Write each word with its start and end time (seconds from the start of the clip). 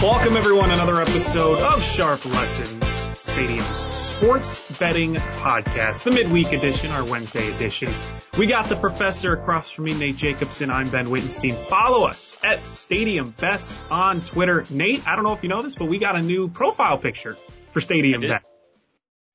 Welcome, 0.00 0.36
everyone, 0.36 0.70
another 0.70 1.00
episode 1.00 1.58
of 1.58 1.82
Sharp 1.82 2.24
Lessons, 2.24 2.84
Stadium's 3.18 3.66
sports 3.66 4.64
betting 4.78 5.14
podcast, 5.16 6.04
the 6.04 6.12
midweek 6.12 6.52
edition, 6.52 6.92
our 6.92 7.04
Wednesday 7.04 7.52
edition. 7.52 7.92
We 8.38 8.46
got 8.46 8.66
the 8.66 8.76
professor 8.76 9.32
across 9.32 9.72
from 9.72 9.86
me, 9.86 9.98
Nate 9.98 10.14
Jacobson. 10.14 10.70
I'm 10.70 10.88
Ben 10.88 11.10
Wittenstein. 11.10 11.56
Follow 11.56 12.06
us 12.06 12.36
at 12.44 12.64
Stadium 12.64 13.30
Bets 13.30 13.80
on 13.90 14.20
Twitter. 14.20 14.64
Nate, 14.70 15.04
I 15.08 15.16
don't 15.16 15.24
know 15.24 15.32
if 15.32 15.42
you 15.42 15.48
know 15.48 15.62
this, 15.62 15.74
but 15.74 15.86
we 15.86 15.98
got 15.98 16.14
a 16.14 16.22
new 16.22 16.46
profile 16.46 16.98
picture 16.98 17.36
for 17.72 17.80
Stadium 17.80 18.20
Bet. 18.20 18.44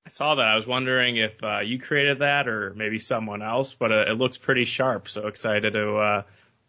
I 0.05 0.09
saw 0.09 0.35
that. 0.35 0.47
I 0.47 0.55
was 0.55 0.65
wondering 0.65 1.17
if 1.17 1.43
uh, 1.43 1.59
you 1.59 1.77
created 1.77 2.19
that 2.19 2.47
or 2.47 2.73
maybe 2.73 2.99
someone 2.99 3.41
else, 3.41 3.73
but 3.73 3.91
uh, 3.91 4.05
it 4.09 4.17
looks 4.17 4.37
pretty 4.37 4.63
sharp. 4.63 5.09
So 5.09 5.27
excited 5.27 5.73
to 5.73 5.95
uh, 5.97 6.23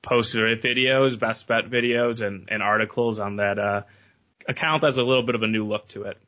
post 0.04 0.34
videos, 0.34 1.18
best 1.18 1.48
bet 1.48 1.68
videos, 1.68 2.24
and, 2.24 2.48
and 2.50 2.62
articles 2.62 3.18
on 3.18 3.36
that 3.36 3.58
uh, 3.58 3.82
account. 4.48 4.82
That's 4.82 4.98
a 4.98 5.02
little 5.02 5.24
bit 5.24 5.34
of 5.34 5.42
a 5.42 5.46
new 5.46 5.66
look 5.66 5.88
to 5.88 6.02
it. 6.04 6.18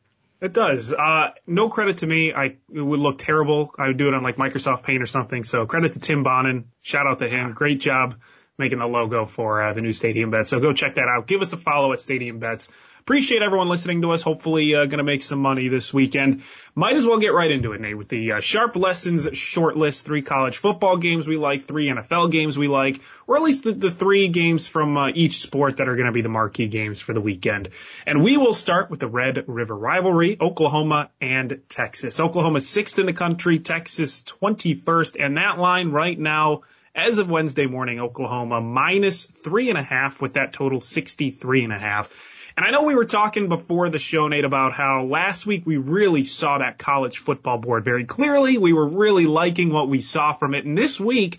It 0.40 0.52
does. 0.52 0.92
Uh, 0.92 1.30
no 1.46 1.70
credit 1.70 1.98
to 1.98 2.06
me. 2.06 2.32
I 2.34 2.56
it 2.72 2.82
would 2.82 3.00
look 3.00 3.18
terrible. 3.18 3.70
I 3.78 3.88
would 3.88 3.96
do 3.96 4.08
it 4.08 4.14
on 4.14 4.22
like 4.22 4.36
Microsoft 4.36 4.82
Paint 4.82 5.02
or 5.02 5.06
something. 5.06 5.44
So 5.44 5.64
credit 5.66 5.92
to 5.92 5.98
Tim 5.98 6.22
Bonin. 6.22 6.70
Shout 6.82 7.06
out 7.06 7.20
to 7.20 7.28
him. 7.28 7.52
Great 7.52 7.80
job 7.80 8.16
making 8.58 8.78
the 8.78 8.86
logo 8.86 9.26
for 9.26 9.62
uh, 9.62 9.72
the 9.72 9.82
new 9.82 9.92
Stadium 9.92 10.30
Bet. 10.30 10.48
So 10.48 10.60
go 10.60 10.72
check 10.72 10.96
that 10.96 11.08
out. 11.08 11.26
Give 11.26 11.40
us 11.40 11.52
a 11.52 11.56
follow 11.56 11.92
at 11.92 12.00
Stadium 12.00 12.38
Bets. 12.38 12.68
Appreciate 13.06 13.40
everyone 13.40 13.68
listening 13.68 14.02
to 14.02 14.10
us. 14.10 14.20
Hopefully, 14.22 14.74
uh, 14.74 14.86
going 14.86 14.98
to 14.98 15.04
make 15.04 15.22
some 15.22 15.38
money 15.38 15.68
this 15.68 15.94
weekend. 15.94 16.42
Might 16.74 16.96
as 16.96 17.06
well 17.06 17.20
get 17.20 17.32
right 17.32 17.52
into 17.52 17.70
it, 17.70 17.80
Nate, 17.80 17.96
with 17.96 18.08
the 18.08 18.32
uh, 18.32 18.40
Sharp 18.40 18.74
Lessons 18.74 19.28
short 19.34 19.76
list. 19.76 20.04
Three 20.04 20.22
college 20.22 20.58
football 20.58 20.96
games 20.96 21.28
we 21.28 21.36
like, 21.36 21.62
three 21.62 21.86
NFL 21.86 22.32
games 22.32 22.58
we 22.58 22.66
like, 22.66 23.00
or 23.28 23.36
at 23.36 23.42
least 23.42 23.62
the, 23.62 23.70
the 23.70 23.92
three 23.92 24.26
games 24.26 24.66
from 24.66 24.96
uh, 24.96 25.10
each 25.14 25.38
sport 25.38 25.76
that 25.76 25.88
are 25.88 25.94
going 25.94 26.06
to 26.06 26.12
be 26.12 26.22
the 26.22 26.28
marquee 26.28 26.66
games 26.66 27.00
for 27.00 27.12
the 27.12 27.20
weekend. 27.20 27.68
And 28.06 28.24
we 28.24 28.38
will 28.38 28.52
start 28.52 28.90
with 28.90 28.98
the 28.98 29.06
Red 29.06 29.44
River 29.46 29.76
rivalry, 29.76 30.36
Oklahoma 30.40 31.08
and 31.20 31.62
Texas. 31.68 32.18
Oklahoma 32.18 32.60
sixth 32.60 32.98
in 32.98 33.06
the 33.06 33.12
country, 33.12 33.60
Texas 33.60 34.22
21st, 34.22 35.14
and 35.24 35.36
that 35.36 35.60
line 35.60 35.92
right 35.92 36.18
now 36.18 36.62
as 36.92 37.18
of 37.18 37.30
Wednesday 37.30 37.66
morning, 37.66 38.00
Oklahoma 38.00 38.60
minus 38.60 39.26
three 39.26 39.68
and 39.68 39.78
a 39.78 39.82
half 39.84 40.20
with 40.20 40.32
that 40.32 40.52
total 40.52 40.80
63 40.80 41.62
and 41.62 41.72
a 41.72 41.78
half. 41.78 42.32
And 42.56 42.64
I 42.64 42.70
know 42.70 42.84
we 42.84 42.94
were 42.94 43.04
talking 43.04 43.48
before 43.48 43.90
the 43.90 43.98
show, 43.98 44.28
Nate, 44.28 44.44
about 44.44 44.72
how 44.72 45.04
last 45.04 45.44
week 45.44 45.66
we 45.66 45.76
really 45.76 46.24
saw 46.24 46.58
that 46.58 46.78
college 46.78 47.18
football 47.18 47.58
board 47.58 47.84
very 47.84 48.04
clearly. 48.06 48.56
We 48.56 48.72
were 48.72 48.88
really 48.88 49.26
liking 49.26 49.70
what 49.70 49.88
we 49.88 50.00
saw 50.00 50.32
from 50.32 50.54
it. 50.54 50.64
And 50.64 50.76
this 50.76 50.98
week, 50.98 51.38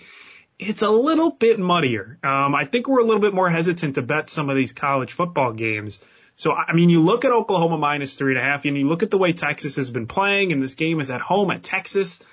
it's 0.60 0.84
a 0.84 0.90
little 0.90 1.32
bit 1.32 1.60
muddier. 1.60 2.20
Um, 2.24 2.54
I 2.54 2.66
think 2.66 2.88
we're 2.88 3.00
a 3.00 3.04
little 3.04 3.22
bit 3.22 3.34
more 3.34 3.50
hesitant 3.50 3.96
to 3.96 4.04
bet 4.04 4.30
some 4.30 4.50
of 4.52 4.56
these 4.56 4.74
college 4.74 5.12
football 5.12 5.54
games. 5.54 6.00
So, 6.36 6.54
I 6.54 6.74
mean, 6.74 6.90
you 6.90 7.02
look 7.02 7.26
at 7.26 7.32
Oklahoma 7.32 7.80
minus 7.80 8.14
three 8.16 8.34
and 8.34 8.40
a 8.40 8.44
half, 8.44 8.66
and 8.66 8.78
you 8.78 8.88
look 8.88 9.02
at 9.02 9.10
the 9.10 9.18
way 9.18 9.34
Texas 9.34 9.76
has 9.78 9.90
been 9.90 10.06
playing, 10.06 10.52
and 10.52 10.62
this 10.62 10.76
game 10.76 11.00
is 11.00 11.10
at 11.10 11.22
home 11.22 11.50
at 11.50 11.64
Texas. 11.64 12.24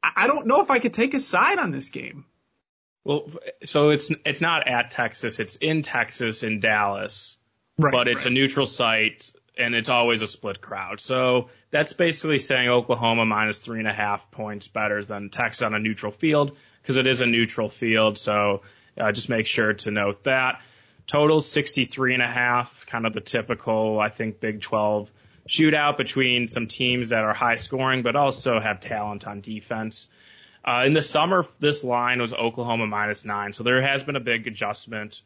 I 0.00 0.28
don't 0.28 0.46
know 0.46 0.62
if 0.62 0.70
I 0.70 0.78
could 0.78 0.94
take 0.94 1.12
a 1.14 1.18
side 1.18 1.58
on 1.58 1.72
this 1.72 1.88
game. 1.88 2.24
Well, 3.02 3.28
so 3.64 3.90
it's 3.90 4.12
it's 4.24 4.40
not 4.40 4.68
at 4.68 4.92
Texas; 4.92 5.40
it's 5.40 5.56
in 5.56 5.82
Texas 5.82 6.44
in 6.44 6.60
Dallas, 6.60 7.38
Right, 7.78 7.92
but 7.92 8.08
it's 8.08 8.24
right. 8.24 8.30
a 8.32 8.34
neutral 8.34 8.66
site 8.66 9.32
and 9.58 9.74
it's 9.74 9.88
always 9.88 10.22
a 10.22 10.26
split 10.26 10.60
crowd. 10.60 11.00
So 11.00 11.48
that's 11.70 11.92
basically 11.92 12.38
saying 12.38 12.68
Oklahoma 12.68 13.24
minus 13.24 13.58
three 13.58 13.78
and 13.78 13.88
a 13.88 13.92
half 13.92 14.30
points 14.30 14.68
better 14.68 15.02
than 15.02 15.30
Texas 15.30 15.62
on 15.62 15.74
a 15.74 15.78
neutral 15.78 16.12
field 16.12 16.56
because 16.82 16.96
it 16.96 17.06
is 17.06 17.20
a 17.20 17.26
neutral 17.26 17.68
field. 17.68 18.18
So 18.18 18.62
uh, 18.98 19.12
just 19.12 19.28
make 19.28 19.46
sure 19.46 19.74
to 19.74 19.90
note 19.90 20.24
that. 20.24 20.60
Total 21.06 21.40
63 21.40 22.14
and 22.14 22.22
a 22.22 22.28
half, 22.28 22.84
kind 22.86 23.06
of 23.06 23.12
the 23.12 23.20
typical, 23.20 24.00
I 24.00 24.08
think, 24.08 24.40
Big 24.40 24.60
12 24.60 25.10
shootout 25.48 25.96
between 25.96 26.48
some 26.48 26.66
teams 26.66 27.10
that 27.10 27.22
are 27.22 27.32
high 27.32 27.56
scoring, 27.56 28.02
but 28.02 28.16
also 28.16 28.58
have 28.58 28.80
talent 28.80 29.26
on 29.26 29.40
defense. 29.40 30.08
Uh, 30.64 30.82
in 30.84 30.94
the 30.94 31.02
summer, 31.02 31.46
this 31.60 31.84
line 31.84 32.20
was 32.20 32.34
Oklahoma 32.34 32.88
minus 32.88 33.24
nine. 33.24 33.52
So 33.52 33.62
there 33.62 33.80
has 33.80 34.02
been 34.02 34.16
a 34.16 34.20
big 34.20 34.48
adjustment 34.48 35.20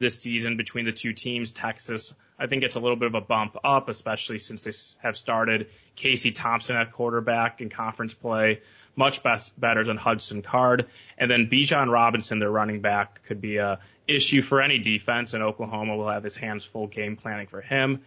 this 0.00 0.18
season 0.18 0.56
between 0.56 0.86
the 0.86 0.92
two 0.92 1.12
teams. 1.12 1.52
Texas, 1.52 2.14
I 2.38 2.46
think 2.46 2.64
it's 2.64 2.74
a 2.74 2.80
little 2.80 2.96
bit 2.96 3.06
of 3.06 3.14
a 3.14 3.20
bump 3.20 3.56
up, 3.62 3.88
especially 3.88 4.38
since 4.38 4.64
they 4.64 4.72
have 5.06 5.16
started 5.16 5.68
Casey 5.94 6.32
Thompson 6.32 6.76
at 6.76 6.92
quarterback 6.92 7.60
in 7.60 7.68
conference 7.68 8.14
play, 8.14 8.62
much 8.96 9.22
best 9.22 9.58
better 9.60 9.84
than 9.84 9.98
Hudson 9.98 10.40
Card. 10.40 10.86
And 11.18 11.30
then 11.30 11.48
Bijan 11.48 11.92
Robinson, 11.92 12.38
their 12.38 12.50
running 12.50 12.80
back, 12.80 13.22
could 13.24 13.42
be 13.42 13.58
a 13.58 13.78
issue 14.08 14.40
for 14.40 14.62
any 14.62 14.78
defense, 14.78 15.34
and 15.34 15.42
Oklahoma 15.42 15.96
will 15.96 16.08
have 16.08 16.24
his 16.24 16.34
hands 16.34 16.64
full 16.64 16.86
game 16.86 17.16
planning 17.16 17.46
for 17.46 17.60
him. 17.60 18.00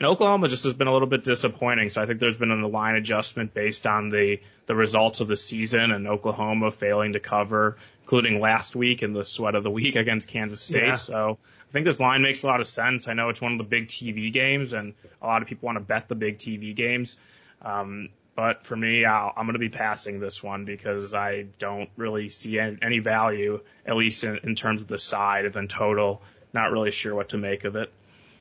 And 0.00 0.08
Oklahoma 0.08 0.48
just 0.48 0.64
has 0.64 0.72
been 0.72 0.86
a 0.86 0.92
little 0.94 1.06
bit 1.06 1.24
disappointing. 1.24 1.90
So 1.90 2.00
I 2.00 2.06
think 2.06 2.20
there's 2.20 2.38
been 2.38 2.50
a 2.50 2.66
line 2.66 2.94
adjustment 2.94 3.52
based 3.52 3.86
on 3.86 4.08
the, 4.08 4.40
the 4.64 4.74
results 4.74 5.20
of 5.20 5.28
the 5.28 5.36
season 5.36 5.90
and 5.90 6.08
Oklahoma 6.08 6.70
failing 6.70 7.12
to 7.12 7.20
cover, 7.20 7.76
including 8.00 8.40
last 8.40 8.74
week 8.74 9.02
in 9.02 9.12
the 9.12 9.26
sweat 9.26 9.54
of 9.54 9.62
the 9.62 9.70
week 9.70 9.96
against 9.96 10.26
Kansas 10.28 10.62
State. 10.62 10.86
Yeah. 10.86 10.94
So 10.94 11.38
I 11.68 11.72
think 11.72 11.84
this 11.84 12.00
line 12.00 12.22
makes 12.22 12.42
a 12.44 12.46
lot 12.46 12.62
of 12.62 12.66
sense. 12.66 13.08
I 13.08 13.12
know 13.12 13.28
it's 13.28 13.42
one 13.42 13.52
of 13.52 13.58
the 13.58 13.64
big 13.64 13.88
TV 13.88 14.32
games 14.32 14.72
and 14.72 14.94
a 15.20 15.26
lot 15.26 15.42
of 15.42 15.48
people 15.48 15.66
want 15.66 15.76
to 15.76 15.84
bet 15.84 16.08
the 16.08 16.14
big 16.14 16.38
TV 16.38 16.74
games. 16.74 17.18
Um, 17.60 18.08
but 18.34 18.64
for 18.64 18.76
me, 18.76 19.04
I'll, 19.04 19.34
I'm 19.36 19.44
going 19.44 19.52
to 19.52 19.58
be 19.58 19.68
passing 19.68 20.18
this 20.18 20.42
one 20.42 20.64
because 20.64 21.12
I 21.12 21.42
don't 21.58 21.90
really 21.98 22.30
see 22.30 22.58
any, 22.58 22.78
any 22.80 22.98
value, 23.00 23.60
at 23.84 23.96
least 23.96 24.24
in, 24.24 24.38
in 24.44 24.54
terms 24.54 24.80
of 24.80 24.88
the 24.88 24.98
side 24.98 25.44
and 25.44 25.52
then 25.52 25.68
total. 25.68 26.22
Not 26.54 26.72
really 26.72 26.90
sure 26.90 27.14
what 27.14 27.28
to 27.28 27.36
make 27.36 27.64
of 27.64 27.76
it. 27.76 27.92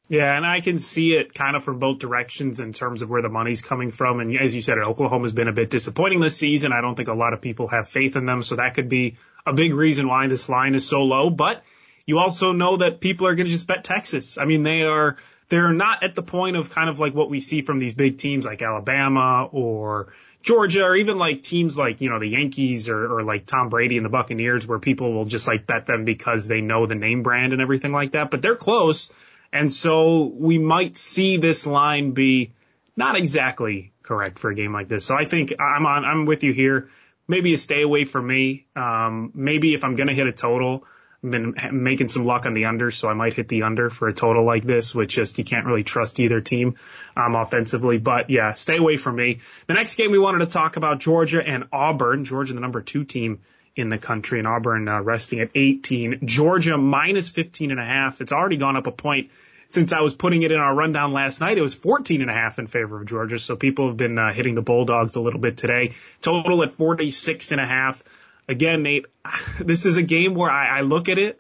Yeah, 0.10 0.36
and 0.36 0.44
I 0.44 0.60
can 0.60 0.80
see 0.80 1.14
it 1.14 1.36
kind 1.36 1.56
of 1.56 1.64
from 1.64 1.78
both 1.78 2.00
directions 2.00 2.60
in 2.60 2.74
terms 2.74 3.04
of 3.04 3.12
where 3.12 3.22
the 3.22 3.30
money's 3.30 3.62
coming 3.62 3.92
from. 3.92 4.20
And 4.20 4.36
as 4.36 4.56
you 4.56 4.62
said, 4.64 4.80
Oklahoma's 4.80 5.34
been 5.34 5.48
a 5.48 5.54
bit 5.54 5.70
disappointing 5.70 6.20
this 6.20 6.36
season. 6.36 6.74
I 6.74 6.82
don't 6.82 6.96
think 6.96 7.10
a 7.10 7.14
lot 7.14 7.34
of 7.34 7.42
people 7.42 7.68
have 7.68 7.88
faith 7.88 8.16
in 8.16 8.26
them, 8.26 8.42
so 8.42 8.56
that 8.56 8.74
could 8.74 8.90
be 8.90 9.18
a 9.46 9.54
big 9.54 9.72
reason 9.72 10.08
why 10.08 10.28
this 10.28 10.50
line 10.50 10.74
is 10.74 10.88
so 10.88 11.04
low. 11.04 11.30
But 11.30 11.64
you 12.08 12.18
also 12.18 12.54
know 12.54 12.78
that 12.78 13.02
people 13.02 13.28
are 13.28 13.36
going 13.36 13.46
to 13.46 13.52
just 13.52 13.68
bet 13.68 13.84
Texas. 13.84 14.40
I 14.40 14.46
mean, 14.46 14.64
they 14.64 14.82
are 14.82 15.18
they're 15.50 15.74
not 15.74 16.02
at 16.02 16.16
the 16.16 16.24
point 16.24 16.58
of 16.58 16.72
kind 16.72 16.90
of 16.90 17.00
like 17.00 17.14
what 17.14 17.30
we 17.30 17.40
see 17.40 17.62
from 17.62 17.78
these 17.78 17.94
big 17.94 18.18
teams 18.18 18.46
like 18.46 18.64
Alabama 18.64 19.48
or 19.52 20.12
Georgia 20.42 20.86
or 20.86 20.96
even 20.96 21.20
like 21.20 21.44
teams 21.44 21.78
like, 21.78 22.02
you 22.02 22.10
know, 22.10 22.18
the 22.18 22.30
Yankees 22.30 22.90
or, 22.90 23.18
or 23.18 23.24
like 23.24 23.46
Tom 23.46 23.70
Brady 23.70 23.98
and 23.98 24.06
the 24.06 24.10
Buccaneers 24.10 24.66
where 24.66 24.80
people 24.80 25.14
will 25.14 25.26
just 25.26 25.48
like 25.48 25.68
bet 25.68 25.86
them 25.86 26.04
because 26.04 26.48
they 26.48 26.62
know 26.62 26.88
the 26.88 26.96
name 26.96 27.22
brand 27.22 27.54
and 27.54 27.62
everything 27.62 27.92
like 27.92 28.12
that. 28.12 28.32
But 28.32 28.42
they're 28.42 28.56
close. 28.56 29.12
And 29.52 29.72
so 29.72 30.24
we 30.26 30.58
might 30.58 30.96
see 30.96 31.38
this 31.38 31.66
line 31.66 32.12
be 32.12 32.54
not 32.96 33.16
exactly 33.16 33.94
correct 34.04 34.40
for 34.40 34.50
a 34.50 34.56
game 34.56 34.74
like 34.74 34.88
this. 34.88 35.06
So 35.06 35.16
I 35.16 35.26
think 35.26 35.54
I'm 35.60 35.86
on, 35.86 36.06
I'm 36.06 36.26
with 36.26 36.44
you 36.44 36.54
here. 36.54 36.90
Maybe 37.28 37.54
a 37.54 37.58
stay 37.58 37.82
away 37.82 38.06
from 38.06 38.28
me. 38.28 38.66
Um, 38.76 39.32
maybe 39.34 39.74
if 39.74 39.84
I'm 39.84 39.96
going 39.96 40.08
to 40.08 40.16
hit 40.16 40.28
a 40.28 40.32
total, 40.32 40.86
I've 41.24 41.32
been 41.32 41.56
making 41.72 42.08
some 42.08 42.26
luck 42.26 42.46
on 42.46 42.54
the 42.54 42.66
under, 42.66 42.92
so 42.92 43.10
I 43.10 43.14
might 43.14 43.34
hit 43.34 43.48
the 43.50 43.64
under 43.64 43.90
for 43.90 44.08
a 44.08 44.14
total 44.14 44.46
like 44.46 44.64
this, 44.64 44.96
which 44.96 45.16
just 45.16 45.38
you 45.38 45.44
can't 45.44 45.66
really 45.66 45.84
trust 45.84 46.20
either 46.20 46.40
team 46.42 46.76
um, 47.16 47.36
offensively. 47.36 47.98
But 47.98 48.30
yeah, 48.30 48.54
stay 48.54 48.78
away 48.78 48.98
from 48.98 49.18
me. 49.18 49.40
The 49.68 49.74
next 49.74 49.96
game 49.96 50.12
we 50.12 50.20
wanted 50.20 50.40
to 50.40 50.46
talk 50.46 50.78
about 50.78 51.00
Georgia 51.00 51.46
and 51.46 51.66
Auburn. 51.72 52.24
Georgia, 52.24 52.54
the 52.54 52.62
number 52.62 52.82
two 52.82 53.04
team 53.04 53.42
in 53.80 53.90
the 53.90 53.98
country, 53.98 54.40
and 54.40 54.48
Auburn 54.48 54.88
uh, 54.88 55.02
resting 55.02 55.40
at 55.40 55.52
18. 55.56 56.22
Georgia 56.26 56.78
minus 56.78 57.30
15 57.30 57.72
and 57.72 57.80
a 57.80 57.86
half. 57.86 58.22
It's 58.22 58.32
already 58.32 58.58
gone 58.58 58.78
up 58.78 58.88
a 58.88 58.92
point 58.92 59.32
since 59.70 59.94
I 59.94 60.02
was 60.02 60.14
putting 60.14 60.42
it 60.42 60.52
in 60.52 60.60
our 60.60 60.74
rundown 60.74 61.14
last 61.14 61.40
night. 61.42 61.58
It 61.58 61.62
was 61.62 61.76
14 61.76 62.22
and 62.22 62.30
a 62.30 62.34
half 62.34 62.60
in 62.60 62.68
favor 62.68 63.00
of 63.00 63.08
Georgia, 63.08 63.40
so 63.40 63.56
people 63.56 63.88
have 63.88 63.98
been 63.98 64.18
uh, 64.18 64.34
hitting 64.34 64.56
the 64.56 64.62
Bulldogs 64.62 65.16
a 65.16 65.22
little 65.22 65.40
bit 65.40 65.58
today. 65.58 65.94
Total 66.22 66.64
at 66.64 66.72
46 66.72 67.52
and 67.52 67.62
a 67.62 67.66
half. 67.66 68.04
again, 68.48 68.84
Nate, 68.84 69.06
this 69.60 69.86
is 69.86 69.98
a 69.98 70.04
game 70.04 70.34
where 70.34 70.52
I, 70.52 70.80
I 70.80 70.82
look 70.82 71.08
at 71.08 71.18
it. 71.18 71.40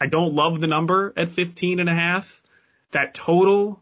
I 0.00 0.06
don't 0.06 0.34
love 0.34 0.60
the 0.60 0.66
number 0.66 1.12
at 1.16 1.28
15 1.28 1.78
and 1.78 1.88
a 1.88 1.94
half. 1.94 2.42
That 2.90 3.14
total, 3.14 3.80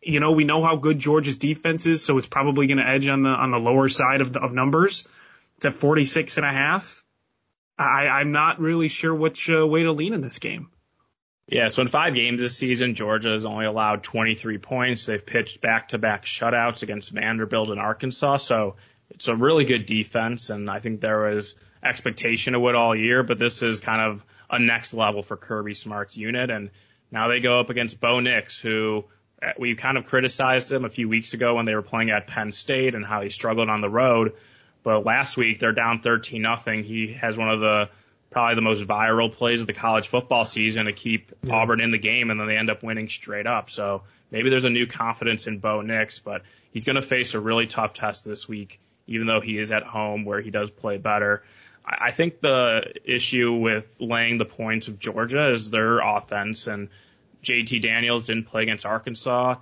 you 0.00 0.18
know, 0.18 0.32
we 0.32 0.44
know 0.44 0.62
how 0.64 0.76
good 0.76 0.98
Georgia's 0.98 1.36
defense 1.36 1.86
is, 1.86 2.02
so 2.02 2.16
it's 2.16 2.26
probably 2.26 2.66
going 2.66 2.78
to 2.78 2.88
edge 2.88 3.06
on 3.06 3.22
the 3.22 3.28
on 3.28 3.50
the 3.50 3.58
lower 3.58 3.88
side 3.90 4.22
of 4.22 4.32
the, 4.32 4.40
of 4.40 4.52
numbers. 4.52 5.06
It's 5.56 5.66
at 5.66 5.74
46 5.74 6.38
and 6.38 6.46
a 6.46 6.50
half. 6.50 7.04
I, 7.80 8.08
I'm 8.08 8.32
not 8.32 8.60
really 8.60 8.88
sure 8.88 9.14
which 9.14 9.48
uh, 9.48 9.66
way 9.66 9.84
to 9.84 9.92
lean 9.92 10.12
in 10.12 10.20
this 10.20 10.38
game. 10.38 10.70
Yeah, 11.48 11.68
so 11.70 11.82
in 11.82 11.88
five 11.88 12.14
games 12.14 12.40
this 12.40 12.56
season, 12.56 12.94
Georgia 12.94 13.30
has 13.30 13.44
only 13.44 13.64
allowed 13.64 14.04
23 14.04 14.58
points. 14.58 15.06
They've 15.06 15.24
pitched 15.24 15.60
back-to-back 15.60 16.24
shutouts 16.24 16.82
against 16.82 17.10
Vanderbilt 17.10 17.70
and 17.70 17.80
Arkansas, 17.80 18.36
so 18.36 18.76
it's 19.10 19.26
a 19.26 19.34
really 19.34 19.64
good 19.64 19.86
defense, 19.86 20.50
and 20.50 20.70
I 20.70 20.78
think 20.78 21.00
there 21.00 21.30
was 21.30 21.56
expectation 21.82 22.54
of 22.54 22.62
it 22.62 22.74
all 22.76 22.94
year, 22.94 23.22
but 23.24 23.38
this 23.38 23.62
is 23.62 23.80
kind 23.80 24.12
of 24.12 24.24
a 24.50 24.60
next 24.60 24.94
level 24.94 25.22
for 25.22 25.36
Kirby 25.36 25.74
Smart's 25.74 26.16
unit, 26.16 26.50
and 26.50 26.70
now 27.10 27.28
they 27.28 27.40
go 27.40 27.58
up 27.58 27.70
against 27.70 27.98
Bo 27.98 28.20
Nix, 28.20 28.60
who 28.60 29.06
uh, 29.42 29.52
we 29.58 29.74
kind 29.74 29.96
of 29.96 30.04
criticized 30.04 30.70
him 30.70 30.84
a 30.84 30.90
few 30.90 31.08
weeks 31.08 31.34
ago 31.34 31.56
when 31.56 31.64
they 31.64 31.74
were 31.74 31.82
playing 31.82 32.10
at 32.10 32.28
Penn 32.28 32.52
State 32.52 32.94
and 32.94 33.04
how 33.04 33.22
he 33.22 33.28
struggled 33.28 33.68
on 33.68 33.80
the 33.80 33.88
road. 33.88 34.34
But 34.82 35.04
last 35.04 35.36
week 35.36 35.58
they're 35.58 35.72
down 35.72 36.00
13 36.00 36.40
nothing. 36.40 36.84
He 36.84 37.12
has 37.14 37.36
one 37.36 37.50
of 37.50 37.60
the 37.60 37.90
probably 38.30 38.54
the 38.54 38.62
most 38.62 38.86
viral 38.86 39.32
plays 39.32 39.60
of 39.60 39.66
the 39.66 39.72
college 39.72 40.08
football 40.08 40.44
season 40.44 40.86
to 40.86 40.92
keep 40.92 41.32
yeah. 41.42 41.54
Auburn 41.54 41.80
in 41.80 41.90
the 41.90 41.98
game, 41.98 42.30
and 42.30 42.38
then 42.38 42.46
they 42.46 42.56
end 42.56 42.70
up 42.70 42.82
winning 42.82 43.08
straight 43.08 43.46
up. 43.46 43.70
So 43.70 44.02
maybe 44.30 44.50
there's 44.50 44.64
a 44.64 44.70
new 44.70 44.86
confidence 44.86 45.46
in 45.46 45.58
Bo 45.58 45.80
Nix, 45.82 46.20
but 46.20 46.42
he's 46.72 46.84
going 46.84 46.96
to 46.96 47.02
face 47.02 47.34
a 47.34 47.40
really 47.40 47.66
tough 47.66 47.92
test 47.92 48.24
this 48.24 48.48
week, 48.48 48.80
even 49.06 49.26
though 49.26 49.40
he 49.40 49.58
is 49.58 49.72
at 49.72 49.82
home 49.82 50.24
where 50.24 50.40
he 50.40 50.50
does 50.50 50.70
play 50.70 50.96
better. 50.96 51.42
I 51.84 52.12
think 52.12 52.40
the 52.40 52.92
issue 53.04 53.52
with 53.52 53.92
laying 53.98 54.38
the 54.38 54.44
points 54.44 54.86
of 54.86 54.98
Georgia 54.98 55.50
is 55.50 55.70
their 55.70 55.98
offense, 55.98 56.68
and 56.68 56.88
JT 57.42 57.82
Daniels 57.82 58.26
didn't 58.26 58.44
play 58.44 58.62
against 58.62 58.86
Arkansas. 58.86 59.56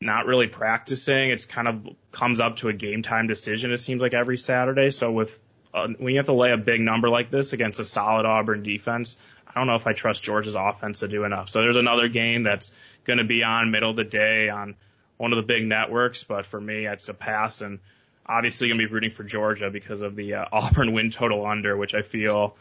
Not 0.00 0.26
really 0.26 0.46
practicing. 0.46 1.30
It's 1.30 1.44
kind 1.44 1.68
of 1.68 1.86
comes 2.10 2.40
up 2.40 2.56
to 2.56 2.68
a 2.68 2.72
game 2.72 3.02
time 3.02 3.26
decision. 3.26 3.70
It 3.72 3.78
seems 3.78 4.00
like 4.00 4.14
every 4.14 4.38
Saturday. 4.38 4.90
So 4.90 5.12
with 5.12 5.38
uh, 5.74 5.88
when 5.98 6.12
you 6.14 6.18
have 6.18 6.26
to 6.26 6.32
lay 6.32 6.52
a 6.52 6.56
big 6.56 6.80
number 6.80 7.08
like 7.08 7.30
this 7.30 7.52
against 7.52 7.80
a 7.80 7.84
solid 7.84 8.26
Auburn 8.26 8.62
defense, 8.62 9.16
I 9.46 9.52
don't 9.58 9.66
know 9.66 9.74
if 9.74 9.86
I 9.86 9.92
trust 9.92 10.22
Georgia's 10.22 10.54
offense 10.54 11.00
to 11.00 11.08
do 11.08 11.24
enough. 11.24 11.48
So 11.48 11.60
there's 11.60 11.76
another 11.76 12.08
game 12.08 12.42
that's 12.42 12.72
going 13.04 13.18
to 13.18 13.24
be 13.24 13.42
on 13.42 13.70
middle 13.70 13.90
of 13.90 13.96
the 13.96 14.04
day 14.04 14.48
on 14.48 14.74
one 15.16 15.32
of 15.32 15.36
the 15.36 15.42
big 15.42 15.66
networks, 15.66 16.24
but 16.24 16.46
for 16.46 16.60
me, 16.60 16.86
it's 16.86 17.08
a 17.08 17.14
pass 17.14 17.60
and 17.60 17.78
obviously 18.24 18.68
going 18.68 18.80
to 18.80 18.86
be 18.86 18.92
rooting 18.92 19.10
for 19.10 19.24
Georgia 19.24 19.70
because 19.70 20.02
of 20.02 20.16
the 20.16 20.34
uh, 20.34 20.44
Auburn 20.52 20.92
win 20.92 21.10
total 21.10 21.46
under, 21.46 21.76
which 21.76 21.94
I 21.94 22.02
feel 22.02 22.56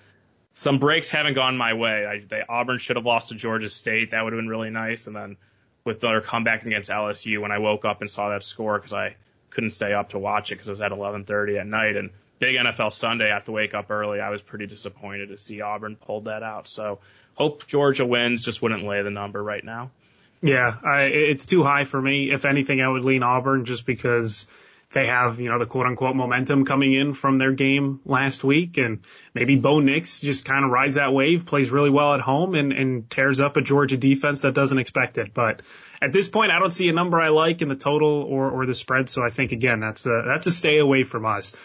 some 0.54 0.80
breaks 0.80 1.10
haven't 1.10 1.36
gone 1.36 1.58
my 1.58 1.74
way. 1.74 2.06
I, 2.06 2.20
they, 2.28 2.44
Auburn 2.48 2.80
should 2.80 2.98
have 2.98 3.06
lost 3.06 3.30
to 3.30 3.36
Georgia 3.36 3.70
State. 3.70 4.12
That 4.12 4.24
would 4.24 4.34
have 4.34 4.38
been 4.38 4.50
really 4.50 4.72
nice. 4.72 5.08
And 5.08 5.16
then 5.16 5.38
with 5.84 6.00
their 6.00 6.22
comeback 6.22 6.66
against 6.66 6.90
LSU, 6.90 7.42
when 7.42 7.52
I 7.52 7.60
woke 7.60 7.86
up 7.86 8.02
and 8.02 8.10
saw 8.10 8.30
that 8.30 8.44
score 8.44 8.78
because 8.78 8.94
I 8.94 9.16
couldn't 9.50 9.72
stay 9.72 9.94
up 9.94 10.10
to 10.10 10.20
watch 10.20 10.52
it 10.52 10.56
because 10.56 10.68
it 10.68 10.72
was 10.72 10.82
at 10.82 10.92
11:30 10.92 11.60
at 11.60 11.68
night 11.68 11.96
and 11.96 12.12
big 12.40 12.56
NFL 12.56 12.94
Sunday. 12.94 13.30
I 13.32 13.34
have 13.34 13.46
to 13.46 13.52
wake 13.52 13.74
up 13.74 13.92
early. 13.92 14.20
I 14.20 14.30
was 14.30 14.42
pretty 14.42 14.68
disappointed 14.68 15.30
to 15.30 15.38
see 15.38 15.62
Auburn 15.62 15.96
pulled 15.96 16.26
that 16.26 16.44
out. 16.44 16.68
So 16.68 17.00
hope 17.36 17.68
Georgia 17.68 18.06
wins. 18.06 18.44
Just 18.44 18.62
wouldn't 18.62 18.84
lay 18.84 19.02
the 19.02 19.12
number 19.12 19.42
right 19.44 19.64
now. 19.64 19.92
Yeah, 20.42 20.74
I, 20.84 21.04
it's 21.04 21.46
too 21.46 21.64
high 21.64 21.84
for 21.84 22.02
me. 22.02 22.32
If 22.32 22.46
anything, 22.46 22.82
I 22.82 22.88
would 22.88 23.04
lean 23.04 23.24
Auburn 23.24 23.66
just 23.66 23.86
because 23.86 24.48
they 24.92 25.06
have, 25.06 25.40
you 25.40 25.50
know, 25.50 25.60
the 25.60 25.68
quote 25.68 25.86
unquote 25.86 26.16
momentum 26.16 26.66
coming 26.66 26.94
in 26.94 27.14
from 27.14 27.38
their 27.38 27.52
game 27.52 28.00
last 28.06 28.44
week. 28.44 28.78
And 28.78 29.00
maybe 29.36 29.56
Bo 29.56 29.80
Nix 29.80 30.20
just 30.20 30.46
kind 30.46 30.66
of 30.66 30.72
rides 30.72 30.96
that 30.96 31.14
wave, 31.14 31.46
plays 31.46 31.70
really 31.70 31.92
well 31.92 32.16
at 32.16 32.22
home 32.22 32.56
and, 32.56 32.74
and 32.74 33.10
tears 33.10 33.40
up 33.40 33.56
a 33.56 33.62
Georgia 33.62 33.98
defense 33.98 34.42
that 34.42 34.56
doesn't 34.56 34.80
expect 34.80 35.20
it. 35.20 35.34
But 35.34 35.62
at 36.02 36.12
this 36.12 36.28
point, 36.28 36.52
I 36.52 36.58
don't 36.58 36.72
see 36.72 36.90
a 36.90 36.94
number 36.94 37.22
I 37.22 37.30
like 37.30 37.62
in 37.62 37.70
the 37.70 37.76
total 37.76 38.24
or, 38.24 38.50
or 38.50 38.66
the 38.66 38.74
spread. 38.74 39.10
So 39.10 39.24
I 39.24 39.30
think 39.30 39.52
again, 39.52 39.80
that's 39.80 40.08
a, 40.08 40.24
that's 40.26 40.48
a 40.48 40.52
stay 40.52 40.80
away 40.80 41.04
from 41.04 41.26
us. 41.26 41.56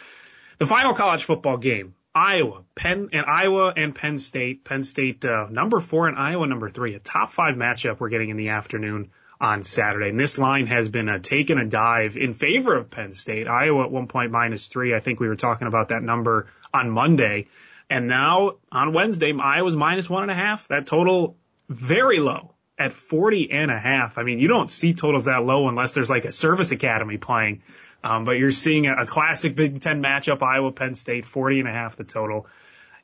The 0.58 0.66
final 0.66 0.94
college 0.94 1.24
football 1.24 1.56
game, 1.56 1.94
Iowa, 2.14 2.62
Penn 2.74 3.08
and 3.12 3.24
Iowa 3.26 3.72
and 3.74 3.94
Penn 3.94 4.18
State. 4.18 4.64
Penn 4.64 4.82
State 4.82 5.24
uh, 5.24 5.48
number 5.50 5.80
four 5.80 6.08
and 6.08 6.18
Iowa 6.18 6.46
number 6.46 6.68
three. 6.68 6.94
A 6.94 7.00
top 7.00 7.32
five 7.32 7.56
matchup 7.56 7.98
we're 7.98 8.10
getting 8.10 8.28
in 8.28 8.36
the 8.36 8.50
afternoon 8.50 9.10
on 9.40 9.62
Saturday. 9.62 10.10
And 10.10 10.18
this 10.18 10.38
line 10.38 10.66
has 10.66 10.88
been 10.88 11.08
uh, 11.08 11.18
taken 11.18 11.58
a 11.58 11.64
dive 11.64 12.16
in 12.16 12.32
favor 12.32 12.76
of 12.76 12.90
Penn 12.90 13.14
State. 13.14 13.48
Iowa 13.48 13.84
at 13.84 13.90
one 13.90 14.08
point 14.08 14.30
minus 14.30 14.66
three. 14.66 14.94
I 14.94 15.00
think 15.00 15.20
we 15.20 15.28
were 15.28 15.36
talking 15.36 15.66
about 15.66 15.88
that 15.88 16.02
number 16.02 16.48
on 16.72 16.90
Monday. 16.90 17.46
And 17.90 18.08
now 18.08 18.56
on 18.72 18.92
Wednesday, 18.92 19.34
Iowa's 19.38 19.76
minus 19.76 20.08
one 20.08 20.22
and 20.22 20.32
a 20.32 20.34
half. 20.34 20.68
That 20.68 20.86
total 20.86 21.36
very 21.68 22.18
low 22.18 22.54
at 22.78 22.92
40 22.92 23.50
and 23.52 23.70
a 23.70 23.78
half. 23.78 24.18
I 24.18 24.22
mean, 24.22 24.38
you 24.38 24.48
don't 24.48 24.70
see 24.70 24.94
totals 24.94 25.26
that 25.26 25.44
low 25.44 25.68
unless 25.68 25.94
there's 25.94 26.10
like 26.10 26.24
a 26.24 26.32
service 26.32 26.72
academy 26.72 27.18
playing. 27.18 27.62
Um, 28.02 28.24
but 28.24 28.32
you're 28.32 28.52
seeing 28.52 28.86
a, 28.86 28.94
a 28.94 29.06
classic 29.06 29.54
Big 29.54 29.80
Ten 29.80 30.02
matchup, 30.02 30.42
Iowa, 30.42 30.72
Penn 30.72 30.94
State, 30.94 31.24
40 31.24 31.60
and 31.60 31.68
a 31.68 31.72
half 31.72 31.96
the 31.96 32.04
total. 32.04 32.46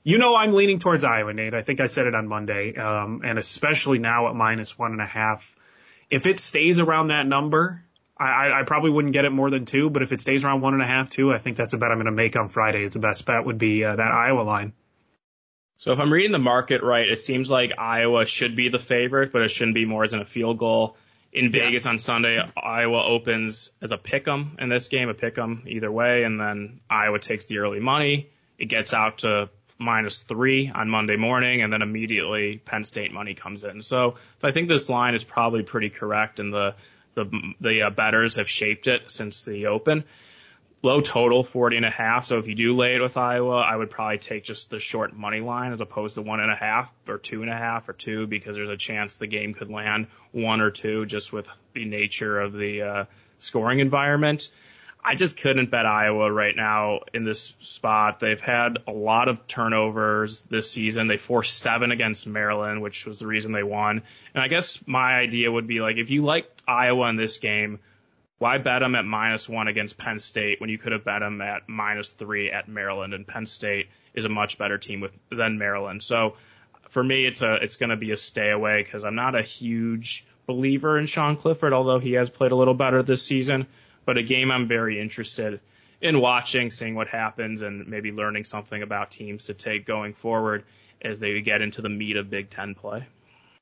You 0.02 0.18
know 0.18 0.34
I'm 0.34 0.52
leaning 0.52 0.78
towards 0.78 1.04
Iowa, 1.04 1.32
Nate. 1.32 1.54
I 1.54 1.62
think 1.62 1.80
I 1.80 1.86
said 1.86 2.06
it 2.06 2.14
on 2.14 2.26
Monday, 2.26 2.74
um, 2.74 3.20
and 3.24 3.38
especially 3.38 3.98
now 3.98 4.28
at 4.28 4.34
minus 4.34 4.78
one 4.78 4.92
and 4.92 5.00
a 5.00 5.06
half. 5.06 5.56
If 6.10 6.26
it 6.26 6.38
stays 6.38 6.78
around 6.78 7.08
that 7.08 7.26
number, 7.26 7.82
I, 8.18 8.60
I 8.60 8.62
probably 8.66 8.90
wouldn't 8.90 9.14
get 9.14 9.24
it 9.24 9.30
more 9.30 9.48
than 9.48 9.64
two, 9.64 9.88
but 9.88 10.02
if 10.02 10.12
it 10.12 10.20
stays 10.20 10.44
around 10.44 10.60
one 10.60 10.74
and 10.74 10.82
a 10.82 10.86
half, 10.86 11.08
two, 11.08 11.32
I 11.32 11.38
think 11.38 11.56
that's 11.56 11.72
a 11.72 11.78
bet 11.78 11.90
I'm 11.90 11.96
going 11.96 12.06
to 12.06 12.12
make 12.12 12.36
on 12.36 12.48
Friday. 12.48 12.84
It's 12.84 12.94
the 12.94 13.00
best 13.00 13.24
bet 13.24 13.46
would 13.46 13.58
be 13.58 13.84
uh, 13.84 13.96
that 13.96 14.12
Iowa 14.12 14.42
line. 14.42 14.74
So 15.78 15.92
if 15.92 15.98
I'm 15.98 16.12
reading 16.12 16.32
the 16.32 16.38
market 16.38 16.82
right, 16.82 17.08
it 17.08 17.20
seems 17.20 17.48
like 17.48 17.72
Iowa 17.78 18.26
should 18.26 18.54
be 18.54 18.68
the 18.68 18.78
favorite, 18.78 19.32
but 19.32 19.40
it 19.40 19.50
shouldn't 19.50 19.74
be 19.74 19.86
more 19.86 20.06
than 20.06 20.20
a 20.20 20.26
field 20.26 20.58
goal 20.58 20.98
in 21.32 21.50
Vegas 21.50 21.86
yeah. 21.86 21.92
on 21.92 21.98
Sunday. 21.98 22.38
Iowa 22.54 23.02
opens 23.02 23.70
as 23.80 23.90
a 23.90 23.96
pick 23.96 24.28
'em 24.28 24.56
in 24.60 24.68
this 24.68 24.88
game, 24.88 25.08
a 25.08 25.14
pick 25.14 25.38
'em 25.38 25.62
either 25.66 25.90
way, 25.90 26.24
and 26.24 26.38
then 26.38 26.80
Iowa 26.90 27.18
takes 27.18 27.46
the 27.46 27.58
early 27.58 27.80
money. 27.80 28.28
It 28.58 28.66
gets 28.66 28.92
out 28.92 29.18
to 29.18 29.48
minus 29.80 30.22
three 30.22 30.70
on 30.72 30.88
Monday 30.88 31.16
morning, 31.16 31.62
and 31.62 31.72
then 31.72 31.82
immediately 31.82 32.60
Penn 32.64 32.84
State 32.84 33.12
money 33.12 33.34
comes 33.34 33.64
in. 33.64 33.82
So, 33.82 34.16
so 34.40 34.48
I 34.48 34.52
think 34.52 34.68
this 34.68 34.88
line 34.88 35.14
is 35.14 35.24
probably 35.24 35.62
pretty 35.62 35.90
correct, 35.90 36.38
and 36.38 36.52
the 36.52 36.74
the 37.14 37.24
the 37.60 37.82
uh, 37.82 37.90
betters 37.90 38.36
have 38.36 38.48
shaped 38.48 38.86
it 38.86 39.02
since 39.10 39.44
the 39.44 39.66
open 39.66 40.04
low 40.82 41.00
total, 41.00 41.42
40 41.42 41.76
and 41.76 41.86
a 41.86 41.90
half. 41.90 42.26
So 42.26 42.38
if 42.38 42.46
you 42.46 42.54
do 42.54 42.74
lay 42.74 42.94
it 42.94 43.00
with 43.00 43.16
Iowa, 43.16 43.60
I 43.60 43.76
would 43.76 43.90
probably 43.90 44.18
take 44.18 44.44
just 44.44 44.70
the 44.70 44.80
short 44.80 45.14
money 45.14 45.40
line 45.40 45.72
as 45.72 45.80
opposed 45.80 46.14
to 46.14 46.22
one 46.22 46.40
and 46.40 46.50
a 46.50 46.54
half 46.54 46.90
or 47.06 47.18
two 47.18 47.42
and 47.42 47.50
a 47.50 47.56
half 47.56 47.88
or 47.88 47.92
two 47.92 48.26
because 48.26 48.56
there's 48.56 48.70
a 48.70 48.76
chance 48.76 49.16
the 49.16 49.26
game 49.26 49.54
could 49.54 49.70
land 49.70 50.06
one 50.32 50.60
or 50.60 50.70
two 50.70 51.06
just 51.06 51.32
with 51.32 51.48
the 51.74 51.84
nature 51.84 52.40
of 52.40 52.52
the 52.52 52.82
uh, 52.82 53.04
scoring 53.38 53.80
environment. 53.80 54.50
I 55.02 55.14
just 55.14 55.38
couldn't 55.38 55.70
bet 55.70 55.86
Iowa 55.86 56.30
right 56.30 56.54
now 56.54 57.00
in 57.14 57.24
this 57.24 57.54
spot. 57.60 58.20
They've 58.20 58.40
had 58.40 58.78
a 58.86 58.92
lot 58.92 59.28
of 59.28 59.46
turnovers 59.46 60.42
this 60.44 60.70
season. 60.70 61.06
They 61.06 61.16
forced 61.16 61.58
seven 61.58 61.90
against 61.90 62.26
Maryland, 62.26 62.82
which 62.82 63.06
was 63.06 63.18
the 63.18 63.26
reason 63.26 63.52
they 63.52 63.62
won. 63.62 64.02
And 64.34 64.42
I 64.42 64.48
guess 64.48 64.86
my 64.86 65.14
idea 65.14 65.50
would 65.50 65.66
be 65.66 65.80
like, 65.80 65.96
if 65.96 66.10
you 66.10 66.22
liked 66.22 66.62
Iowa 66.68 67.08
in 67.08 67.16
this 67.16 67.38
game, 67.38 67.78
why 68.38 68.58
bet 68.58 68.80
them 68.80 68.94
at 68.94 69.04
minus 69.04 69.48
one 69.48 69.68
against 69.68 69.96
Penn 69.96 70.18
State 70.18 70.60
when 70.60 70.70
you 70.70 70.78
could 70.78 70.92
have 70.92 71.04
bet 71.04 71.20
them 71.20 71.40
at 71.40 71.68
minus 71.68 72.10
three 72.10 72.50
at 72.50 72.68
Maryland? 72.68 73.14
And 73.14 73.26
Penn 73.26 73.46
State 73.46 73.88
is 74.14 74.24
a 74.26 74.30
much 74.30 74.58
better 74.58 74.76
team 74.76 75.00
with 75.00 75.12
than 75.30 75.58
Maryland. 75.58 76.02
So 76.02 76.34
for 76.90 77.02
me, 77.02 77.26
it's 77.26 77.42
a 77.42 77.54
it's 77.54 77.76
going 77.76 77.90
to 77.90 77.96
be 77.96 78.10
a 78.10 78.16
stay 78.16 78.50
away 78.50 78.82
because 78.82 79.04
I'm 79.04 79.14
not 79.14 79.34
a 79.34 79.42
huge 79.42 80.26
believer 80.46 80.98
in 80.98 81.06
Sean 81.06 81.36
Clifford, 81.36 81.72
although 81.72 81.98
he 81.98 82.12
has 82.12 82.28
played 82.28 82.52
a 82.52 82.56
little 82.56 82.74
better 82.74 83.02
this 83.02 83.22
season. 83.22 83.66
But 84.04 84.18
a 84.18 84.22
game 84.22 84.50
I'm 84.50 84.68
very 84.68 85.00
interested 85.00 85.60
in 86.00 86.20
watching, 86.20 86.70
seeing 86.70 86.94
what 86.94 87.08
happens, 87.08 87.62
and 87.62 87.86
maybe 87.86 88.12
learning 88.12 88.44
something 88.44 88.82
about 88.82 89.10
teams 89.10 89.46
to 89.46 89.54
take 89.54 89.86
going 89.86 90.14
forward 90.14 90.64
as 91.02 91.20
they 91.20 91.40
get 91.40 91.62
into 91.62 91.82
the 91.82 91.88
meat 91.88 92.16
of 92.16 92.30
Big 92.30 92.50
Ten 92.50 92.74
play. 92.74 93.06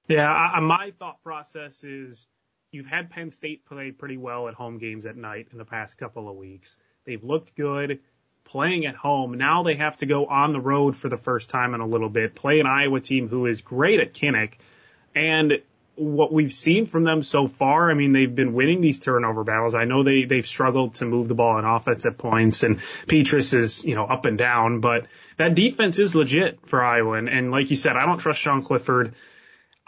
Yeah, 0.09 0.31
I, 0.31 0.61
my 0.61 0.93
thought 0.99 1.23
process 1.23 1.85
is 1.85 2.27
you've 2.71 2.87
had 2.87 3.11
Penn 3.11 3.31
State 3.31 3.67
play 3.67 3.91
pretty 3.91 4.17
well 4.17 4.49
at 4.49 4.55
home 4.55 4.79
games 4.79 5.07
at 5.07 5.17
night 5.17 5.49
in 5.53 5.59
the 5.59 5.65
past 5.65 5.99
couple 5.99 6.29
of 6.29 6.37
weeks. 6.37 6.77
They've 7.05 7.23
looked 7.23 7.55
good 7.55 8.01
playing 8.45 8.87
at 8.87 8.95
home. 8.95 9.37
Now 9.37 9.63
they 9.63 9.77
have 9.77 9.99
to 9.99 10.07
go 10.07 10.27
on 10.27 10.53
the 10.53 10.61
road 10.61 10.97
for 10.97 11.09
the 11.09 11.19
first 11.19 11.51
time 11.51 11.75
in 11.75 11.81
a 11.81 11.87
little 11.87 12.09
bit, 12.09 12.35
play 12.35 12.61
an 12.61 12.67
Iowa 12.67 13.01
team 13.01 13.29
who 13.29 13.47
is 13.47 13.61
great 13.61 14.01
at 14.01 14.15
Kinnick. 14.15 14.55
And 15.15 15.61
what 15.99 16.33
we've 16.33 16.53
seen 16.53 16.87
from 16.87 17.05
them 17.05 17.23
so 17.23 17.49
far, 17.49 17.91
I 17.91 17.95
mean, 17.95 18.13
they've 18.13 18.35
been 18.35 18.53
winning 18.53 18.81
these 18.81 19.01
turnover 19.01 19.45
battles. 19.45 19.75
I 19.75 19.85
know 19.85 20.03
they, 20.03 20.25
they've 20.25 20.47
struggled 20.47 20.95
to 20.95 21.07
move 21.07 21.29
the 21.29 21.35
ball 21.35 21.57
on 21.57 21.65
offense 21.65 22.07
at 22.07 22.19
points 22.19 22.63
and 22.63 22.79
Petras 22.79 23.53
is, 23.55 23.85
you 23.85 23.95
know, 23.95 24.05
up 24.05 24.25
and 24.25 24.39
down, 24.39 24.81
but 24.81 25.07
that 25.37 25.55
defense 25.55 25.99
is 25.99 26.15
legit 26.15 26.67
for 26.67 26.83
Iowa. 26.83 27.15
And, 27.15 27.29
and 27.29 27.51
like 27.51 27.71
you 27.71 27.77
said, 27.77 27.97
I 27.97 28.07
don't 28.07 28.19
trust 28.19 28.41
Sean 28.41 28.63
Clifford. 28.63 29.15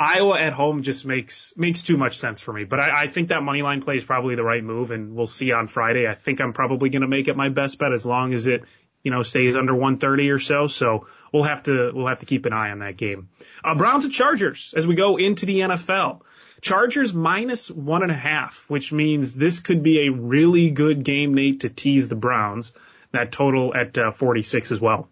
Iowa 0.00 0.40
at 0.40 0.54
home 0.54 0.82
just 0.82 1.04
makes 1.04 1.52
makes 1.58 1.82
too 1.82 1.98
much 1.98 2.16
sense 2.16 2.40
for 2.40 2.54
me. 2.54 2.64
But 2.64 2.80
I, 2.80 3.02
I 3.02 3.06
think 3.06 3.28
that 3.28 3.42
money 3.42 3.60
line 3.60 3.82
play 3.82 3.96
is 3.96 4.04
probably 4.04 4.34
the 4.34 4.42
right 4.42 4.64
move, 4.64 4.90
and 4.92 5.14
we'll 5.14 5.26
see 5.26 5.52
on 5.52 5.66
Friday. 5.66 6.08
I 6.08 6.14
think 6.14 6.40
I'm 6.40 6.54
probably 6.54 6.88
going 6.88 7.02
to 7.02 7.08
make 7.08 7.28
it 7.28 7.36
my 7.36 7.50
best 7.50 7.78
bet 7.78 7.92
as 7.92 8.06
long 8.06 8.32
as 8.32 8.46
it 8.46 8.64
you 9.02 9.10
know, 9.10 9.22
stays 9.22 9.56
under 9.56 9.72
130 9.72 10.30
or 10.30 10.38
so. 10.38 10.66
So 10.66 11.06
we'll 11.32 11.44
have 11.44 11.62
to 11.64 11.92
we'll 11.94 12.06
have 12.06 12.20
to 12.20 12.26
keep 12.26 12.46
an 12.46 12.52
eye 12.52 12.70
on 12.70 12.80
that 12.80 12.96
game. 12.96 13.28
Uh, 13.64 13.74
Browns 13.74 14.04
and 14.04 14.12
Chargers 14.12 14.74
as 14.76 14.86
we 14.86 14.94
go 14.94 15.16
into 15.16 15.46
the 15.46 15.60
NFL. 15.60 16.22
Chargers 16.60 17.14
minus 17.14 17.70
one 17.70 18.02
and 18.02 18.10
a 18.12 18.16
half, 18.16 18.66
which 18.68 18.92
means 18.92 19.34
this 19.34 19.60
could 19.60 19.82
be 19.82 20.06
a 20.06 20.12
really 20.12 20.70
good 20.70 21.04
game, 21.04 21.32
Nate, 21.32 21.60
to 21.60 21.70
tease 21.70 22.08
the 22.08 22.16
Browns. 22.16 22.72
That 23.12 23.32
total 23.32 23.74
at 23.74 23.96
uh, 23.96 24.12
46 24.12 24.70
as 24.70 24.80
well. 24.80 25.08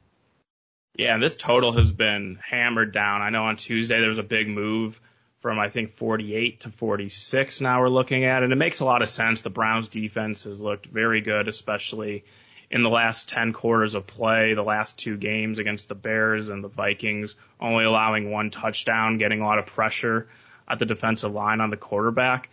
Yeah, 0.95 1.14
and 1.14 1.23
this 1.23 1.37
total 1.37 1.73
has 1.73 1.90
been 1.90 2.38
hammered 2.47 2.92
down. 2.92 3.23
I 3.23 3.30
know 3.30 3.45
on 3.45 3.57
Tuesday 3.57 3.99
there 3.99 4.09
was 4.09 4.18
a 4.18 4.25
big 4.25 4.49
move 4.49 5.00
from 5.40 5.59
I 5.59 5.68
think 5.68 5.92
48 5.92 6.61
to 6.61 6.71
46 6.71 7.61
now 7.61 7.80
we're 7.80 7.88
looking 7.88 8.25
at, 8.25 8.42
and 8.42 8.52
it 8.52 8.57
makes 8.57 8.80
a 8.80 8.85
lot 8.85 9.02
of 9.02 9.09
sense. 9.09 9.40
The 9.40 9.50
Browns 9.50 9.88
defense 9.88 10.45
has 10.45 10.61
looked 10.61 10.87
very 10.87 11.21
good, 11.21 11.49
especially 11.49 12.25
in 12.70 12.82
the 12.82 12.90
last 12.90 13.28
10 13.30 13.52
quarters 13.52 13.94
of 13.94 14.06
play, 14.06 14.54
the 14.54 14.62
last 14.62 14.98
two 14.98 15.16
games 15.16 15.58
against 15.58 15.88
the 15.88 15.94
Bears 15.94 16.48
and 16.48 16.62
the 16.62 16.68
Vikings, 16.68 17.34
only 17.60 17.84
allowing 17.84 18.30
one 18.30 18.50
touchdown, 18.50 19.18
getting 19.18 19.40
a 19.40 19.44
lot 19.44 19.58
of 19.58 19.66
pressure 19.66 20.28
at 20.68 20.78
the 20.78 20.87
defensive 20.87 21.32
line 21.32 21.60
on 21.60 21.70
the 21.70 21.76
quarterback. 21.76 22.50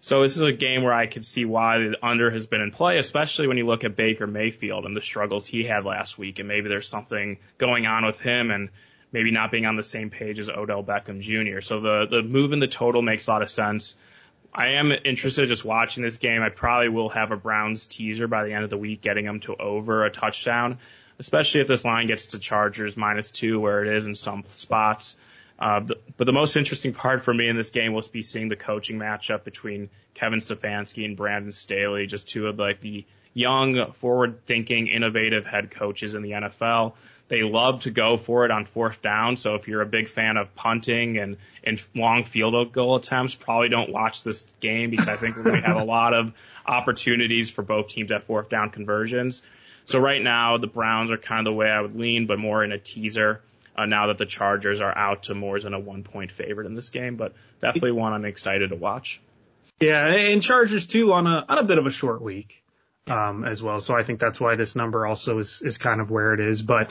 So 0.00 0.22
this 0.22 0.36
is 0.36 0.42
a 0.42 0.52
game 0.52 0.82
where 0.82 0.92
I 0.92 1.06
could 1.06 1.24
see 1.24 1.44
why 1.44 1.78
the 1.78 1.96
under 2.04 2.30
has 2.30 2.46
been 2.46 2.60
in 2.60 2.72
play, 2.72 2.98
especially 2.98 3.46
when 3.46 3.56
you 3.56 3.66
look 3.66 3.84
at 3.84 3.94
Baker 3.94 4.26
Mayfield 4.26 4.84
and 4.84 4.96
the 4.96 5.00
struggles 5.00 5.46
he 5.46 5.64
had 5.64 5.84
last 5.84 6.18
week, 6.18 6.40
and 6.40 6.48
maybe 6.48 6.68
there's 6.68 6.88
something 6.88 7.38
going 7.58 7.86
on 7.86 8.04
with 8.04 8.18
him 8.18 8.50
and 8.50 8.68
maybe 9.12 9.30
not 9.30 9.52
being 9.52 9.66
on 9.66 9.76
the 9.76 9.82
same 9.82 10.10
page 10.10 10.40
as 10.40 10.48
Odell 10.48 10.82
Beckham 10.82 11.20
Jr. 11.20 11.60
So 11.60 11.80
the 11.80 12.06
the 12.10 12.22
move 12.22 12.52
in 12.52 12.58
the 12.58 12.66
total 12.66 13.00
makes 13.00 13.28
a 13.28 13.30
lot 13.30 13.42
of 13.42 13.50
sense. 13.50 13.96
I 14.54 14.72
am 14.72 14.92
interested 14.92 15.42
in 15.42 15.48
just 15.48 15.64
watching 15.64 16.02
this 16.02 16.18
game. 16.18 16.42
I 16.42 16.50
probably 16.50 16.90
will 16.90 17.08
have 17.10 17.30
a 17.30 17.36
Browns 17.36 17.86
teaser 17.86 18.28
by 18.28 18.44
the 18.44 18.52
end 18.52 18.64
of 18.64 18.70
the 18.70 18.76
week, 18.76 19.00
getting 19.00 19.24
them 19.24 19.40
to 19.40 19.56
over 19.56 20.04
a 20.04 20.10
touchdown, 20.10 20.78
especially 21.18 21.62
if 21.62 21.68
this 21.68 21.84
line 21.84 22.06
gets 22.06 22.26
to 22.26 22.38
Chargers 22.38 22.96
minus 22.96 23.30
two, 23.30 23.58
where 23.60 23.82
it 23.84 23.96
is 23.96 24.04
in 24.04 24.14
some 24.14 24.44
spots. 24.48 25.16
Uh, 25.62 25.78
but 26.16 26.26
the 26.26 26.32
most 26.32 26.56
interesting 26.56 26.92
part 26.92 27.22
for 27.22 27.32
me 27.32 27.48
in 27.48 27.54
this 27.54 27.70
game 27.70 27.92
will 27.92 28.02
be 28.10 28.22
seeing 28.22 28.48
the 28.48 28.56
coaching 28.56 28.98
matchup 28.98 29.44
between 29.44 29.90
Kevin 30.12 30.40
Stefanski 30.40 31.04
and 31.04 31.16
Brandon 31.16 31.52
Staley, 31.52 32.08
just 32.08 32.28
two 32.28 32.48
of 32.48 32.58
like 32.58 32.80
the 32.80 33.04
young, 33.32 33.92
forward-thinking, 33.92 34.88
innovative 34.88 35.46
head 35.46 35.70
coaches 35.70 36.14
in 36.14 36.22
the 36.22 36.32
NFL. 36.32 36.94
They 37.28 37.44
love 37.44 37.82
to 37.82 37.92
go 37.92 38.16
for 38.16 38.44
it 38.44 38.50
on 38.50 38.64
fourth 38.64 39.02
down. 39.02 39.36
So 39.36 39.54
if 39.54 39.68
you're 39.68 39.82
a 39.82 39.86
big 39.86 40.08
fan 40.08 40.36
of 40.36 40.52
punting 40.56 41.18
and, 41.18 41.36
and 41.62 41.80
long 41.94 42.24
field 42.24 42.72
goal 42.72 42.96
attempts, 42.96 43.36
probably 43.36 43.68
don't 43.68 43.92
watch 43.92 44.24
this 44.24 44.44
game 44.58 44.90
because 44.90 45.06
I 45.06 45.14
think 45.14 45.36
to 45.36 45.60
have 45.60 45.76
a 45.76 45.84
lot 45.84 46.12
of 46.12 46.32
opportunities 46.66 47.52
for 47.52 47.62
both 47.62 47.86
teams 47.86 48.10
at 48.10 48.24
fourth 48.24 48.48
down 48.48 48.70
conversions. 48.70 49.42
So 49.84 50.00
right 50.00 50.20
now 50.20 50.58
the 50.58 50.66
Browns 50.66 51.12
are 51.12 51.18
kind 51.18 51.46
of 51.46 51.52
the 51.52 51.56
way 51.56 51.68
I 51.68 51.80
would 51.80 51.94
lean, 51.94 52.26
but 52.26 52.40
more 52.40 52.64
in 52.64 52.72
a 52.72 52.78
teaser. 52.78 53.40
Uh, 53.74 53.86
now 53.86 54.08
that 54.08 54.18
the 54.18 54.26
Chargers 54.26 54.80
are 54.80 54.96
out 54.96 55.24
to 55.24 55.34
more 55.34 55.58
than 55.58 55.72
a 55.72 55.78
one 55.78 56.02
point 56.02 56.30
favorite 56.30 56.66
in 56.66 56.74
this 56.74 56.90
game, 56.90 57.16
but 57.16 57.34
definitely 57.60 57.92
one 57.92 58.12
I'm 58.12 58.24
excited 58.26 58.68
to 58.68 58.76
watch. 58.76 59.20
Yeah, 59.80 60.06
and 60.06 60.42
Chargers 60.42 60.86
too 60.86 61.12
on 61.12 61.26
a 61.26 61.44
on 61.48 61.58
a 61.58 61.64
bit 61.64 61.78
of 61.78 61.86
a 61.86 61.90
short 61.90 62.20
week 62.20 62.62
um, 63.06 63.44
as 63.44 63.62
well. 63.62 63.80
So 63.80 63.94
I 63.94 64.02
think 64.02 64.20
that's 64.20 64.40
why 64.40 64.56
this 64.56 64.76
number 64.76 65.06
also 65.06 65.38
is 65.38 65.62
is 65.62 65.78
kind 65.78 66.00
of 66.00 66.10
where 66.10 66.34
it 66.34 66.40
is. 66.40 66.62
But 66.62 66.90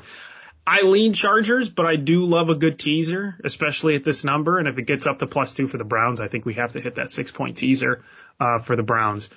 I 0.66 0.82
lean 0.82 1.14
Chargers, 1.14 1.70
but 1.70 1.86
I 1.86 1.96
do 1.96 2.26
love 2.26 2.50
a 2.50 2.56
good 2.56 2.78
teaser, 2.78 3.38
especially 3.44 3.96
at 3.96 4.04
this 4.04 4.24
number. 4.24 4.58
And 4.58 4.68
if 4.68 4.78
it 4.78 4.84
gets 4.84 5.08
up 5.08 5.20
to 5.20 5.28
plus 5.28 5.54
two 5.54 5.68
for 5.68 5.78
the 5.78 5.86
Browns, 5.86 6.20
I 6.20 6.28
think 6.28 6.46
we 6.46 6.56
have 6.56 6.74
to 6.74 6.82
hit 6.82 6.96
that 6.96 7.12
six 7.12 7.32
point 7.32 7.58
teaser 7.58 8.04
uh, 8.40 8.60
for 8.60 8.76
the 8.76 8.84
Browns. 8.84 9.30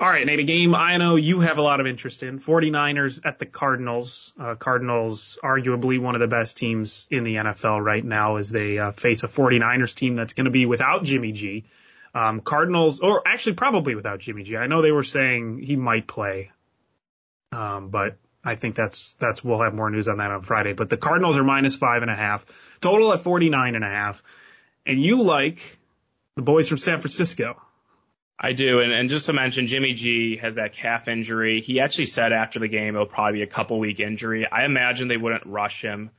All 0.00 0.08
right, 0.08 0.24
Nate, 0.24 0.38
a 0.38 0.44
game 0.44 0.74
I 0.74 0.96
know 0.96 1.16
you 1.16 1.40
have 1.40 1.58
a 1.58 1.62
lot 1.62 1.78
of 1.78 1.86
interest 1.86 2.22
in. 2.22 2.38
49ers 2.38 3.20
at 3.22 3.38
the 3.38 3.44
Cardinals. 3.44 4.32
Uh, 4.40 4.54
Cardinals, 4.54 5.38
arguably 5.44 6.00
one 6.00 6.14
of 6.14 6.22
the 6.22 6.26
best 6.26 6.56
teams 6.56 7.06
in 7.10 7.22
the 7.22 7.36
NFL 7.36 7.84
right 7.84 8.02
now 8.02 8.36
as 8.36 8.48
they 8.48 8.78
uh, 8.78 8.92
face 8.92 9.24
a 9.24 9.28
49ers 9.28 9.94
team 9.94 10.14
that's 10.14 10.32
going 10.32 10.46
to 10.46 10.50
be 10.50 10.64
without 10.64 11.04
Jimmy 11.04 11.32
G. 11.32 11.64
Um, 12.14 12.40
Cardinals, 12.40 13.00
or 13.00 13.28
actually 13.28 13.56
probably 13.56 13.94
without 13.94 14.20
Jimmy 14.20 14.42
G. 14.42 14.56
I 14.56 14.68
know 14.68 14.80
they 14.80 14.90
were 14.90 15.04
saying 15.04 15.58
he 15.58 15.76
might 15.76 16.06
play, 16.06 16.50
um, 17.52 17.90
but 17.90 18.16
I 18.42 18.54
think 18.54 18.76
that's 18.76 19.12
that's 19.20 19.44
we'll 19.44 19.60
have 19.60 19.74
more 19.74 19.90
news 19.90 20.08
on 20.08 20.16
that 20.16 20.30
on 20.30 20.40
Friday. 20.40 20.72
But 20.72 20.88
the 20.88 20.96
Cardinals 20.96 21.36
are 21.36 21.44
minus 21.44 21.76
five 21.76 22.00
and 22.00 22.10
a 22.10 22.16
half, 22.16 22.46
total 22.80 23.12
at 23.12 23.20
forty 23.20 23.50
nine 23.50 23.74
and 23.74 23.84
a 23.84 23.88
half, 23.88 24.22
and 24.86 24.98
you 24.98 25.22
like 25.22 25.78
the 26.36 26.42
boys 26.42 26.70
from 26.70 26.78
San 26.78 27.00
Francisco. 27.00 27.60
I 28.42 28.54
do, 28.54 28.80
and, 28.80 28.90
and 28.90 29.10
just 29.10 29.26
to 29.26 29.34
mention, 29.34 29.66
Jimmy 29.66 29.92
G 29.92 30.38
has 30.38 30.54
that 30.54 30.72
calf 30.72 31.08
injury. 31.08 31.60
He 31.60 31.80
actually 31.80 32.06
said 32.06 32.32
after 32.32 32.58
the 32.58 32.68
game 32.68 32.94
it'll 32.94 33.06
probably 33.06 33.40
be 33.40 33.42
a 33.42 33.46
couple 33.46 33.78
week 33.78 34.00
injury. 34.00 34.46
I 34.50 34.64
imagine 34.64 35.08
they 35.08 35.18
wouldn't 35.18 35.44
rush 35.44 35.82
him 35.82 36.10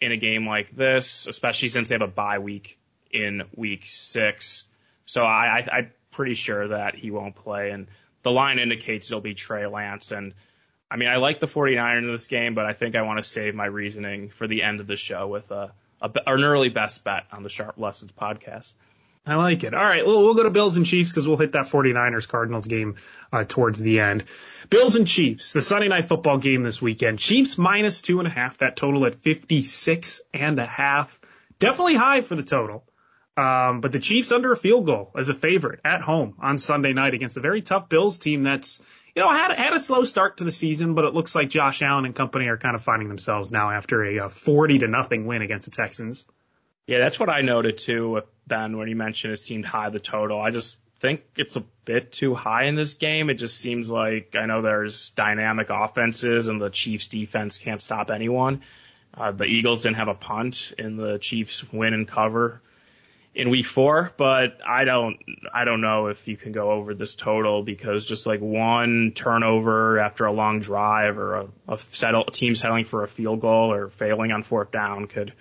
in 0.00 0.10
a 0.10 0.16
game 0.16 0.46
like 0.46 0.70
this, 0.70 1.28
especially 1.28 1.68
since 1.68 1.88
they 1.88 1.94
have 1.94 2.02
a 2.02 2.08
bye 2.08 2.40
week 2.40 2.78
in 3.12 3.42
week 3.54 3.82
six. 3.84 4.64
So 5.06 5.22
I, 5.22 5.60
I, 5.60 5.68
I'm 5.72 5.92
pretty 6.10 6.34
sure 6.34 6.66
that 6.68 6.96
he 6.96 7.12
won't 7.12 7.36
play, 7.36 7.70
and 7.70 7.86
the 8.24 8.32
line 8.32 8.58
indicates 8.58 9.08
it'll 9.08 9.20
be 9.20 9.34
Trey 9.34 9.66
Lance, 9.66 10.10
and 10.10 10.34
I 10.90 10.96
mean, 10.96 11.08
I 11.08 11.16
like 11.16 11.38
the 11.38 11.46
49ers 11.46 11.98
in 11.98 12.06
this 12.08 12.26
game, 12.26 12.54
but 12.54 12.64
I 12.64 12.72
think 12.72 12.96
I 12.96 13.02
want 13.02 13.22
to 13.22 13.28
save 13.28 13.54
my 13.54 13.66
reasoning 13.66 14.30
for 14.30 14.48
the 14.48 14.62
end 14.62 14.80
of 14.80 14.86
the 14.86 14.96
show 14.96 15.28
with 15.28 15.50
a, 15.52 15.72
a 16.00 16.10
an 16.26 16.42
early 16.42 16.70
best 16.70 17.04
bet 17.04 17.26
on 17.30 17.42
the 17.42 17.50
Sharp 17.50 17.78
Lessons 17.78 18.10
podcast. 18.12 18.72
I 19.28 19.34
like 19.34 19.62
it. 19.62 19.74
All 19.74 19.82
right, 19.82 20.06
well, 20.06 20.22
we'll 20.22 20.34
go 20.34 20.44
to 20.44 20.50
Bills 20.50 20.78
and 20.78 20.86
Chiefs 20.86 21.10
because 21.10 21.28
we'll 21.28 21.36
hit 21.36 21.52
that 21.52 21.66
49ers 21.66 22.26
Cardinals 22.26 22.66
game 22.66 22.96
uh, 23.30 23.44
towards 23.46 23.78
the 23.78 24.00
end. 24.00 24.24
Bills 24.70 24.96
and 24.96 25.06
Chiefs, 25.06 25.52
the 25.52 25.60
Sunday 25.60 25.88
night 25.88 26.06
football 26.06 26.38
game 26.38 26.62
this 26.62 26.80
weekend. 26.80 27.18
Chiefs 27.18 27.58
minus 27.58 28.00
two 28.00 28.20
and 28.20 28.26
a 28.26 28.30
half, 28.30 28.56
that 28.58 28.76
total 28.76 29.04
at 29.04 29.16
56 29.16 30.22
and 30.32 30.58
a 30.58 30.64
half. 30.64 31.20
Definitely 31.58 31.96
high 31.96 32.22
for 32.22 32.36
the 32.36 32.42
total. 32.42 32.84
Um, 33.36 33.82
but 33.82 33.92
the 33.92 34.00
Chiefs 34.00 34.32
under 34.32 34.50
a 34.50 34.56
field 34.56 34.86
goal 34.86 35.12
as 35.14 35.28
a 35.28 35.34
favorite 35.34 35.80
at 35.84 36.00
home 36.00 36.36
on 36.40 36.56
Sunday 36.56 36.94
night 36.94 37.12
against 37.12 37.36
a 37.36 37.40
very 37.40 37.60
tough 37.60 37.90
Bills 37.90 38.16
team 38.16 38.42
that's 38.42 38.82
you 39.14 39.22
know, 39.22 39.30
had 39.30 39.54
had 39.56 39.72
a 39.74 39.78
slow 39.78 40.04
start 40.04 40.38
to 40.38 40.44
the 40.44 40.50
season, 40.50 40.94
but 40.94 41.04
it 41.04 41.12
looks 41.12 41.34
like 41.34 41.50
Josh 41.50 41.82
Allen 41.82 42.04
and 42.04 42.14
company 42.14 42.46
are 42.46 42.56
kind 42.56 42.74
of 42.74 42.82
finding 42.82 43.08
themselves 43.08 43.52
now 43.52 43.70
after 43.70 44.04
a, 44.04 44.20
uh, 44.20 44.28
40 44.28 44.78
to 44.78 44.86
nothing 44.86 45.26
win 45.26 45.42
against 45.42 45.68
the 45.68 45.76
Texans. 45.76 46.24
Yeah, 46.88 47.00
that's 47.00 47.20
what 47.20 47.28
I 47.28 47.42
noted 47.42 47.76
too 47.76 48.10
with 48.12 48.24
Ben 48.46 48.78
when 48.78 48.88
he 48.88 48.94
mentioned 48.94 49.34
it 49.34 49.40
seemed 49.40 49.66
high 49.66 49.90
the 49.90 50.00
total. 50.00 50.40
I 50.40 50.50
just 50.50 50.78
think 51.00 51.20
it's 51.36 51.54
a 51.54 51.60
bit 51.84 52.12
too 52.12 52.34
high 52.34 52.64
in 52.64 52.76
this 52.76 52.94
game. 52.94 53.28
It 53.28 53.34
just 53.34 53.58
seems 53.58 53.90
like 53.90 54.34
I 54.34 54.46
know 54.46 54.62
there's 54.62 55.10
dynamic 55.10 55.68
offenses 55.68 56.48
and 56.48 56.58
the 56.58 56.70
Chiefs 56.70 57.08
defense 57.08 57.58
can't 57.58 57.82
stop 57.82 58.10
anyone. 58.10 58.62
Uh, 59.14 59.32
the 59.32 59.44
Eagles 59.44 59.82
didn't 59.82 59.96
have 59.96 60.08
a 60.08 60.14
punt 60.14 60.72
in 60.78 60.96
the 60.96 61.18
Chiefs 61.18 61.70
win 61.70 61.92
and 61.92 62.08
cover 62.08 62.62
in 63.34 63.50
week 63.50 63.66
four, 63.66 64.10
but 64.16 64.58
I 64.66 64.84
don't 64.84 65.18
I 65.52 65.66
don't 65.66 65.82
know 65.82 66.06
if 66.06 66.26
you 66.26 66.38
can 66.38 66.52
go 66.52 66.70
over 66.70 66.94
this 66.94 67.14
total 67.14 67.62
because 67.62 68.06
just 68.06 68.26
like 68.26 68.40
one 68.40 69.12
turnover 69.14 69.98
after 69.98 70.24
a 70.24 70.32
long 70.32 70.60
drive 70.60 71.18
or 71.18 71.34
a, 71.34 71.48
a, 71.68 71.78
settle, 71.92 72.24
a 72.26 72.30
team 72.30 72.54
settling 72.54 72.86
for 72.86 73.04
a 73.04 73.08
field 73.08 73.40
goal 73.40 73.74
or 73.74 73.90
failing 73.90 74.32
on 74.32 74.42
fourth 74.42 74.70
down 74.70 75.06
could 75.06 75.34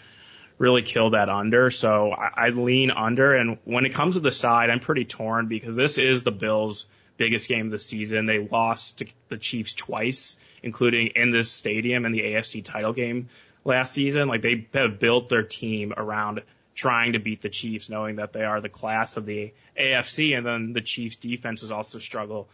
really 0.57 0.81
kill 0.81 1.11
that 1.11 1.29
under. 1.29 1.71
So 1.71 2.11
I, 2.11 2.47
I 2.47 2.49
lean 2.49 2.91
under. 2.91 3.35
And 3.35 3.57
when 3.63 3.85
it 3.85 3.93
comes 3.93 4.15
to 4.15 4.19
the 4.19 4.31
side, 4.31 4.69
I'm 4.69 4.79
pretty 4.79 5.05
torn 5.05 5.47
because 5.47 5.75
this 5.75 5.97
is 5.97 6.23
the 6.23 6.31
Bills' 6.31 6.85
biggest 7.17 7.49
game 7.49 7.67
of 7.67 7.71
the 7.71 7.79
season. 7.79 8.25
They 8.25 8.39
lost 8.39 8.99
to 8.99 9.07
the 9.29 9.37
Chiefs 9.37 9.73
twice, 9.73 10.37
including 10.63 11.11
in 11.15 11.29
this 11.29 11.51
stadium 11.51 12.05
in 12.05 12.11
the 12.11 12.21
AFC 12.21 12.63
title 12.63 12.93
game 12.93 13.29
last 13.63 13.93
season. 13.93 14.27
Like 14.27 14.41
they 14.41 14.67
have 14.73 14.99
built 14.99 15.29
their 15.29 15.43
team 15.43 15.93
around 15.95 16.41
trying 16.73 17.13
to 17.13 17.19
beat 17.19 17.41
the 17.41 17.49
Chiefs, 17.49 17.89
knowing 17.89 18.17
that 18.17 18.33
they 18.33 18.43
are 18.43 18.61
the 18.61 18.69
class 18.69 19.17
of 19.17 19.25
the 19.25 19.51
AFC, 19.79 20.37
and 20.37 20.45
then 20.45 20.73
the 20.73 20.81
Chiefs 20.81 21.15
defense 21.15 21.61
has 21.61 21.71
also 21.71 21.97
struggled 21.97 22.47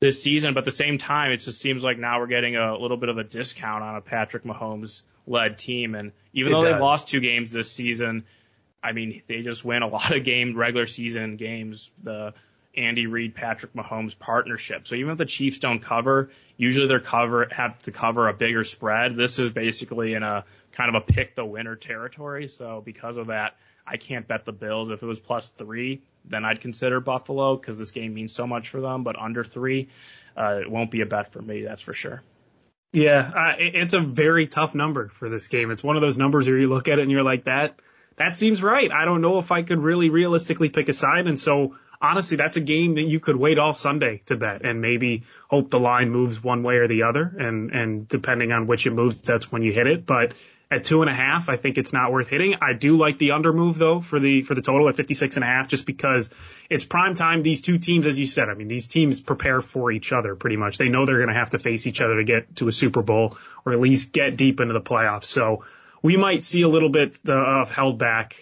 this 0.00 0.22
season. 0.22 0.52
But 0.52 0.60
at 0.60 0.64
the 0.66 0.70
same 0.70 0.98
time, 0.98 1.32
it 1.32 1.38
just 1.38 1.60
seems 1.60 1.82
like 1.82 1.98
now 1.98 2.20
we're 2.20 2.26
getting 2.26 2.56
a 2.56 2.76
little 2.76 2.98
bit 2.98 3.08
of 3.08 3.16
a 3.16 3.24
discount 3.24 3.82
on 3.82 3.96
a 3.96 4.00
Patrick 4.02 4.44
Mahomes 4.44 5.02
led 5.26 5.58
team. 5.58 5.94
And 5.94 6.12
even 6.32 6.52
it 6.52 6.54
though 6.54 6.64
does. 6.64 6.74
they've 6.74 6.82
lost 6.82 7.08
two 7.08 7.20
games 7.20 7.52
this 7.52 7.70
season, 7.70 8.24
I 8.82 8.92
mean, 8.92 9.22
they 9.26 9.42
just 9.42 9.64
win 9.64 9.82
a 9.82 9.88
lot 9.88 10.14
of 10.14 10.24
game 10.24 10.56
regular 10.56 10.86
season 10.86 11.36
games. 11.36 11.90
The 12.02 12.34
Andy 12.76 13.06
Reid, 13.06 13.34
Patrick 13.34 13.72
Mahomes 13.74 14.18
partnership. 14.18 14.86
So 14.86 14.96
even 14.96 15.12
if 15.12 15.18
the 15.18 15.26
Chiefs 15.26 15.58
don't 15.58 15.80
cover, 15.80 16.30
usually 16.56 16.88
they're 16.88 17.00
cover 17.00 17.48
have 17.50 17.78
to 17.80 17.92
cover 17.92 18.28
a 18.28 18.34
bigger 18.34 18.64
spread. 18.64 19.16
This 19.16 19.38
is 19.38 19.50
basically 19.52 20.14
in 20.14 20.22
a 20.22 20.44
kind 20.72 20.94
of 20.94 21.00
a 21.00 21.12
pick 21.12 21.36
the 21.36 21.44
winner 21.44 21.76
territory. 21.76 22.48
So 22.48 22.82
because 22.84 23.16
of 23.16 23.28
that, 23.28 23.56
I 23.86 23.96
can't 23.96 24.26
bet 24.26 24.44
the 24.44 24.52
Bills. 24.52 24.90
If 24.90 25.02
it 25.02 25.06
was 25.06 25.20
plus 25.20 25.50
three, 25.50 26.02
then 26.24 26.44
I'd 26.44 26.60
consider 26.60 27.00
Buffalo 27.00 27.56
because 27.56 27.78
this 27.78 27.90
game 27.90 28.14
means 28.14 28.32
so 28.32 28.46
much 28.46 28.70
for 28.70 28.80
them. 28.80 29.04
But 29.04 29.18
under 29.18 29.44
three, 29.44 29.88
uh, 30.36 30.58
it 30.62 30.70
won't 30.70 30.90
be 30.90 31.02
a 31.02 31.06
bet 31.06 31.32
for 31.32 31.42
me. 31.42 31.62
That's 31.62 31.82
for 31.82 31.92
sure. 31.92 32.22
Yeah, 32.94 33.30
uh, 33.34 33.54
it's 33.58 33.92
a 33.92 34.00
very 34.00 34.46
tough 34.46 34.74
number 34.74 35.08
for 35.08 35.28
this 35.28 35.48
game. 35.48 35.72
It's 35.72 35.82
one 35.82 35.96
of 35.96 36.02
those 36.02 36.16
numbers 36.16 36.46
where 36.46 36.56
you 36.56 36.68
look 36.68 36.86
at 36.86 37.00
it 37.00 37.02
and 37.02 37.10
you're 37.10 37.24
like, 37.24 37.44
that 37.44 37.80
that 38.16 38.36
seems 38.36 38.62
right. 38.62 38.90
I 38.92 39.04
don't 39.04 39.20
know 39.20 39.40
if 39.40 39.50
I 39.50 39.62
could 39.62 39.80
really 39.80 40.10
realistically 40.10 40.68
pick 40.68 40.88
a 40.88 40.92
side. 40.92 41.26
And 41.26 41.36
so 41.36 41.76
honestly, 42.00 42.36
that's 42.36 42.56
a 42.56 42.60
game 42.60 42.94
that 42.94 43.02
you 43.02 43.18
could 43.18 43.34
wait 43.34 43.58
all 43.58 43.74
Sunday 43.74 44.22
to 44.26 44.36
bet 44.36 44.64
and 44.64 44.80
maybe 44.80 45.24
hope 45.48 45.70
the 45.70 45.80
line 45.80 46.10
moves 46.10 46.42
one 46.42 46.62
way 46.62 46.76
or 46.76 46.86
the 46.86 47.02
other. 47.02 47.34
And, 47.36 47.72
and 47.72 48.08
depending 48.08 48.52
on 48.52 48.68
which 48.68 48.86
it 48.86 48.92
moves, 48.92 49.20
that's 49.22 49.50
when 49.50 49.62
you 49.62 49.72
hit 49.72 49.88
it. 49.88 50.06
But 50.06 50.34
at 50.70 50.84
two 50.84 51.02
and 51.02 51.10
a 51.10 51.14
half, 51.14 51.48
I 51.48 51.56
think 51.56 51.78
it's 51.78 51.92
not 51.92 52.10
worth 52.10 52.28
hitting. 52.28 52.56
I 52.60 52.72
do 52.72 52.96
like 52.96 53.18
the 53.18 53.32
under 53.32 53.52
move 53.52 53.78
though 53.78 54.00
for 54.00 54.18
the, 54.18 54.42
for 54.42 54.54
the 54.54 54.62
total 54.62 54.88
at 54.88 54.96
56 54.96 55.36
and 55.36 55.44
a 55.44 55.46
half, 55.46 55.68
just 55.68 55.86
because 55.86 56.30
it's 56.70 56.84
prime 56.84 57.14
time. 57.14 57.42
These 57.42 57.62
two 57.62 57.78
teams, 57.78 58.06
as 58.06 58.18
you 58.18 58.26
said, 58.26 58.48
I 58.48 58.54
mean, 58.54 58.68
these 58.68 58.88
teams 58.88 59.20
prepare 59.20 59.60
for 59.60 59.92
each 59.92 60.12
other 60.12 60.34
pretty 60.34 60.56
much. 60.56 60.78
They 60.78 60.88
know 60.88 61.06
they're 61.06 61.18
going 61.18 61.28
to 61.28 61.34
have 61.34 61.50
to 61.50 61.58
face 61.58 61.86
each 61.86 62.00
other 62.00 62.16
to 62.16 62.24
get 62.24 62.56
to 62.56 62.68
a 62.68 62.72
Super 62.72 63.02
Bowl 63.02 63.36
or 63.64 63.72
at 63.72 63.80
least 63.80 64.12
get 64.12 64.36
deep 64.36 64.60
into 64.60 64.74
the 64.74 64.80
playoffs. 64.80 65.24
So 65.24 65.64
we 66.02 66.16
might 66.16 66.44
see 66.44 66.62
a 66.62 66.68
little 66.68 66.90
bit 66.90 67.18
of 67.28 67.70
held 67.70 67.98
back 67.98 68.36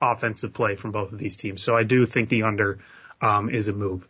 offensive 0.00 0.52
play 0.52 0.76
from 0.76 0.92
both 0.92 1.12
of 1.12 1.18
these 1.18 1.36
teams. 1.36 1.62
So 1.62 1.76
I 1.76 1.82
do 1.82 2.06
think 2.06 2.28
the 2.28 2.44
under 2.44 2.78
um, 3.20 3.48
is 3.50 3.68
a 3.68 3.72
move. 3.72 4.08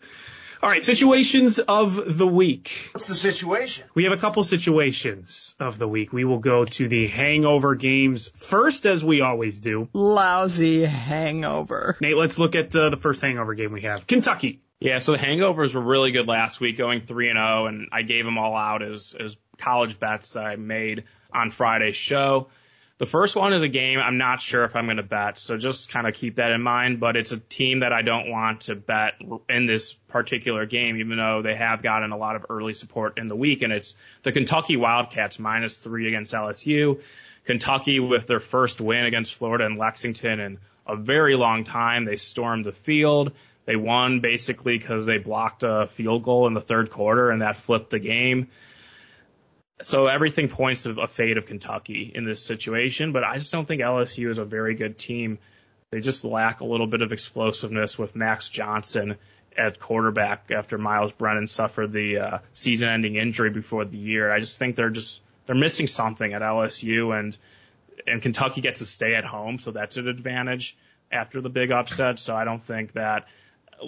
All 0.62 0.68
right, 0.68 0.84
situations 0.84 1.58
of 1.58 2.18
the 2.18 2.26
week. 2.26 2.90
What's 2.92 3.08
the 3.08 3.14
situation? 3.14 3.86
We 3.94 4.04
have 4.04 4.12
a 4.12 4.16
couple 4.16 4.44
situations 4.44 5.54
of 5.60 5.78
the 5.78 5.88
week. 5.88 6.12
We 6.12 6.24
will 6.24 6.38
go 6.38 6.64
to 6.64 6.88
the 6.88 7.06
hangover 7.06 7.74
games 7.74 8.28
first, 8.28 8.86
as 8.86 9.04
we 9.04 9.20
always 9.20 9.60
do. 9.60 9.88
Lousy 9.92 10.84
hangover. 10.84 11.96
Nate, 12.00 12.16
let's 12.16 12.38
look 12.38 12.54
at 12.54 12.74
uh, 12.74 12.90
the 12.90 12.96
first 12.96 13.20
hangover 13.20 13.54
game 13.54 13.72
we 13.72 13.82
have. 13.82 14.06
Kentucky. 14.06 14.60
Yeah, 14.80 14.98
so 14.98 15.12
the 15.12 15.18
hangovers 15.18 15.74
were 15.74 15.80
really 15.80 16.12
good 16.12 16.28
last 16.28 16.60
week, 16.60 16.76
going 16.76 17.02
three 17.02 17.30
and 17.30 17.38
zero, 17.38 17.66
and 17.66 17.88
I 17.92 18.02
gave 18.02 18.24
them 18.24 18.38
all 18.38 18.56
out 18.56 18.82
as 18.82 19.14
as 19.18 19.36
college 19.58 19.98
bets 19.98 20.34
that 20.34 20.44
I 20.44 20.56
made 20.56 21.04
on 21.32 21.50
Friday's 21.50 21.96
show. 21.96 22.48
The 22.98 23.06
first 23.06 23.34
one 23.34 23.52
is 23.52 23.64
a 23.64 23.68
game 23.68 23.98
I'm 23.98 24.18
not 24.18 24.40
sure 24.40 24.62
if 24.62 24.76
I'm 24.76 24.84
going 24.84 24.98
to 24.98 25.02
bet, 25.02 25.36
so 25.36 25.58
just 25.58 25.88
kind 25.88 26.06
of 26.06 26.14
keep 26.14 26.36
that 26.36 26.52
in 26.52 26.62
mind. 26.62 27.00
But 27.00 27.16
it's 27.16 27.32
a 27.32 27.38
team 27.38 27.80
that 27.80 27.92
I 27.92 28.02
don't 28.02 28.30
want 28.30 28.62
to 28.62 28.76
bet 28.76 29.14
in 29.48 29.66
this 29.66 29.94
particular 29.94 30.64
game, 30.64 30.98
even 30.98 31.16
though 31.16 31.42
they 31.42 31.56
have 31.56 31.82
gotten 31.82 32.12
a 32.12 32.16
lot 32.16 32.36
of 32.36 32.46
early 32.48 32.72
support 32.72 33.18
in 33.18 33.26
the 33.26 33.34
week. 33.34 33.62
And 33.62 33.72
it's 33.72 33.96
the 34.22 34.30
Kentucky 34.30 34.76
Wildcats 34.76 35.40
minus 35.40 35.78
three 35.78 36.06
against 36.06 36.32
LSU. 36.32 37.02
Kentucky 37.44 37.98
with 37.98 38.28
their 38.28 38.40
first 38.40 38.80
win 38.80 39.06
against 39.06 39.34
Florida 39.34 39.66
and 39.66 39.76
Lexington 39.76 40.38
in 40.38 40.58
a 40.86 40.94
very 40.94 41.34
long 41.34 41.64
time. 41.64 42.04
They 42.04 42.16
stormed 42.16 42.64
the 42.64 42.72
field. 42.72 43.32
They 43.66 43.74
won 43.74 44.20
basically 44.20 44.78
because 44.78 45.04
they 45.04 45.18
blocked 45.18 45.64
a 45.64 45.88
field 45.88 46.22
goal 46.22 46.46
in 46.46 46.54
the 46.54 46.60
third 46.60 46.90
quarter 46.90 47.30
and 47.30 47.42
that 47.42 47.56
flipped 47.56 47.90
the 47.90 47.98
game 47.98 48.50
so 49.82 50.06
everything 50.06 50.48
points 50.48 50.84
to 50.84 51.00
a 51.00 51.06
fate 51.06 51.36
of 51.36 51.46
Kentucky 51.46 52.12
in 52.14 52.24
this 52.24 52.42
situation, 52.42 53.12
but 53.12 53.24
I 53.24 53.38
just 53.38 53.52
don't 53.52 53.66
think 53.66 53.82
LSU 53.82 54.30
is 54.30 54.38
a 54.38 54.44
very 54.44 54.74
good 54.74 54.98
team. 54.98 55.38
They 55.90 56.00
just 56.00 56.24
lack 56.24 56.60
a 56.60 56.64
little 56.64 56.86
bit 56.86 57.02
of 57.02 57.12
explosiveness 57.12 57.98
with 57.98 58.14
Max 58.14 58.48
Johnson 58.48 59.16
at 59.56 59.80
quarterback 59.80 60.50
after 60.50 60.78
Myles 60.78 61.12
Brennan 61.12 61.46
suffered 61.46 61.92
the 61.92 62.18
uh, 62.18 62.38
season-ending 62.54 63.16
injury 63.16 63.50
before 63.50 63.84
the 63.84 63.96
year. 63.96 64.32
I 64.32 64.40
just 64.40 64.58
think 64.58 64.76
they're 64.76 64.90
just 64.90 65.20
they're 65.46 65.54
missing 65.54 65.86
something 65.86 66.32
at 66.32 66.42
LSU, 66.42 67.18
and 67.18 67.36
and 68.06 68.22
Kentucky 68.22 68.60
gets 68.60 68.80
to 68.80 68.86
stay 68.86 69.14
at 69.14 69.24
home, 69.24 69.58
so 69.58 69.70
that's 69.70 69.96
an 69.96 70.08
advantage 70.08 70.76
after 71.12 71.40
the 71.40 71.50
big 71.50 71.70
upset. 71.70 72.18
So 72.18 72.34
I 72.34 72.44
don't 72.44 72.62
think 72.62 72.92
that 72.92 73.26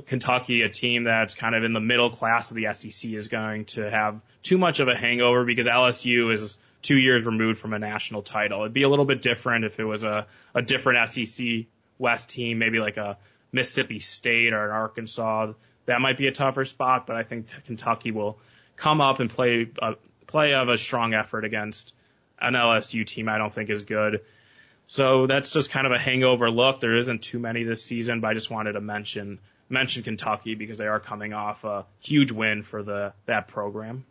Kentucky, 0.06 0.62
a 0.62 0.68
team 0.68 1.04
that's 1.04 1.34
kind 1.34 1.54
of 1.54 1.64
in 1.64 1.72
the 1.72 1.80
middle 1.80 2.10
class 2.10 2.50
of 2.50 2.56
the 2.56 2.72
SEC, 2.72 3.12
is 3.12 3.28
going 3.28 3.64
to 3.66 3.90
have 3.90 4.20
too 4.42 4.58
much 4.58 4.80
of 4.80 4.88
a 4.88 4.96
hangover 4.96 5.44
because 5.44 5.66
LSU 5.66 6.32
is 6.32 6.56
two 6.82 6.96
years 6.96 7.24
removed 7.24 7.58
from 7.58 7.72
a 7.72 7.78
national 7.78 8.22
title. 8.22 8.60
It'd 8.60 8.72
be 8.72 8.82
a 8.82 8.88
little 8.88 9.04
bit 9.04 9.22
different 9.22 9.64
if 9.64 9.80
it 9.80 9.84
was 9.84 10.04
a, 10.04 10.26
a 10.54 10.62
different 10.62 11.10
SEC 11.10 11.66
West 11.98 12.30
team, 12.30 12.58
maybe 12.58 12.78
like 12.78 12.96
a 12.96 13.18
Mississippi 13.52 13.98
State 13.98 14.52
or 14.52 14.64
an 14.64 14.70
Arkansas. 14.70 15.52
That 15.86 16.00
might 16.00 16.16
be 16.16 16.26
a 16.26 16.32
tougher 16.32 16.64
spot, 16.64 17.06
but 17.06 17.16
I 17.16 17.22
think 17.22 17.48
Kentucky 17.64 18.10
will 18.10 18.38
come 18.76 19.00
up 19.00 19.20
and 19.20 19.30
play 19.30 19.68
a, 19.80 19.94
play 20.26 20.54
of 20.54 20.68
a 20.68 20.78
strong 20.78 21.14
effort 21.14 21.44
against 21.44 21.94
an 22.40 22.54
LSU 22.54 23.06
team 23.06 23.28
I 23.28 23.38
don't 23.38 23.52
think 23.52 23.70
is 23.70 23.82
good. 23.82 24.22
So 24.88 25.26
that's 25.26 25.52
just 25.52 25.70
kind 25.70 25.86
of 25.86 25.92
a 25.92 25.98
hangover 25.98 26.50
look. 26.50 26.80
There 26.80 26.94
isn't 26.94 27.22
too 27.22 27.38
many 27.38 27.64
this 27.64 27.82
season, 27.82 28.20
but 28.20 28.28
I 28.28 28.34
just 28.34 28.50
wanted 28.50 28.72
to 28.72 28.80
mention 28.80 29.38
mention 29.68 30.02
Kentucky 30.02 30.54
because 30.54 30.78
they 30.78 30.86
are 30.86 31.00
coming 31.00 31.32
off 31.32 31.64
a 31.64 31.86
huge 32.00 32.32
win 32.32 32.62
for 32.62 32.82
the 32.82 33.12
that 33.26 33.48
program. 33.48 34.04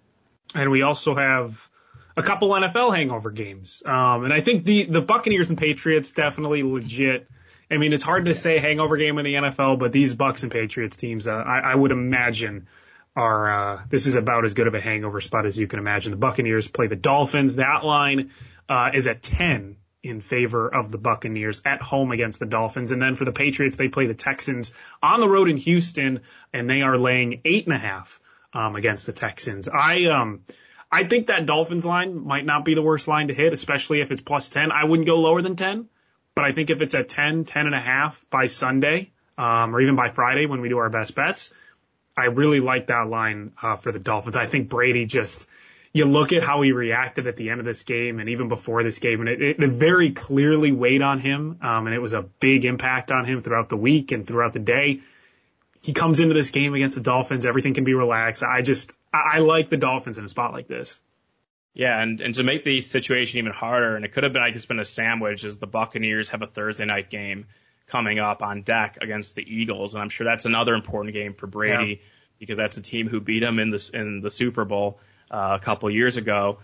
And 0.53 0.71
we 0.71 0.81
also 0.81 1.15
have 1.15 1.69
a 2.17 2.23
couple 2.23 2.49
NFL 2.49 2.95
hangover 2.95 3.31
games. 3.31 3.83
Um, 3.85 4.23
and 4.23 4.33
I 4.33 4.41
think 4.41 4.63
the 4.63 4.85
the 4.85 5.01
Buccaneers 5.01 5.49
and 5.49 5.57
Patriots 5.57 6.11
definitely 6.11 6.63
legit. 6.63 7.27
I 7.69 7.77
mean, 7.77 7.93
it's 7.93 8.03
hard 8.03 8.25
to 8.25 8.35
say 8.35 8.59
hangover 8.59 8.95
game 8.95 9.17
in 9.17 9.25
the 9.25 9.33
NFL, 9.33 9.79
but 9.79 9.91
these 9.91 10.13
Bucks 10.13 10.43
and 10.43 10.51
Patriots 10.51 10.97
teams, 10.97 11.25
uh, 11.25 11.33
I, 11.35 11.59
I 11.59 11.75
would 11.75 11.91
imagine 11.91 12.67
are 13.15 13.49
uh, 13.49 13.81
this 13.89 14.05
is 14.07 14.15
about 14.15 14.45
as 14.45 14.53
good 14.53 14.67
of 14.67 14.75
a 14.75 14.81
hangover 14.81 15.19
spot 15.19 15.45
as 15.45 15.57
you 15.57 15.67
can 15.67 15.79
imagine. 15.79 16.11
The 16.11 16.17
Buccaneers 16.17 16.67
play 16.67 16.87
the 16.87 16.95
Dolphins. 16.95 17.55
That 17.55 17.83
line 17.83 18.31
uh, 18.69 18.91
is 18.93 19.07
at 19.07 19.23
ten 19.23 19.77
in 20.05 20.21
favor 20.21 20.67
of 20.67 20.91
the 20.91 20.97
Buccaneers 20.97 21.61
at 21.65 21.81
home 21.81 22.11
against 22.11 22.39
the 22.39 22.45
Dolphins. 22.45 22.91
And 22.91 23.01
then 23.01 23.15
for 23.15 23.25
the 23.25 23.31
Patriots, 23.31 23.75
they 23.75 23.87
play 23.87 24.07
the 24.07 24.13
Texans 24.13 24.73
on 25.01 25.19
the 25.19 25.27
road 25.27 25.49
in 25.49 25.57
Houston, 25.57 26.21
and 26.53 26.69
they 26.69 26.81
are 26.81 26.97
laying 26.97 27.41
eight 27.45 27.65
and 27.65 27.73
a 27.73 27.77
half 27.77 28.19
um, 28.53 28.75
against 28.75 29.05
the 29.05 29.13
Texans. 29.13 29.67
I 29.67 30.05
um 30.05 30.41
I 30.91 31.03
think 31.03 31.27
that 31.27 31.45
Dolphins 31.45 31.85
line 31.85 32.25
might 32.25 32.45
not 32.45 32.63
be 32.63 32.75
the 32.75 32.81
worst 32.81 33.07
line 33.07 33.27
to 33.27 33.33
hit, 33.33 33.51
especially 33.51 34.01
if 34.01 34.11
it's 34.11 34.21
plus 34.21 34.49
10. 34.49 34.71
I 34.71 34.85
wouldn't 34.85 35.07
go 35.07 35.19
lower 35.19 35.41
than 35.41 35.55
10, 35.55 35.89
but 36.35 36.45
I 36.45 36.53
think 36.53 36.69
if 36.69 36.81
it's 36.81 36.95
at 36.95 37.09
10, 37.09 37.43
10 37.43 37.65
and 37.65 37.75
a 37.75 37.79
half 37.79 38.25
by 38.29 38.45
Sunday, 38.45 39.11
um, 39.37 39.75
or 39.75 39.81
even 39.81 39.95
by 39.95 40.09
Friday 40.09 40.45
when 40.45 40.61
we 40.61 40.69
do 40.69 40.77
our 40.77 40.89
best 40.89 41.15
bets, 41.15 41.53
I 42.15 42.25
really 42.25 42.61
like 42.61 42.87
that 42.87 43.09
line 43.09 43.51
uh, 43.61 43.75
for 43.75 43.91
the 43.91 43.99
Dolphins. 43.99 44.35
I 44.37 44.45
think 44.45 44.69
Brady 44.69 45.05
just 45.05 45.49
you 45.95 46.03
look 46.03 46.34
at 46.34 46.43
how 46.43 46.62
he 46.62 46.73
reacted 46.73 47.25
at 47.25 47.38
the 47.38 47.49
end 47.51 47.62
of 47.62 47.65
this 47.65 47.84
game 47.84 48.19
and 48.19 48.27
even 48.27 48.49
before 48.49 48.84
this 48.84 48.99
game, 48.99 49.21
and 49.21 49.29
it, 49.29 49.41
it 49.41 49.69
very 49.69 50.12
clearly 50.12 50.73
weighed 50.73 51.01
on 51.01 51.21
him, 51.21 51.58
um, 51.62 51.88
and 51.88 51.95
it 51.95 51.99
was 51.99 52.12
a 52.12 52.21
big 52.21 52.65
impact 52.65 53.13
on 53.13 53.23
him 53.23 53.41
throughout 53.41 53.69
the 53.69 53.77
week 53.77 54.12
and 54.12 54.27
throughout 54.27 54.51
the 54.51 54.60
day. 54.60 54.99
He 55.81 55.93
comes 55.93 56.19
into 56.19 56.34
this 56.34 56.51
game 56.51 56.73
against 56.73 56.97
the 56.97 57.01
Dolphins, 57.01 57.45
everything 57.45 57.73
can 57.73 57.86
be 57.86 57.93
relaxed. 57.93 58.43
I 58.43 58.62
just, 58.62 58.97
I, 59.13 59.36
I 59.36 59.39
like 59.39 59.69
the 59.69 59.77
Dolphins 59.77 60.17
in 60.17 60.25
a 60.25 60.27
spot 60.27 60.51
like 60.51 60.67
this. 60.67 60.99
Yeah, 61.73 62.01
and, 62.01 62.19
and 62.19 62.36
to 62.36 62.43
make 62.43 62.65
the 62.65 62.81
situation 62.81 63.39
even 63.39 63.53
harder, 63.53 63.95
and 63.95 64.03
it 64.03 64.12
could 64.12 64.23
have 64.23 64.34
been, 64.34 64.43
I 64.43 64.49
guess, 64.49 64.65
been 64.65 64.79
a 64.79 64.86
sandwich, 64.86 65.45
is 65.45 65.60
the 65.60 65.67
Buccaneers 65.67 66.27
have 66.27 66.41
a 66.41 66.47
Thursday 66.47 66.84
night 66.84 67.10
game 67.10 67.45
coming 67.88 68.19
up 68.19 68.43
on 68.43 68.63
deck 68.63 68.97
against 68.99 69.36
the 69.36 69.43
Eagles, 69.43 69.93
and 69.93 70.03
I'm 70.03 70.10
sure 70.10 70.25
that's 70.25 70.43
another 70.43 70.75
important 70.75 71.13
game 71.13 71.36
for 71.36 71.47
Brady 71.47 71.88
yeah. 71.88 72.08
because 72.38 72.58
that's 72.58 72.75
a 72.75 72.81
team 72.81 73.08
who 73.08 73.21
beat 73.21 73.43
him 73.43 73.60
in 73.60 73.69
the 73.69 73.91
in 73.93 74.19
the 74.19 74.31
Super 74.31 74.65
Bowl 74.65 74.99
uh, 75.31 75.57
a 75.59 75.63
couple 75.63 75.89
years 75.89 76.17
ago 76.17 76.59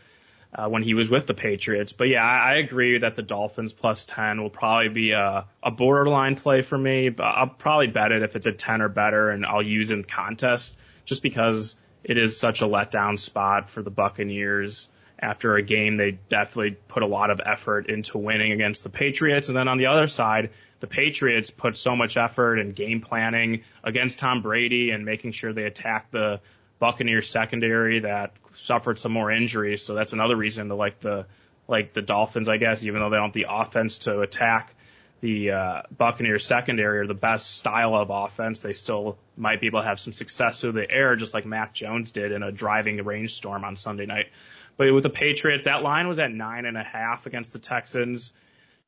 uh, 0.54 0.68
when 0.68 0.84
he 0.84 0.94
was 0.94 1.10
with 1.10 1.28
the 1.28 1.34
Patriots. 1.34 1.94
But 1.94 2.10
yeah, 2.10 2.24
I, 2.24 2.54
I 2.54 2.56
agree 2.56 2.98
that 3.00 3.16
the 3.16 3.22
Dolphins 3.22 3.74
plus 3.74 4.06
10 4.06 4.42
will 4.42 4.50
probably 4.50 4.90
be 4.90 5.12
a, 5.12 5.46
a 5.64 5.72
borderline 5.72 6.36
play 6.36 6.62
for 6.62 6.78
me. 6.78 7.10
But 7.10 7.24
I'll 7.24 7.48
probably 7.48 7.88
bet 7.88 8.12
it 8.12 8.22
if 8.24 8.36
it's 8.36 8.48
a 8.48 8.52
10 8.52 8.82
or 8.82 8.90
better, 8.90 9.30
and 9.30 9.46
I'll 9.46 9.62
use 9.62 9.92
in 9.92 10.04
contest 10.04 10.76
just 11.06 11.24
because 11.24 11.76
it 12.04 12.18
is 12.18 12.38
such 12.38 12.62
a 12.62 12.66
letdown 12.66 13.18
spot 13.20 13.70
for 13.70 13.82
the 13.82 13.92
Buccaneers 13.92 14.90
after 15.20 15.56
a 15.56 15.62
game 15.62 15.98
they 15.98 16.18
definitely 16.30 16.72
put 16.88 17.04
a 17.04 17.06
lot 17.06 17.30
of 17.30 17.40
effort 17.46 17.88
into 17.88 18.18
winning 18.18 18.52
against 18.52 18.84
the 18.84 18.90
Patriots. 18.90 19.50
And 19.50 19.58
then 19.58 19.68
on 19.68 19.78
the 19.78 19.86
other 19.86 20.08
side, 20.08 20.50
the 20.80 20.88
Patriots 20.88 21.52
put 21.52 21.78
so 21.78 21.96
much 21.96 22.18
effort 22.18 22.58
and 22.58 22.76
game 22.76 23.02
planning 23.02 23.62
against 23.84 24.18
Tom 24.18 24.42
Brady 24.42 24.90
and 24.90 25.06
making 25.06 25.34
sure 25.34 25.54
they 25.54 25.66
attack 25.66 26.10
the 26.10 26.42
Buccaneers 26.82 27.30
secondary 27.30 28.00
that 28.00 28.34
suffered 28.54 28.98
some 28.98 29.12
more 29.12 29.32
injuries. 29.32 29.84
So 29.84 29.94
that's 29.94 30.14
another 30.14 30.36
reason 30.36 30.68
to 30.70 30.76
like 30.76 31.00
the 31.00 31.28
like 31.68 31.94
the 31.94 32.02
Dolphins, 32.02 32.50
I 32.50 32.58
guess, 32.58 32.84
even 32.84 33.00
though 33.00 33.12
they 33.12 33.18
don't 33.18 33.28
have 33.28 33.34
the 33.34 33.46
offense 33.48 34.00
to 34.00 34.22
attack 34.22 34.74
the 35.22 35.52
uh, 35.52 35.82
Buccaneers 35.96 36.44
secondary 36.44 36.98
or 36.98 37.06
the 37.06 37.14
best 37.14 37.56
style 37.60 37.94
of 37.94 38.10
offense, 38.10 38.64
they 38.64 38.74
still 38.74 39.20
might 39.38 39.62
be 39.62 39.68
able 39.68 39.82
to 39.82 39.86
have 39.86 40.00
some 40.00 40.12
success 40.12 40.60
through 40.60 40.72
the 40.72 40.90
air, 40.90 41.16
just 41.16 41.36
like 41.36 41.46
Mac 41.46 41.76
Jones 41.76 42.10
did 42.10 42.32
in 42.32 42.42
a 42.42 42.52
driving 42.52 42.98
rainstorm 43.06 43.64
on 43.64 43.76
Sunday 43.76 44.08
night. 44.08 44.30
But 44.76 44.92
with 44.92 45.04
the 45.04 45.12
Patriots, 45.12 45.66
that 45.66 45.84
line 45.84 46.08
was 46.08 46.18
at 46.18 46.32
nine 46.32 46.66
and 46.66 46.76
a 46.76 46.84
half 46.84 47.28
against 47.28 47.54
the 47.54 47.60
Texans. 47.60 48.34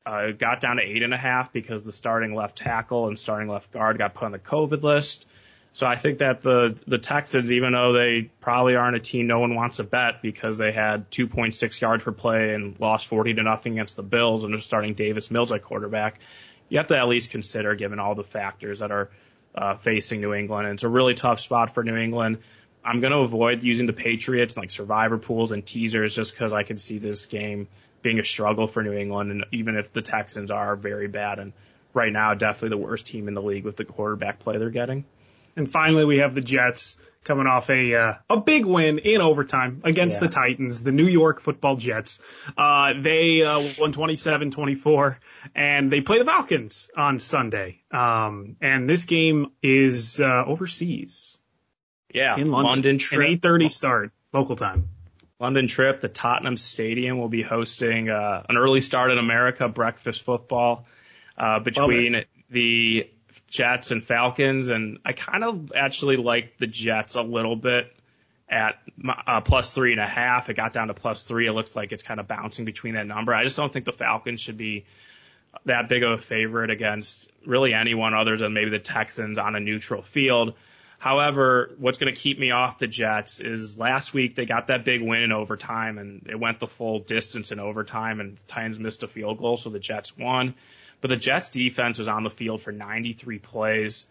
Uh, 0.04 0.30
it 0.30 0.40
got 0.40 0.60
down 0.60 0.76
to 0.76 0.82
eight 0.82 1.04
and 1.04 1.14
a 1.14 1.16
half 1.16 1.52
because 1.52 1.84
the 1.84 1.92
starting 1.92 2.34
left 2.34 2.58
tackle 2.58 3.06
and 3.06 3.16
starting 3.16 3.48
left 3.48 3.70
guard 3.70 3.98
got 3.98 4.14
put 4.14 4.24
on 4.24 4.32
the 4.32 4.40
COVID 4.40 4.82
list. 4.82 5.26
So 5.74 5.88
I 5.88 5.96
think 5.96 6.18
that 6.18 6.40
the 6.40 6.80
the 6.86 6.98
Texans, 6.98 7.52
even 7.52 7.72
though 7.72 7.92
they 7.92 8.30
probably 8.40 8.76
aren't 8.76 8.96
a 8.96 9.00
team 9.00 9.26
no 9.26 9.40
one 9.40 9.56
wants 9.56 9.78
to 9.78 9.84
bet 9.84 10.22
because 10.22 10.56
they 10.56 10.70
had 10.70 11.10
2.6 11.10 11.80
yards 11.80 12.04
per 12.04 12.12
play 12.12 12.54
and 12.54 12.78
lost 12.78 13.08
40 13.08 13.34
to 13.34 13.42
nothing 13.42 13.72
against 13.72 13.96
the 13.96 14.04
Bills 14.04 14.44
and 14.44 14.54
they're 14.54 14.60
starting 14.60 14.94
Davis 14.94 15.32
Mills 15.32 15.50
at 15.50 15.64
quarterback, 15.64 16.20
you 16.68 16.78
have 16.78 16.86
to 16.86 16.96
at 16.96 17.08
least 17.08 17.30
consider 17.30 17.74
given 17.74 17.98
all 17.98 18.14
the 18.14 18.22
factors 18.22 18.78
that 18.78 18.92
are 18.92 19.10
uh, 19.56 19.74
facing 19.74 20.20
New 20.20 20.32
England. 20.32 20.68
And 20.68 20.74
it's 20.74 20.84
a 20.84 20.88
really 20.88 21.14
tough 21.14 21.40
spot 21.40 21.74
for 21.74 21.82
New 21.82 21.96
England. 21.96 22.38
I'm 22.84 23.00
going 23.00 23.12
to 23.12 23.18
avoid 23.18 23.64
using 23.64 23.86
the 23.86 23.92
Patriots 23.92 24.54
and 24.54 24.62
like 24.62 24.70
survivor 24.70 25.18
pools 25.18 25.50
and 25.50 25.66
teasers 25.66 26.14
just 26.14 26.34
because 26.34 26.52
I 26.52 26.62
can 26.62 26.78
see 26.78 26.98
this 26.98 27.26
game 27.26 27.66
being 28.00 28.20
a 28.20 28.24
struggle 28.24 28.68
for 28.68 28.82
New 28.82 28.92
England, 28.92 29.32
and 29.32 29.46
even 29.50 29.76
if 29.76 29.92
the 29.92 30.02
Texans 30.02 30.52
are 30.52 30.76
very 30.76 31.08
bad 31.08 31.40
and 31.40 31.52
right 31.94 32.12
now 32.12 32.34
definitely 32.34 32.68
the 32.68 32.76
worst 32.76 33.06
team 33.06 33.26
in 33.26 33.34
the 33.34 33.42
league 33.42 33.64
with 33.64 33.76
the 33.76 33.84
quarterback 33.84 34.38
play 34.38 34.58
they're 34.58 34.70
getting. 34.70 35.04
And 35.56 35.70
finally, 35.70 36.04
we 36.04 36.18
have 36.18 36.34
the 36.34 36.40
Jets 36.40 36.96
coming 37.24 37.46
off 37.46 37.70
a 37.70 37.94
uh, 37.94 38.14
a 38.30 38.40
big 38.40 38.64
win 38.66 38.98
in 38.98 39.20
overtime 39.20 39.80
against 39.84 40.20
yeah. 40.20 40.28
the 40.28 40.32
Titans, 40.32 40.84
the 40.84 40.92
New 40.92 41.06
York 41.06 41.40
Football 41.40 41.76
Jets. 41.76 42.22
Uh, 42.56 42.92
they 43.00 43.42
uh, 43.42 43.60
won 43.78 43.92
27-24, 43.92 45.16
and 45.54 45.90
they 45.90 46.00
play 46.00 46.18
the 46.18 46.24
Falcons 46.24 46.88
on 46.96 47.18
Sunday. 47.18 47.80
Um, 47.90 48.56
and 48.60 48.88
this 48.88 49.06
game 49.06 49.52
is 49.62 50.20
uh, 50.20 50.44
overseas. 50.46 51.38
Yeah, 52.12 52.36
in 52.36 52.50
London, 52.50 52.70
London 52.70 52.98
trip. 52.98 53.28
An 53.28 53.38
8:30 53.38 53.70
start 53.70 54.12
local 54.32 54.54
time. 54.54 54.90
London 55.40 55.66
trip. 55.66 56.00
The 56.00 56.08
Tottenham 56.08 56.56
Stadium 56.56 57.18
will 57.18 57.28
be 57.28 57.42
hosting 57.42 58.08
uh, 58.08 58.44
an 58.48 58.56
early 58.56 58.80
start 58.80 59.10
in 59.10 59.18
America 59.18 59.68
breakfast 59.68 60.22
football 60.22 60.86
uh, 61.36 61.58
between 61.58 62.24
the 62.50 63.10
Jets 63.54 63.92
and 63.92 64.02
Falcons, 64.02 64.70
and 64.70 64.98
I 65.04 65.12
kind 65.12 65.44
of 65.44 65.70
actually 65.76 66.16
like 66.16 66.56
the 66.58 66.66
Jets 66.66 67.14
a 67.14 67.22
little 67.22 67.54
bit 67.54 67.94
at 68.48 68.80
uh, 69.28 69.42
plus 69.42 69.72
three 69.72 69.92
and 69.92 70.00
a 70.00 70.06
half. 70.08 70.50
It 70.50 70.54
got 70.54 70.72
down 70.72 70.88
to 70.88 70.94
plus 70.94 71.22
three. 71.22 71.46
It 71.46 71.52
looks 71.52 71.76
like 71.76 71.92
it's 71.92 72.02
kind 72.02 72.18
of 72.18 72.26
bouncing 72.26 72.64
between 72.64 72.94
that 72.94 73.06
number. 73.06 73.32
I 73.32 73.44
just 73.44 73.56
don't 73.56 73.72
think 73.72 73.84
the 73.84 73.92
Falcons 73.92 74.40
should 74.40 74.56
be 74.56 74.86
that 75.66 75.88
big 75.88 76.02
of 76.02 76.10
a 76.10 76.18
favorite 76.18 76.70
against 76.70 77.30
really 77.46 77.72
anyone 77.72 78.12
other 78.12 78.36
than 78.36 78.54
maybe 78.54 78.70
the 78.70 78.80
Texans 78.80 79.38
on 79.38 79.54
a 79.54 79.60
neutral 79.60 80.02
field. 80.02 80.54
However, 80.98 81.70
what's 81.78 81.98
going 81.98 82.12
to 82.12 82.20
keep 82.20 82.40
me 82.40 82.50
off 82.50 82.78
the 82.78 82.88
Jets 82.88 83.38
is 83.38 83.78
last 83.78 84.14
week 84.14 84.34
they 84.34 84.46
got 84.46 84.66
that 84.66 84.84
big 84.84 85.00
win 85.00 85.22
in 85.22 85.30
overtime 85.30 85.98
and 85.98 86.26
it 86.28 86.40
went 86.40 86.58
the 86.58 86.66
full 86.66 86.98
distance 86.98 87.52
in 87.52 87.60
overtime 87.60 88.18
and 88.18 88.36
the 88.36 88.42
Titans 88.48 88.80
missed 88.80 89.04
a 89.04 89.06
field 89.06 89.38
goal, 89.38 89.56
so 89.56 89.70
the 89.70 89.78
Jets 89.78 90.16
won. 90.18 90.56
But 91.04 91.10
the 91.10 91.16
Jets 91.18 91.50
defense 91.50 91.98
was 91.98 92.08
on 92.08 92.22
the 92.22 92.30
field 92.30 92.62
for 92.62 92.72
93 92.72 93.38
plays. 93.38 94.06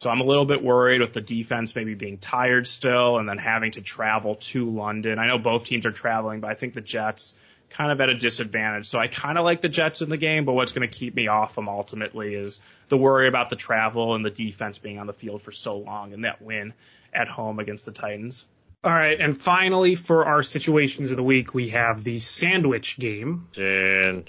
So 0.00 0.10
I'm 0.10 0.20
a 0.20 0.24
little 0.24 0.44
bit 0.44 0.64
worried 0.64 1.00
with 1.00 1.12
the 1.12 1.20
defense 1.20 1.76
maybe 1.76 1.94
being 1.94 2.18
tired 2.18 2.66
still 2.66 3.18
and 3.18 3.28
then 3.28 3.38
having 3.38 3.70
to 3.70 3.82
travel 3.82 4.34
to 4.50 4.68
London. 4.68 5.20
I 5.20 5.28
know 5.28 5.38
both 5.38 5.64
teams 5.64 5.86
are 5.86 5.92
traveling, 5.92 6.40
but 6.40 6.50
I 6.50 6.54
think 6.54 6.74
the 6.74 6.80
Jets 6.80 7.34
kind 7.70 7.92
of 7.92 8.00
at 8.00 8.08
a 8.08 8.16
disadvantage. 8.16 8.86
So 8.86 8.98
I 8.98 9.06
kind 9.06 9.38
of 9.38 9.44
like 9.44 9.60
the 9.60 9.68
Jets 9.68 10.02
in 10.02 10.08
the 10.08 10.16
game, 10.16 10.44
but 10.44 10.54
what's 10.54 10.72
going 10.72 10.90
to 10.90 10.92
keep 10.92 11.14
me 11.14 11.28
off 11.28 11.54
them 11.54 11.68
ultimately 11.68 12.34
is 12.34 12.60
the 12.88 12.96
worry 12.96 13.28
about 13.28 13.48
the 13.48 13.54
travel 13.54 14.16
and 14.16 14.24
the 14.24 14.30
defense 14.30 14.78
being 14.78 14.98
on 14.98 15.06
the 15.06 15.12
field 15.12 15.40
for 15.40 15.52
so 15.52 15.76
long 15.76 16.14
and 16.14 16.24
that 16.24 16.42
win 16.42 16.74
at 17.12 17.28
home 17.28 17.60
against 17.60 17.84
the 17.86 17.92
Titans. 17.92 18.44
All 18.82 18.90
right, 18.90 19.20
and 19.20 19.38
finally 19.38 19.94
for 19.94 20.24
our 20.24 20.42
situations 20.42 21.12
of 21.12 21.16
the 21.16 21.22
week, 21.22 21.54
we 21.54 21.68
have 21.68 22.02
the 22.02 22.18
sandwich 22.18 22.98
game. 22.98 23.46
And 23.56 24.28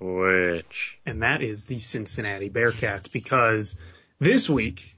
which? 0.00 0.98
And 1.04 1.22
that 1.22 1.42
is 1.42 1.66
the 1.66 1.78
Cincinnati 1.78 2.50
Bearcats 2.50 3.10
because 3.10 3.76
this 4.18 4.48
week 4.48 4.96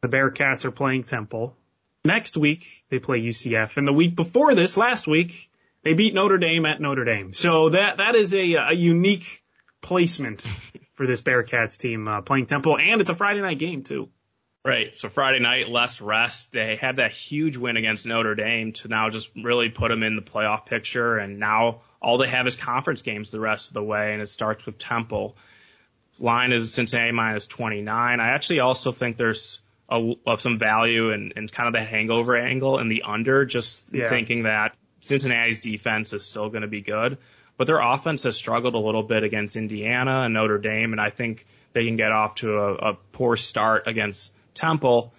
the 0.00 0.08
Bearcats 0.08 0.64
are 0.64 0.70
playing 0.70 1.04
Temple. 1.04 1.56
Next 2.04 2.36
week 2.36 2.84
they 2.90 2.98
play 2.98 3.20
UCF. 3.20 3.76
And 3.76 3.86
the 3.86 3.92
week 3.92 4.14
before 4.14 4.54
this, 4.54 4.76
last 4.76 5.06
week, 5.06 5.50
they 5.82 5.94
beat 5.94 6.14
Notre 6.14 6.38
Dame 6.38 6.66
at 6.66 6.80
Notre 6.80 7.04
Dame. 7.04 7.34
So 7.34 7.70
that, 7.70 7.98
that 7.98 8.14
is 8.14 8.32
a, 8.32 8.54
a 8.54 8.72
unique 8.72 9.42
placement 9.80 10.46
for 10.94 11.06
this 11.06 11.20
Bearcats 11.20 11.78
team 11.78 12.08
uh, 12.08 12.22
playing 12.22 12.46
Temple. 12.46 12.78
And 12.78 13.00
it's 13.00 13.10
a 13.10 13.14
Friday 13.14 13.40
night 13.40 13.58
game 13.58 13.82
too. 13.82 14.08
Right. 14.64 14.96
So 14.96 15.10
Friday 15.10 15.40
night, 15.40 15.68
less 15.68 16.00
rest. 16.00 16.52
They 16.52 16.76
had 16.76 16.96
that 16.96 17.12
huge 17.12 17.58
win 17.58 17.76
against 17.76 18.06
Notre 18.06 18.34
Dame 18.34 18.72
to 18.72 18.88
now 18.88 19.10
just 19.10 19.28
really 19.36 19.68
put 19.68 19.88
them 19.88 20.02
in 20.02 20.16
the 20.16 20.22
playoff 20.22 20.64
picture. 20.64 21.18
And 21.18 21.38
now 21.38 21.80
all 22.00 22.16
they 22.16 22.28
have 22.28 22.46
is 22.46 22.56
conference 22.56 23.02
games 23.02 23.30
the 23.30 23.40
rest 23.40 23.68
of 23.68 23.74
the 23.74 23.82
way. 23.82 24.14
And 24.14 24.22
it 24.22 24.28
starts 24.30 24.64
with 24.64 24.78
Temple. 24.78 25.36
Line 26.18 26.50
is 26.52 26.72
Cincinnati 26.72 27.12
minus 27.12 27.46
29. 27.46 28.20
I 28.20 28.28
actually 28.28 28.60
also 28.60 28.90
think 28.90 29.18
there's 29.18 29.60
a, 29.90 30.14
of 30.26 30.40
some 30.40 30.58
value 30.58 31.10
in, 31.10 31.34
in 31.36 31.46
kind 31.48 31.66
of 31.66 31.74
the 31.74 31.84
hangover 31.84 32.34
angle 32.34 32.78
and 32.78 32.90
the 32.90 33.02
under, 33.02 33.44
just 33.44 33.92
yeah. 33.92 34.08
thinking 34.08 34.44
that 34.44 34.74
Cincinnati's 35.00 35.60
defense 35.60 36.14
is 36.14 36.24
still 36.24 36.48
going 36.48 36.62
to 36.62 36.68
be 36.68 36.80
good. 36.80 37.18
But 37.58 37.66
their 37.66 37.80
offense 37.80 38.22
has 38.22 38.34
struggled 38.34 38.74
a 38.74 38.78
little 38.78 39.02
bit 39.02 39.24
against 39.24 39.56
Indiana 39.56 40.22
and 40.22 40.32
Notre 40.32 40.56
Dame. 40.56 40.92
And 40.92 41.00
I 41.02 41.10
think 41.10 41.44
they 41.74 41.84
can 41.84 41.96
get 41.96 42.12
off 42.12 42.36
to 42.36 42.56
a, 42.56 42.74
a 42.74 42.94
poor 43.12 43.36
start 43.36 43.86
against 43.86 44.32
Temple 44.54 45.12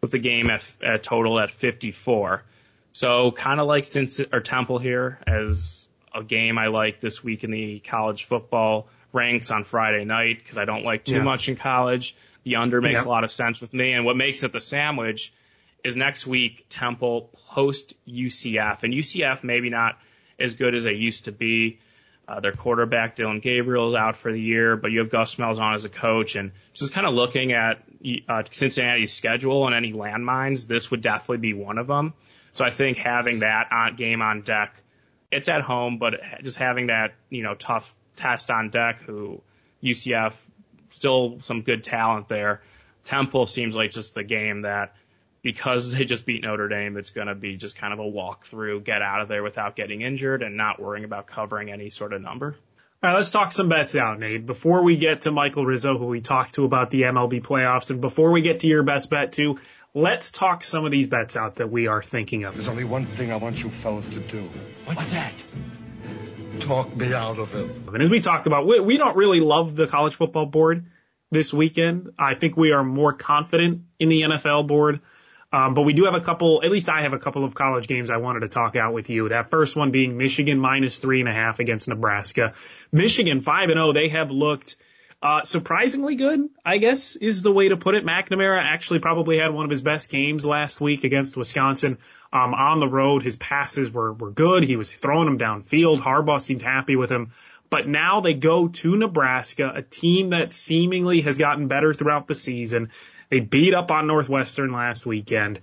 with 0.00 0.10
the 0.10 0.18
game 0.18 0.50
at, 0.50 0.64
at 0.82 1.02
total 1.02 1.38
at 1.40 1.50
54. 1.50 2.42
So 2.92 3.32
kind 3.32 3.60
of 3.60 3.66
like 3.66 3.84
since 3.84 4.20
or 4.20 4.40
Temple 4.40 4.78
here 4.78 5.18
as 5.26 5.88
a 6.14 6.22
game 6.22 6.58
I 6.58 6.66
like 6.66 7.00
this 7.00 7.24
week 7.24 7.44
in 7.44 7.50
the 7.50 7.80
college 7.80 8.24
football 8.24 8.88
ranks 9.12 9.50
on 9.50 9.64
Friday 9.64 10.04
night 10.04 10.38
because 10.38 10.58
I 10.58 10.64
don't 10.64 10.84
like 10.84 11.04
too 11.04 11.16
yeah. 11.16 11.22
much 11.22 11.48
in 11.48 11.56
college. 11.56 12.16
The 12.44 12.56
under 12.56 12.80
makes 12.80 13.02
yeah. 13.02 13.08
a 13.08 13.10
lot 13.10 13.24
of 13.24 13.30
sense 13.30 13.60
with 13.60 13.72
me. 13.72 13.92
And 13.92 14.04
what 14.04 14.16
makes 14.16 14.42
it 14.42 14.52
the 14.52 14.60
sandwich 14.60 15.32
is 15.84 15.96
next 15.96 16.26
week 16.26 16.66
Temple 16.68 17.30
post 17.50 17.94
UCF 18.06 18.82
and 18.82 18.92
UCF 18.92 19.42
maybe 19.42 19.70
not 19.70 19.98
as 20.38 20.54
good 20.54 20.74
as 20.74 20.84
they 20.84 20.92
used 20.92 21.26
to 21.26 21.32
be. 21.32 21.78
Uh, 22.28 22.40
their 22.40 22.52
quarterback 22.52 23.16
Dillon 23.16 23.40
Gabriel 23.40 23.88
is 23.88 23.94
out 23.94 24.16
for 24.16 24.32
the 24.32 24.40
year, 24.40 24.76
but 24.76 24.92
you 24.92 25.00
have 25.00 25.10
Gus 25.10 25.34
Malzahn 25.34 25.74
as 25.74 25.84
a 25.84 25.88
coach, 25.88 26.36
and 26.36 26.52
just 26.72 26.92
kind 26.92 27.06
of 27.06 27.14
looking 27.14 27.52
at 27.52 27.82
uh, 28.28 28.42
Cincinnati's 28.50 29.12
schedule 29.12 29.66
and 29.66 29.74
any 29.74 29.92
landmines, 29.92 30.66
this 30.66 30.90
would 30.90 31.02
definitely 31.02 31.38
be 31.38 31.52
one 31.52 31.78
of 31.78 31.88
them. 31.88 32.14
So 32.52 32.64
I 32.64 32.70
think 32.70 32.96
having 32.96 33.40
that 33.40 33.68
on, 33.72 33.96
game 33.96 34.22
on 34.22 34.42
deck, 34.42 34.74
it's 35.32 35.48
at 35.48 35.62
home, 35.62 35.98
but 35.98 36.14
just 36.42 36.58
having 36.58 36.86
that 36.88 37.14
you 37.28 37.42
know 37.42 37.54
tough 37.54 37.92
test 38.14 38.50
on 38.50 38.70
deck, 38.70 39.02
who 39.02 39.40
UCF 39.82 40.34
still 40.90 41.40
some 41.42 41.62
good 41.62 41.82
talent 41.82 42.28
there. 42.28 42.62
Temple 43.04 43.46
seems 43.46 43.74
like 43.74 43.90
just 43.90 44.14
the 44.14 44.22
game 44.22 44.62
that 44.62 44.94
because 45.42 45.92
they 45.92 46.04
just 46.04 46.24
beat 46.24 46.42
Notre 46.42 46.68
Dame, 46.68 46.96
it's 46.96 47.10
going 47.10 47.26
to 47.26 47.34
be 47.34 47.56
just 47.56 47.76
kind 47.76 47.92
of 47.92 47.98
a 47.98 48.06
walk 48.06 48.46
through, 48.46 48.80
get 48.80 49.02
out 49.02 49.20
of 49.20 49.28
there 49.28 49.42
without 49.42 49.76
getting 49.76 50.02
injured 50.02 50.42
and 50.42 50.56
not 50.56 50.80
worrying 50.80 51.04
about 51.04 51.26
covering 51.26 51.70
any 51.70 51.90
sort 51.90 52.12
of 52.12 52.22
number. 52.22 52.56
All 53.02 53.10
right, 53.10 53.16
let's 53.16 53.30
talk 53.30 53.50
some 53.50 53.68
bets 53.68 53.96
out, 53.96 54.20
Nate. 54.20 54.46
Before 54.46 54.84
we 54.84 54.96
get 54.96 55.22
to 55.22 55.32
Michael 55.32 55.66
Rizzo, 55.66 55.98
who 55.98 56.06
we 56.06 56.20
talked 56.20 56.54
to 56.54 56.64
about 56.64 56.90
the 56.90 57.02
MLB 57.02 57.42
playoffs, 57.42 57.90
and 57.90 58.00
before 58.00 58.30
we 58.30 58.42
get 58.42 58.60
to 58.60 58.68
your 58.68 58.84
best 58.84 59.10
bet 59.10 59.32
too, 59.32 59.58
let's 59.92 60.30
talk 60.30 60.62
some 60.62 60.84
of 60.84 60.92
these 60.92 61.08
bets 61.08 61.36
out 61.36 61.56
that 61.56 61.68
we 61.68 61.88
are 61.88 62.00
thinking 62.00 62.44
of. 62.44 62.54
There's 62.54 62.68
only 62.68 62.84
one 62.84 63.06
thing 63.06 63.32
I 63.32 63.36
want 63.36 63.60
you 63.60 63.70
fellas 63.70 64.08
to 64.10 64.20
do. 64.20 64.48
What's 64.84 65.10
that? 65.10 65.32
Talk 66.60 66.94
me 66.94 67.12
out 67.12 67.40
of 67.40 67.52
it. 67.56 67.76
And 67.88 68.02
as 68.02 68.10
we 68.10 68.20
talked 68.20 68.46
about, 68.46 68.68
we, 68.68 68.78
we 68.78 68.98
don't 68.98 69.16
really 69.16 69.40
love 69.40 69.74
the 69.74 69.88
college 69.88 70.14
football 70.14 70.46
board 70.46 70.86
this 71.32 71.52
weekend. 71.52 72.10
I 72.16 72.34
think 72.34 72.56
we 72.56 72.70
are 72.70 72.84
more 72.84 73.14
confident 73.14 73.82
in 73.98 74.08
the 74.10 74.20
NFL 74.22 74.68
board. 74.68 75.00
Um, 75.52 75.74
but 75.74 75.82
we 75.82 75.92
do 75.92 76.04
have 76.04 76.14
a 76.14 76.20
couple, 76.20 76.62
at 76.64 76.70
least 76.70 76.88
I 76.88 77.02
have 77.02 77.12
a 77.12 77.18
couple 77.18 77.44
of 77.44 77.54
college 77.54 77.86
games 77.86 78.08
I 78.08 78.16
wanted 78.16 78.40
to 78.40 78.48
talk 78.48 78.74
out 78.74 78.94
with 78.94 79.10
you. 79.10 79.28
That 79.28 79.50
first 79.50 79.76
one 79.76 79.90
being 79.90 80.16
Michigan 80.16 80.58
minus 80.58 80.96
three 80.96 81.20
and 81.20 81.28
a 81.28 81.32
half 81.32 81.58
against 81.58 81.88
Nebraska. 81.88 82.54
Michigan 82.90 83.42
five 83.42 83.68
and 83.68 83.78
oh, 83.78 83.92
they 83.92 84.08
have 84.08 84.30
looked, 84.30 84.76
uh, 85.22 85.42
surprisingly 85.44 86.16
good, 86.16 86.48
I 86.64 86.78
guess 86.78 87.16
is 87.16 87.42
the 87.42 87.52
way 87.52 87.68
to 87.68 87.76
put 87.76 87.94
it. 87.94 88.04
McNamara 88.04 88.60
actually 88.60 88.98
probably 88.98 89.38
had 89.38 89.52
one 89.52 89.64
of 89.64 89.70
his 89.70 89.82
best 89.82 90.10
games 90.10 90.44
last 90.44 90.80
week 90.80 91.04
against 91.04 91.36
Wisconsin. 91.36 91.98
Um, 92.32 92.54
on 92.54 92.80
the 92.80 92.88
road, 92.88 93.22
his 93.22 93.36
passes 93.36 93.90
were, 93.90 94.12
were 94.14 94.30
good. 94.30 94.64
He 94.64 94.76
was 94.76 94.90
throwing 94.90 95.26
them 95.26 95.38
downfield. 95.38 95.98
Harbaugh 95.98 96.40
seemed 96.40 96.62
happy 96.62 96.96
with 96.96 97.12
him. 97.12 97.32
But 97.70 97.86
now 97.86 98.20
they 98.20 98.34
go 98.34 98.68
to 98.68 98.96
Nebraska, 98.96 99.72
a 99.74 99.82
team 99.82 100.30
that 100.30 100.52
seemingly 100.52 101.20
has 101.22 101.38
gotten 101.38 101.68
better 101.68 101.94
throughout 101.94 102.26
the 102.26 102.34
season. 102.34 102.90
They 103.32 103.40
beat 103.40 103.72
up 103.72 103.90
on 103.90 104.06
Northwestern 104.06 104.72
last 104.72 105.06
weekend. 105.06 105.58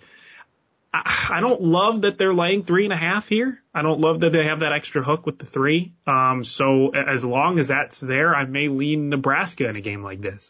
I, 0.91 1.39
don't 1.39 1.61
love 1.61 2.01
that 2.01 2.17
they're 2.17 2.33
laying 2.33 2.63
three 2.63 2.85
and 2.85 2.91
a 2.91 2.97
half 2.97 3.27
here. 3.27 3.61
I 3.75 3.83
don't 3.83 3.99
love 3.99 4.21
that 4.21 4.31
they 4.31 4.45
have 4.45 4.61
that 4.61 4.71
extra 4.71 5.03
hook 5.03 5.27
with 5.27 5.37
the 5.37 5.45
three. 5.45 5.93
Um, 6.07 6.43
so 6.43 6.89
as 6.89 7.23
long 7.23 7.59
as 7.59 7.67
that's 7.67 7.99
there, 7.99 8.35
I 8.35 8.45
may 8.45 8.69
lean 8.69 9.09
Nebraska 9.09 9.69
in 9.69 9.75
a 9.75 9.81
game 9.81 10.01
like 10.01 10.19
this. 10.19 10.49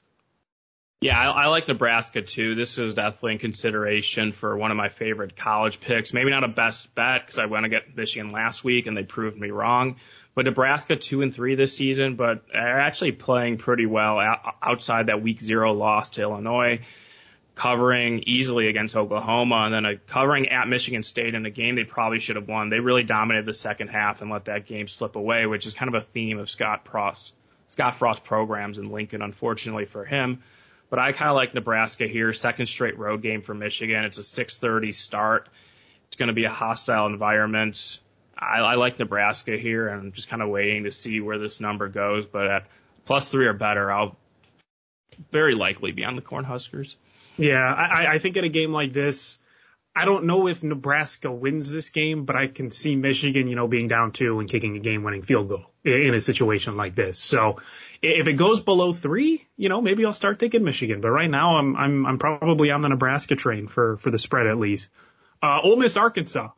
Yeah, 1.01 1.19
I, 1.19 1.43
I 1.43 1.47
like 1.47 1.67
Nebraska 1.67 2.21
too. 2.21 2.55
This 2.55 2.77
is 2.77 2.93
definitely 2.93 3.33
in 3.33 3.39
consideration 3.39 4.31
for 4.31 4.55
one 4.55 4.71
of 4.71 4.77
my 4.77 4.87
favorite 4.87 5.35
college 5.35 5.81
picks. 5.81 6.13
Maybe 6.13 6.29
not 6.29 6.45
a 6.45 6.47
best 6.47 6.95
bet 6.95 7.25
because 7.25 7.37
I 7.37 7.47
went 7.47 7.65
to 7.65 7.69
get 7.69 7.97
Michigan 7.97 8.29
last 8.31 8.63
week 8.63 8.87
and 8.87 8.95
they 8.95 9.03
proved 9.03 9.37
me 9.37 9.51
wrong. 9.51 9.97
But 10.35 10.45
Nebraska 10.45 10.95
two 10.95 11.21
and 11.21 11.35
three 11.35 11.55
this 11.55 11.75
season, 11.75 12.15
but 12.15 12.43
they're 12.53 12.79
actually 12.79 13.11
playing 13.11 13.57
pretty 13.57 13.87
well 13.87 14.21
outside 14.61 15.07
that 15.07 15.21
week 15.21 15.41
zero 15.41 15.73
loss 15.73 16.11
to 16.11 16.21
Illinois 16.21 16.79
covering 17.59 18.23
easily 18.25 18.69
against 18.69 18.95
Oklahoma 18.95 19.63
and 19.65 19.73
then 19.73 19.83
a 19.83 19.97
covering 19.97 20.47
at 20.47 20.69
Michigan 20.69 21.03
State 21.03 21.35
in 21.35 21.45
a 21.45 21.49
game 21.49 21.75
they 21.75 21.83
probably 21.83 22.21
should 22.21 22.37
have 22.37 22.47
won. 22.47 22.69
They 22.69 22.79
really 22.79 23.03
dominated 23.03 23.45
the 23.45 23.53
second 23.53 23.89
half 23.89 24.21
and 24.21 24.31
let 24.31 24.45
that 24.45 24.65
game 24.65 24.87
slip 24.87 25.17
away, 25.17 25.45
which 25.45 25.65
is 25.65 25.73
kind 25.73 25.93
of 25.93 26.01
a 26.01 26.05
theme 26.05 26.39
of 26.39 26.49
Scott 26.49 26.87
Frost, 26.87 27.33
Scott 27.67 27.95
Frost 27.95 28.23
programs 28.23 28.77
in 28.77 28.85
Lincoln, 28.85 29.21
unfortunately 29.21 29.83
for 29.83 30.05
him. 30.05 30.41
But 30.89 30.99
I 30.99 31.11
kind 31.11 31.29
of 31.29 31.35
like 31.35 31.53
Nebraska 31.53 32.07
here. 32.07 32.31
Second 32.31 32.67
straight 32.67 32.97
road 32.97 33.21
game 33.21 33.41
for 33.41 33.53
Michigan. 33.53 34.05
It's 34.05 34.17
a 34.17 34.21
6:30 34.21 34.93
start. 34.93 35.49
It's 36.07 36.15
going 36.15 36.27
to 36.27 36.33
be 36.33 36.45
a 36.45 36.49
hostile 36.49 37.07
environment. 37.07 37.99
I, 38.37 38.59
I 38.59 38.75
like 38.75 38.97
Nebraska 38.99 39.57
here, 39.57 39.89
and 39.89 39.99
I'm 39.99 40.11
just 40.13 40.29
kind 40.29 40.41
of 40.41 40.47
waiting 40.47 40.85
to 40.85 40.91
see 40.91 41.19
where 41.19 41.37
this 41.37 41.59
number 41.59 41.89
goes. 41.89 42.25
But 42.25 42.47
at 42.47 42.67
plus 43.03 43.27
three 43.27 43.47
or 43.47 43.53
better, 43.53 43.91
I'll 43.91 44.15
very 45.29 45.55
likely 45.55 45.91
be 45.91 46.05
on 46.05 46.15
the 46.15 46.21
Cornhuskers. 46.21 46.95
Yeah, 47.39 47.73
I, 47.73 48.15
I 48.15 48.19
think 48.19 48.35
in 48.35 48.43
a 48.43 48.49
game 48.49 48.73
like 48.73 48.91
this, 48.91 49.39
I 49.95 50.03
don't 50.03 50.25
know 50.25 50.47
if 50.47 50.61
Nebraska 50.61 51.31
wins 51.31 51.69
this 51.69 51.89
game, 51.89 52.25
but 52.25 52.35
I 52.35 52.47
can 52.47 52.69
see 52.69 52.97
Michigan, 52.97 53.47
you 53.47 53.55
know, 53.55 53.67
being 53.67 53.87
down 53.87 54.11
two 54.11 54.39
and 54.39 54.49
kicking 54.49 54.75
a 54.75 54.79
game 54.79 55.03
winning 55.03 55.21
field 55.21 55.47
goal 55.47 55.71
in 55.85 56.13
a 56.13 56.19
situation 56.19 56.75
like 56.75 56.95
this. 56.95 57.17
So 57.17 57.61
if 58.01 58.27
it 58.27 58.33
goes 58.33 58.61
below 58.61 58.91
three, 58.91 59.47
you 59.55 59.69
know, 59.69 59.81
maybe 59.81 60.05
I'll 60.05 60.13
start 60.13 60.37
thinking 60.37 60.65
Michigan. 60.65 60.99
But 60.99 61.11
right 61.11 61.29
now 61.29 61.57
I'm, 61.57 61.77
I'm, 61.77 62.05
I'm 62.05 62.17
probably 62.19 62.71
on 62.71 62.81
the 62.81 62.89
Nebraska 62.89 63.35
train 63.35 63.67
for, 63.67 63.95
for 63.95 64.11
the 64.11 64.19
spread 64.19 64.47
at 64.47 64.57
least. 64.57 64.91
Uh, 65.41 65.61
Ole 65.63 65.77
Miss, 65.77 65.95
Arkansas. 65.95 66.49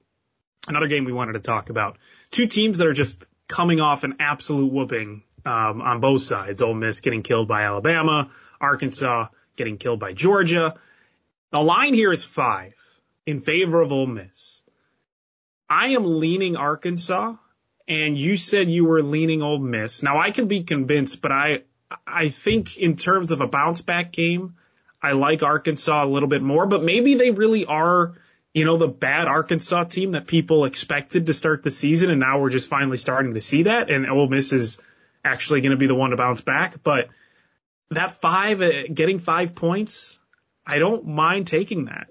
Another 0.68 0.88
game 0.88 1.06
we 1.06 1.14
wanted 1.14 1.34
to 1.34 1.40
talk 1.42 1.70
about. 1.70 2.00
Two 2.32 2.48
teams 2.48 2.80
that 2.80 2.88
are 2.88 2.94
just 2.94 3.24
coming 3.48 3.82
off 3.82 4.04
an 4.04 4.16
absolute 4.20 4.72
whooping, 4.72 5.24
um, 5.46 5.82
on 5.82 6.02
both 6.02 6.24
sides. 6.24 6.62
Ole 6.62 6.74
Miss 6.74 7.02
getting 7.02 7.22
killed 7.22 7.48
by 7.48 7.64
Alabama, 7.64 8.32
Arkansas 8.60 9.28
getting 9.62 9.78
killed 9.78 10.00
by 10.00 10.12
Georgia. 10.12 10.74
The 11.52 11.60
line 11.60 11.94
here 11.94 12.12
is 12.12 12.26
five 12.26 12.74
in 13.28 13.40
favor 13.40 13.80
of 13.80 13.92
Ole 13.92 14.08
Miss. 14.08 14.64
I 15.70 15.90
am 15.90 16.20
leaning 16.20 16.56
Arkansas, 16.56 17.36
and 17.88 18.18
you 18.18 18.38
said 18.38 18.72
you 18.72 18.86
were 18.86 19.04
leaning 19.04 19.44
Ole 19.44 19.60
Miss. 19.60 20.02
Now 20.02 20.18
I 20.18 20.32
can 20.32 20.48
be 20.48 20.64
convinced, 20.64 21.22
but 21.22 21.32
I 21.32 21.60
I 22.08 22.30
think 22.30 22.76
in 22.78 22.96
terms 22.96 23.30
of 23.30 23.42
a 23.42 23.48
bounce 23.48 23.82
back 23.82 24.12
game, 24.12 24.56
I 25.00 25.12
like 25.12 25.44
Arkansas 25.44 26.06
a 26.06 26.08
little 26.08 26.30
bit 26.30 26.42
more. 26.42 26.66
But 26.66 26.84
maybe 26.84 27.16
they 27.16 27.30
really 27.30 27.66
are, 27.66 28.16
you 28.52 28.66
know, 28.66 28.78
the 28.78 28.88
bad 28.88 29.28
Arkansas 29.28 29.84
team 29.84 30.14
that 30.14 30.26
people 30.26 30.66
expected 30.66 31.28
to 31.28 31.36
start 31.36 31.62
the 31.62 31.72
season, 31.72 32.10
and 32.10 32.20
now 32.20 32.40
we're 32.40 32.50
just 32.50 32.68
finally 32.68 32.98
starting 32.98 33.36
to 33.36 33.42
see 33.42 33.64
that. 33.64 33.92
And 33.92 34.10
Ole 34.10 34.28
Miss 34.28 34.54
is 34.54 34.80
actually 35.24 35.62
going 35.62 35.72
to 35.72 35.78
be 35.78 35.88
the 35.88 35.96
one 35.96 36.10
to 36.10 36.18
bounce 36.18 36.42
back. 36.42 36.82
But 36.82 37.10
that 37.92 38.12
five, 38.12 38.62
uh, 38.62 38.84
getting 38.94 39.20
five 39.20 39.56
points, 39.56 40.20
I 40.66 40.80
don't 40.80 41.08
mind 41.08 41.48
taking 41.48 41.86
that. 41.86 42.08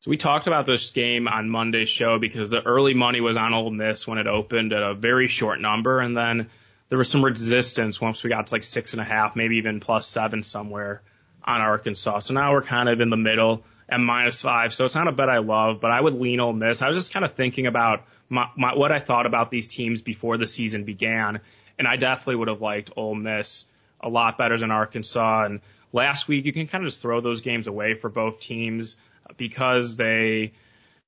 So 0.00 0.10
we 0.10 0.16
talked 0.16 0.46
about 0.46 0.64
this 0.64 0.90
game 0.90 1.26
on 1.26 1.50
Monday's 1.50 1.88
show 1.88 2.18
because 2.18 2.50
the 2.50 2.62
early 2.62 2.94
money 2.94 3.20
was 3.20 3.36
on 3.36 3.52
Ole 3.52 3.70
Miss 3.70 4.06
when 4.06 4.18
it 4.18 4.28
opened 4.28 4.72
at 4.72 4.82
a 4.82 4.94
very 4.94 5.26
short 5.26 5.60
number, 5.60 6.00
and 6.00 6.16
then 6.16 6.50
there 6.88 6.98
was 6.98 7.10
some 7.10 7.24
resistance 7.24 8.00
once 8.00 8.22
we 8.22 8.30
got 8.30 8.46
to 8.46 8.54
like 8.54 8.62
six 8.62 8.92
and 8.92 9.02
a 9.02 9.04
half, 9.04 9.34
maybe 9.34 9.56
even 9.56 9.80
plus 9.80 10.06
seven 10.06 10.42
somewhere 10.42 11.02
on 11.42 11.60
Arkansas. 11.60 12.20
So 12.20 12.34
now 12.34 12.52
we're 12.52 12.62
kind 12.62 12.88
of 12.88 13.00
in 13.00 13.08
the 13.08 13.16
middle 13.16 13.64
at 13.88 13.98
minus 13.98 14.40
five. 14.40 14.72
So 14.72 14.84
it's 14.84 14.94
not 14.94 15.08
a 15.08 15.12
bet 15.12 15.28
I 15.28 15.38
love, 15.38 15.80
but 15.80 15.90
I 15.90 16.00
would 16.00 16.14
lean 16.14 16.40
Ole 16.40 16.52
Miss. 16.52 16.80
I 16.80 16.88
was 16.88 16.96
just 16.96 17.12
kind 17.12 17.24
of 17.24 17.32
thinking 17.32 17.66
about 17.66 18.04
my, 18.28 18.46
my, 18.56 18.76
what 18.76 18.92
I 18.92 19.00
thought 19.00 19.26
about 19.26 19.50
these 19.50 19.66
teams 19.66 20.02
before 20.02 20.36
the 20.36 20.46
season 20.46 20.84
began, 20.84 21.40
and 21.78 21.88
I 21.88 21.96
definitely 21.96 22.36
would 22.36 22.48
have 22.48 22.60
liked 22.60 22.90
Ole 22.96 23.14
Miss 23.14 23.64
a 24.00 24.08
lot 24.08 24.38
better 24.38 24.58
than 24.58 24.70
Arkansas. 24.70 25.44
And 25.44 25.60
last 25.92 26.28
week, 26.28 26.44
you 26.44 26.52
can 26.52 26.66
kind 26.66 26.84
of 26.84 26.88
just 26.88 27.02
throw 27.02 27.20
those 27.20 27.40
games 27.40 27.66
away 27.66 27.94
for 27.94 28.08
both 28.08 28.40
teams 28.40 28.96
because 29.36 29.96
they 29.96 30.52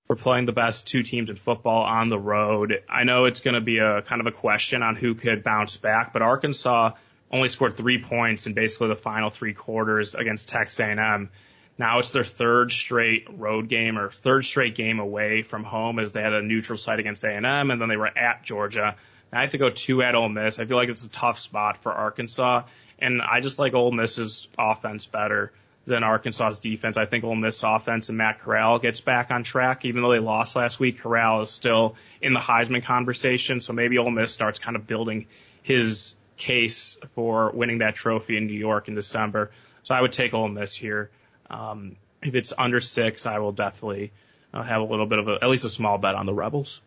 were 0.08 0.16
playing 0.16 0.46
the 0.46 0.52
best 0.52 0.88
two 0.88 1.02
teams 1.02 1.30
in 1.30 1.36
football 1.36 1.82
on 1.84 2.08
the 2.08 2.18
road. 2.18 2.82
I 2.88 3.04
know 3.04 3.26
it's 3.26 3.40
going 3.40 3.54
to 3.54 3.60
be 3.60 3.78
a 3.78 4.02
kind 4.02 4.20
of 4.20 4.26
a 4.26 4.32
question 4.32 4.82
on 4.82 4.96
who 4.96 5.14
could 5.14 5.44
bounce 5.44 5.76
back, 5.76 6.12
but 6.12 6.20
Arkansas 6.20 6.92
only 7.30 7.48
scored 7.48 7.76
three 7.76 8.02
points 8.02 8.46
in 8.46 8.54
basically 8.54 8.88
the 8.88 8.96
final 8.96 9.30
three 9.30 9.54
quarters 9.54 10.16
against 10.16 10.48
Texas 10.48 10.80
A&M. 10.80 11.30
Now 11.78 12.00
it's 12.00 12.10
their 12.10 12.24
third 12.24 12.72
straight 12.72 13.26
road 13.30 13.68
game 13.68 13.98
or 13.98 14.10
third 14.10 14.44
straight 14.44 14.74
game 14.74 14.98
away 14.98 15.42
from 15.42 15.62
home 15.62 15.98
as 15.98 16.12
they 16.12 16.22
had 16.22 16.32
a 16.32 16.42
neutral 16.42 16.76
site 16.76 16.98
against 16.98 17.22
A&M 17.24 17.44
and 17.44 17.80
then 17.80 17.88
they 17.88 17.96
were 17.96 18.06
at 18.18 18.42
Georgia. 18.42 18.96
I 19.32 19.42
have 19.42 19.52
to 19.52 19.58
go 19.58 19.70
two 19.70 20.02
at 20.02 20.14
Ole 20.14 20.28
Miss. 20.28 20.58
I 20.58 20.64
feel 20.64 20.76
like 20.76 20.88
it's 20.88 21.04
a 21.04 21.08
tough 21.08 21.38
spot 21.38 21.82
for 21.82 21.92
Arkansas 21.92 22.64
and 23.00 23.22
I 23.22 23.40
just 23.40 23.58
like 23.58 23.74
Ole 23.74 23.92
Miss's 23.92 24.48
offense 24.58 25.06
better 25.06 25.52
than 25.86 26.04
Arkansas's 26.04 26.60
defense. 26.60 26.96
I 26.96 27.06
think 27.06 27.24
Ole 27.24 27.34
Miss 27.34 27.62
offense 27.62 28.08
and 28.08 28.18
Matt 28.18 28.38
Corral 28.40 28.78
gets 28.78 29.00
back 29.00 29.30
on 29.30 29.42
track. 29.42 29.84
Even 29.84 30.02
though 30.02 30.12
they 30.12 30.18
lost 30.18 30.54
last 30.54 30.78
week, 30.78 30.98
Corral 30.98 31.40
is 31.42 31.50
still 31.50 31.96
in 32.20 32.34
the 32.34 32.40
Heisman 32.40 32.84
conversation. 32.84 33.60
So 33.60 33.72
maybe 33.72 33.98
Ole 33.98 34.10
Miss 34.10 34.30
starts 34.30 34.58
kind 34.58 34.76
of 34.76 34.86
building 34.86 35.26
his 35.62 36.14
case 36.36 36.98
for 37.14 37.50
winning 37.52 37.78
that 37.78 37.94
trophy 37.94 38.36
in 38.36 38.46
New 38.46 38.58
York 38.58 38.88
in 38.88 38.94
December. 38.94 39.50
So 39.82 39.94
I 39.94 40.00
would 40.00 40.12
take 40.12 40.34
Ole 40.34 40.48
Miss 40.48 40.74
here. 40.74 41.10
Um, 41.48 41.96
if 42.22 42.34
it's 42.34 42.52
under 42.56 42.80
six, 42.80 43.24
I 43.24 43.38
will 43.38 43.52
definitely 43.52 44.12
uh, 44.52 44.62
have 44.62 44.82
a 44.82 44.84
little 44.84 45.06
bit 45.06 45.18
of 45.18 45.28
a, 45.28 45.38
at 45.42 45.48
least 45.48 45.64
a 45.64 45.70
small 45.70 45.96
bet 45.96 46.14
on 46.14 46.26
the 46.26 46.34
Rebels. 46.34 46.82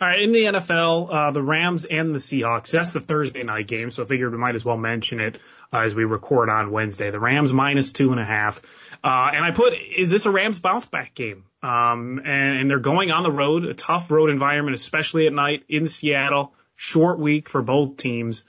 All 0.00 0.06
right, 0.06 0.22
in 0.22 0.30
the 0.30 0.44
NFL, 0.44 1.08
uh, 1.10 1.30
the 1.32 1.42
Rams 1.42 1.84
and 1.84 2.14
the 2.14 2.20
Seahawks. 2.20 2.70
That's 2.70 2.92
the 2.92 3.00
Thursday 3.00 3.42
night 3.42 3.66
game, 3.66 3.90
so 3.90 4.04
I 4.04 4.06
figured 4.06 4.30
we 4.30 4.38
might 4.38 4.54
as 4.54 4.64
well 4.64 4.76
mention 4.76 5.18
it 5.18 5.40
uh, 5.72 5.78
as 5.78 5.92
we 5.92 6.04
record 6.04 6.48
on 6.48 6.70
Wednesday. 6.70 7.10
The 7.10 7.18
Rams 7.18 7.52
minus 7.52 7.90
two 7.92 8.12
and 8.12 8.20
a 8.20 8.24
half. 8.24 8.60
Uh, 9.02 9.30
and 9.34 9.44
I 9.44 9.50
put, 9.50 9.72
is 9.74 10.08
this 10.08 10.26
a 10.26 10.30
Rams 10.30 10.60
bounce 10.60 10.86
back 10.86 11.16
game? 11.16 11.46
Um, 11.64 12.20
and, 12.24 12.58
and 12.60 12.70
they're 12.70 12.78
going 12.78 13.10
on 13.10 13.24
the 13.24 13.32
road, 13.32 13.64
a 13.64 13.74
tough 13.74 14.08
road 14.12 14.30
environment, 14.30 14.76
especially 14.76 15.26
at 15.26 15.32
night 15.32 15.64
in 15.68 15.84
Seattle. 15.86 16.54
Short 16.76 17.18
week 17.18 17.48
for 17.48 17.60
both 17.60 17.96
teams. 17.96 18.44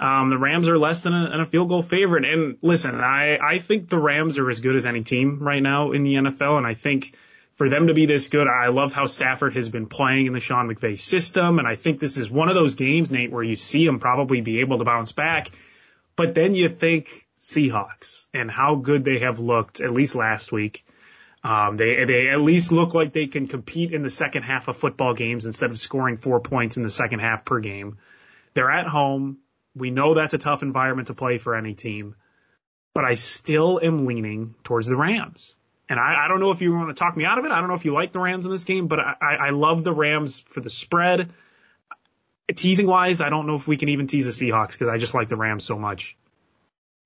Um, 0.00 0.30
the 0.30 0.38
Rams 0.38 0.66
are 0.68 0.78
less 0.78 1.04
than 1.04 1.14
a, 1.14 1.42
a, 1.42 1.44
field 1.44 1.68
goal 1.68 1.82
favorite. 1.82 2.24
And 2.24 2.58
listen, 2.60 3.00
I, 3.00 3.38
I 3.38 3.60
think 3.60 3.88
the 3.88 4.00
Rams 4.00 4.36
are 4.38 4.50
as 4.50 4.58
good 4.58 4.74
as 4.74 4.84
any 4.84 5.04
team 5.04 5.38
right 5.38 5.62
now 5.62 5.92
in 5.92 6.02
the 6.02 6.14
NFL. 6.14 6.58
And 6.58 6.66
I 6.66 6.74
think 6.74 7.14
for 7.54 7.68
them 7.68 7.88
to 7.88 7.94
be 7.94 8.06
this 8.06 8.28
good, 8.28 8.46
I 8.48 8.68
love 8.68 8.92
how 8.92 9.06
Stafford 9.06 9.54
has 9.54 9.68
been 9.68 9.86
playing 9.86 10.26
in 10.26 10.32
the 10.32 10.40
Sean 10.40 10.68
McVay 10.68 10.98
system. 10.98 11.58
And 11.58 11.68
I 11.68 11.76
think 11.76 12.00
this 12.00 12.16
is 12.16 12.30
one 12.30 12.48
of 12.48 12.54
those 12.54 12.74
games, 12.74 13.10
Nate, 13.10 13.30
where 13.30 13.42
you 13.42 13.56
see 13.56 13.84
him 13.86 13.98
probably 13.98 14.40
be 14.40 14.60
able 14.60 14.78
to 14.78 14.84
bounce 14.84 15.12
back. 15.12 15.48
But 16.16 16.34
then 16.34 16.54
you 16.54 16.68
think 16.68 17.08
Seahawks 17.40 18.26
and 18.32 18.50
how 18.50 18.76
good 18.76 19.04
they 19.04 19.20
have 19.20 19.38
looked, 19.38 19.80
at 19.80 19.90
least 19.90 20.14
last 20.14 20.52
week. 20.52 20.84
Um, 21.44 21.76
they, 21.76 22.04
they 22.04 22.28
at 22.28 22.40
least 22.40 22.70
look 22.70 22.94
like 22.94 23.12
they 23.12 23.26
can 23.26 23.48
compete 23.48 23.92
in 23.92 24.02
the 24.02 24.10
second 24.10 24.44
half 24.44 24.68
of 24.68 24.76
football 24.76 25.12
games 25.12 25.44
instead 25.44 25.70
of 25.70 25.78
scoring 25.78 26.16
four 26.16 26.40
points 26.40 26.76
in 26.76 26.84
the 26.84 26.90
second 26.90 27.18
half 27.18 27.44
per 27.44 27.58
game. 27.58 27.98
They're 28.54 28.70
at 28.70 28.86
home. 28.86 29.38
We 29.74 29.90
know 29.90 30.14
that's 30.14 30.34
a 30.34 30.38
tough 30.38 30.62
environment 30.62 31.08
to 31.08 31.14
play 31.14 31.38
for 31.38 31.56
any 31.56 31.74
team, 31.74 32.14
but 32.94 33.04
I 33.04 33.14
still 33.14 33.80
am 33.82 34.06
leaning 34.06 34.54
towards 34.62 34.86
the 34.86 34.96
Rams. 34.96 35.56
And 35.92 36.00
I, 36.00 36.24
I 36.24 36.28
don't 36.28 36.40
know 36.40 36.52
if 36.52 36.62
you 36.62 36.74
want 36.74 36.88
to 36.88 36.94
talk 36.94 37.14
me 37.18 37.26
out 37.26 37.38
of 37.38 37.44
it. 37.44 37.52
I 37.52 37.60
don't 37.60 37.68
know 37.68 37.74
if 37.74 37.84
you 37.84 37.92
like 37.92 38.12
the 38.12 38.18
Rams 38.18 38.46
in 38.46 38.50
this 38.50 38.64
game, 38.64 38.86
but 38.86 38.98
I, 38.98 39.14
I 39.20 39.50
love 39.50 39.84
the 39.84 39.92
Rams 39.92 40.40
for 40.40 40.60
the 40.60 40.70
spread. 40.70 41.28
Teasing 42.54 42.86
wise, 42.86 43.20
I 43.20 43.28
don't 43.28 43.46
know 43.46 43.56
if 43.56 43.68
we 43.68 43.76
can 43.76 43.90
even 43.90 44.06
tease 44.06 44.24
the 44.24 44.32
Seahawks 44.32 44.72
because 44.72 44.88
I 44.88 44.96
just 44.96 45.12
like 45.12 45.28
the 45.28 45.36
Rams 45.36 45.64
so 45.64 45.78
much. 45.78 46.16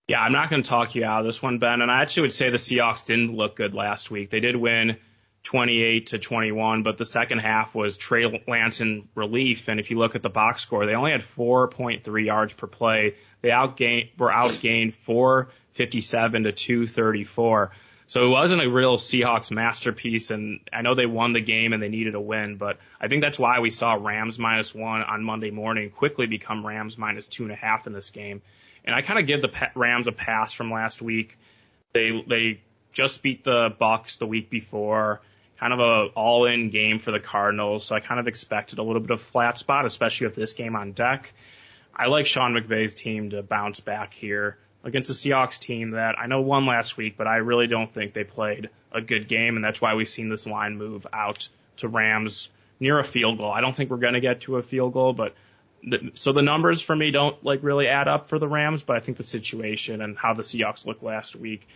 Yeah, 0.07 0.20
I'm 0.20 0.31
not 0.31 0.51
going 0.51 0.62
to 0.62 0.68
talk 0.68 0.94
you 0.94 1.05
out 1.05 1.18
of 1.18 1.27
this 1.27 1.42
one, 1.42 1.59
Ben. 1.59 1.81
And 1.81 1.90
I 1.90 2.03
actually 2.03 2.22
would 2.22 2.33
say 2.33 2.51
the 2.51 2.59
Seahawks 2.59 3.05
didn't 3.05 3.35
look 3.35 3.57
good 3.57 3.75
last 3.75 4.12
week. 4.12 4.31
They 4.31 4.38
did 4.38 4.55
win 4.55 4.99
28 5.42 6.07
to 6.07 6.18
21, 6.20 6.85
but 6.85 6.96
the 6.96 7.05
second 7.05 7.40
half 7.40 7.75
was 7.75 7.96
Trey 7.96 8.40
Lance 8.46 8.81
in 8.81 9.09
relief. 9.16 9.66
And 9.66 9.81
if 9.81 9.90
you 9.90 9.99
look 9.99 10.14
at 10.14 10.22
the 10.22 10.31
box 10.31 10.62
score, 10.62 10.87
they 10.87 10.94
only 10.94 11.11
had 11.11 11.22
4.3 11.22 12.25
yards 12.25 12.53
per 12.53 12.68
play. 12.68 13.16
They 13.42 13.49
outgained, 13.49 14.16
were 14.16 14.31
outgained 14.31 14.94
457 14.94 16.44
to 16.44 16.53
234. 16.53 17.72
So 18.09 18.25
it 18.25 18.29
wasn't 18.29 18.62
a 18.62 18.71
real 18.71 18.99
Seahawks 18.99 19.51
masterpiece, 19.51 20.31
and 20.31 20.61
I 20.73 20.83
know 20.83 20.95
they 20.95 21.07
won 21.07 21.33
the 21.33 21.40
game 21.40 21.73
and 21.73 21.83
they 21.83 21.88
needed 21.88 22.14
a 22.14 22.21
win, 22.21 22.57
but 22.57 22.79
I 23.01 23.09
think 23.09 23.21
that's 23.21 23.38
why 23.38 23.59
we 23.59 23.71
saw 23.71 23.95
Rams 23.95 24.38
minus 24.38 24.73
one 24.73 25.03
on 25.03 25.25
Monday 25.25 25.51
morning 25.51 25.90
quickly 25.90 26.27
become 26.27 26.64
Rams 26.64 26.97
minus 26.97 27.27
two 27.27 27.42
and 27.42 27.53
a 27.53 27.57
half 27.57 27.88
in 27.88 27.92
this 27.92 28.11
game. 28.11 28.42
And 28.85 28.95
I 28.95 29.03
kind 29.03 29.19
of 29.19 29.27
give 29.27 29.42
the 29.42 29.51
Rams 29.75 30.07
a 30.07 30.12
pass 30.12 30.53
from 30.53 30.71
last 30.71 31.03
week. 31.03 31.37
They 31.95 32.23
they 32.29 32.61
just 32.92 33.25
beat 33.25 33.42
the 33.42 33.75
Bucks 33.77 34.16
the 34.16 34.27
week 34.27 34.51
before, 34.51 35.21
kind 35.59 35.73
of 35.73 35.81
a 35.81 36.07
all-in 36.14 36.71
game 36.71 37.01
for 37.01 37.11
the 37.11 37.19
Cardinals. 37.19 37.85
So 37.87 37.97
I 37.97 38.01
kind 38.01 38.21
of 38.21 38.29
expected 38.29 38.79
a 38.79 38.85
little 38.85 39.03
bit 39.03 39.11
of 39.11 39.21
flat 39.21 39.59
spot, 39.59 39.85
especially 39.85 40.29
with 40.29 40.37
this 40.37 40.53
game 40.53 40.77
on 40.77 40.92
deck. 40.92 41.33
I 41.95 42.07
like 42.07 42.27
Sean 42.27 42.53
McVay's 42.53 42.95
team 42.95 43.31
to 43.31 43.42
bounce 43.42 43.81
back 43.81 44.14
here 44.14 44.59
against 44.87 45.11
a 45.11 45.12
Seahawks 45.12 45.59
team 45.59 45.90
that 45.90 46.16
I 46.16 46.27
know 46.27 46.40
won 46.40 46.64
last 46.64 46.96
week, 46.96 47.16
but 47.18 47.27
I 47.27 47.37
really 47.38 47.66
don't 47.66 47.92
think 47.92 48.12
they 48.12 48.22
played 48.22 48.70
a 48.92 49.01
good 49.01 49.27
game, 49.27 49.57
and 49.57 49.64
that's 49.64 49.81
why 49.81 49.94
we've 49.94 50.09
seen 50.09 50.29
this 50.29 50.46
line 50.46 50.79
move 50.79 51.07
out 51.12 51.49
to 51.79 51.88
Rams 51.88 52.49
near 52.79 52.99
a 53.01 53.05
field 53.05 53.38
goal. 53.38 53.51
I 53.51 53.61
don't 53.61 53.75
think 53.75 53.90
we're 53.90 53.96
going 53.96 54.14
to 54.14 54.20
get 54.20 54.42
to 54.42 54.59
a 54.59 54.62
field 54.62 54.92
goal, 54.92 55.12
but 55.12 55.35
the, 55.83 56.12
so 56.14 56.33
the 56.33 56.42
numbers 56.42 56.81
for 56.81 56.94
me 56.94 57.11
don't 57.11 57.44
like 57.44 57.64
really 57.64 57.88
add 57.88 58.07
up 58.07 58.29
for 58.29 58.38
the 58.38 58.46
Rams, 58.46 58.85
but 58.85 58.96
I 58.96 59.01
think 59.01 59.16
the 59.16 59.25
situation 59.25 60.01
and 60.03 60.16
how 60.16 60.35
the 60.35 60.44
Seahawks 60.44 60.87
looked 60.87 61.03
last 61.03 61.35
week 61.35 61.66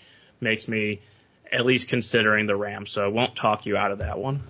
makes 0.40 0.68
me 0.68 1.00
at 1.50 1.66
least 1.66 1.88
considering 1.88 2.46
the 2.46 2.54
Rams. 2.54 2.92
So 2.92 3.04
I 3.04 3.08
won't 3.08 3.34
talk 3.34 3.66
you 3.66 3.76
out 3.76 3.90
of 3.90 3.98
that 3.98 4.18
one. 4.18 4.44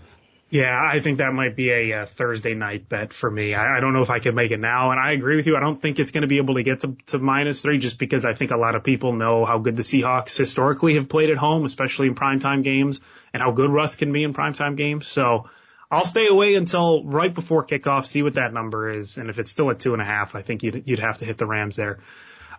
Yeah, 0.50 0.82
I 0.84 0.98
think 0.98 1.18
that 1.18 1.32
might 1.32 1.54
be 1.54 1.70
a, 1.70 2.02
a 2.02 2.06
Thursday 2.06 2.54
night 2.54 2.88
bet 2.88 3.12
for 3.12 3.30
me. 3.30 3.54
I, 3.54 3.76
I, 3.76 3.80
don't 3.80 3.92
know 3.92 4.02
if 4.02 4.10
I 4.10 4.18
can 4.18 4.34
make 4.34 4.50
it 4.50 4.58
now, 4.58 4.90
and 4.90 4.98
I 4.98 5.12
agree 5.12 5.36
with 5.36 5.46
you. 5.46 5.56
I 5.56 5.60
don't 5.60 5.80
think 5.80 6.00
it's 6.00 6.10
going 6.10 6.22
to 6.22 6.28
be 6.28 6.38
able 6.38 6.54
to 6.56 6.64
get 6.64 6.80
to, 6.80 6.96
to 7.06 7.20
minus 7.20 7.60
three 7.60 7.78
just 7.78 7.98
because 7.98 8.24
I 8.24 8.34
think 8.34 8.50
a 8.50 8.56
lot 8.56 8.74
of 8.74 8.82
people 8.82 9.12
know 9.12 9.44
how 9.44 9.58
good 9.58 9.76
the 9.76 9.82
Seahawks 9.82 10.36
historically 10.36 10.96
have 10.96 11.08
played 11.08 11.30
at 11.30 11.36
home, 11.36 11.64
especially 11.64 12.08
in 12.08 12.16
primetime 12.16 12.64
games, 12.64 13.00
and 13.32 13.40
how 13.40 13.52
good 13.52 13.70
Russ 13.70 13.94
can 13.94 14.12
be 14.12 14.24
in 14.24 14.34
primetime 14.34 14.76
games. 14.76 15.06
So 15.06 15.48
I'll 15.88 16.04
stay 16.04 16.26
away 16.26 16.56
until 16.56 17.04
right 17.04 17.32
before 17.32 17.64
kickoff, 17.64 18.04
see 18.06 18.24
what 18.24 18.34
that 18.34 18.52
number 18.52 18.90
is, 18.90 19.18
and 19.18 19.30
if 19.30 19.38
it's 19.38 19.52
still 19.52 19.70
at 19.70 19.78
two 19.78 19.92
and 19.92 20.02
a 20.02 20.04
half, 20.04 20.34
I 20.34 20.42
think 20.42 20.64
you'd 20.64 20.88
you'd 20.88 20.98
have 20.98 21.18
to 21.18 21.24
hit 21.24 21.38
the 21.38 21.46
Rams 21.46 21.76
there. 21.76 22.00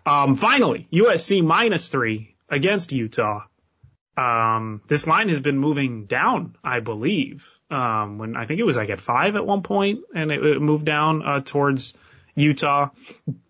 Um, 0.06 0.34
finally, 0.34 0.88
USC 0.90 1.44
minus 1.44 1.88
three 1.88 2.34
against 2.48 2.90
Utah. 2.90 3.44
Um, 4.16 4.82
this 4.88 5.06
line 5.06 5.28
has 5.28 5.40
been 5.40 5.58
moving 5.58 6.04
down, 6.04 6.56
I 6.62 6.80
believe. 6.80 7.48
Um, 7.70 8.18
when 8.18 8.36
I 8.36 8.44
think 8.44 8.60
it 8.60 8.64
was 8.64 8.76
like 8.76 8.90
at 8.90 9.00
five 9.00 9.36
at 9.36 9.46
one 9.46 9.62
point, 9.62 10.00
and 10.14 10.30
it, 10.30 10.44
it 10.44 10.60
moved 10.60 10.84
down 10.84 11.26
uh, 11.26 11.40
towards 11.40 11.96
Utah. 12.34 12.90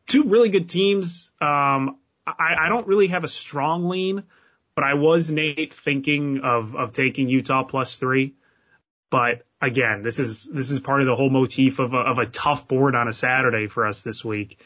Two 0.07 0.25
really 0.25 0.51
good 0.51 0.69
teams. 0.69 1.33
Um, 1.41 1.99
I, 2.27 2.55
I 2.61 2.69
don't 2.69 2.87
really 2.87 3.09
have 3.09 3.25
a 3.25 3.29
strong 3.29 3.89
lean, 3.89 4.23
but 4.75 4.85
I 4.85 4.95
was 4.95 5.31
Nate 5.31 5.73
thinking 5.73 6.41
of 6.41 6.77
of 6.77 6.93
taking 6.93 7.29
Utah 7.29 7.65
plus 7.65 7.99
three. 7.99 8.35
But 9.11 9.43
again, 9.61 10.03
this 10.03 10.21
is 10.21 10.45
this 10.45 10.71
is 10.71 10.81
part 10.81 11.01
of 11.01 11.07
the 11.07 11.17
whole 11.17 11.31
motif 11.31 11.81
of 11.81 11.93
a, 11.93 11.99
of 11.99 12.19
a 12.19 12.27
tough 12.27 12.69
board 12.69 12.95
on 12.95 13.09
a 13.09 13.13
Saturday 13.13 13.67
for 13.67 13.85
us 13.85 14.03
this 14.03 14.25
week. 14.25 14.59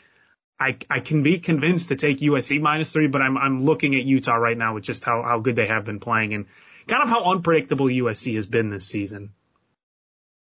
I, 0.58 0.78
I 0.88 1.00
can 1.00 1.22
be 1.22 1.38
convinced 1.38 1.88
to 1.88 1.96
take 1.96 2.18
USC 2.18 2.60
minus 2.60 2.92
three, 2.92 3.08
but 3.08 3.20
I'm 3.20 3.36
I'm 3.36 3.64
looking 3.64 3.94
at 3.94 4.04
Utah 4.04 4.36
right 4.36 4.56
now 4.56 4.74
with 4.74 4.84
just 4.84 5.04
how, 5.04 5.22
how 5.22 5.40
good 5.40 5.56
they 5.56 5.66
have 5.66 5.84
been 5.84 6.00
playing 6.00 6.32
and 6.32 6.46
kind 6.86 7.02
of 7.02 7.08
how 7.08 7.30
unpredictable 7.30 7.86
USC 7.86 8.36
has 8.36 8.46
been 8.46 8.70
this 8.70 8.86
season. 8.86 9.32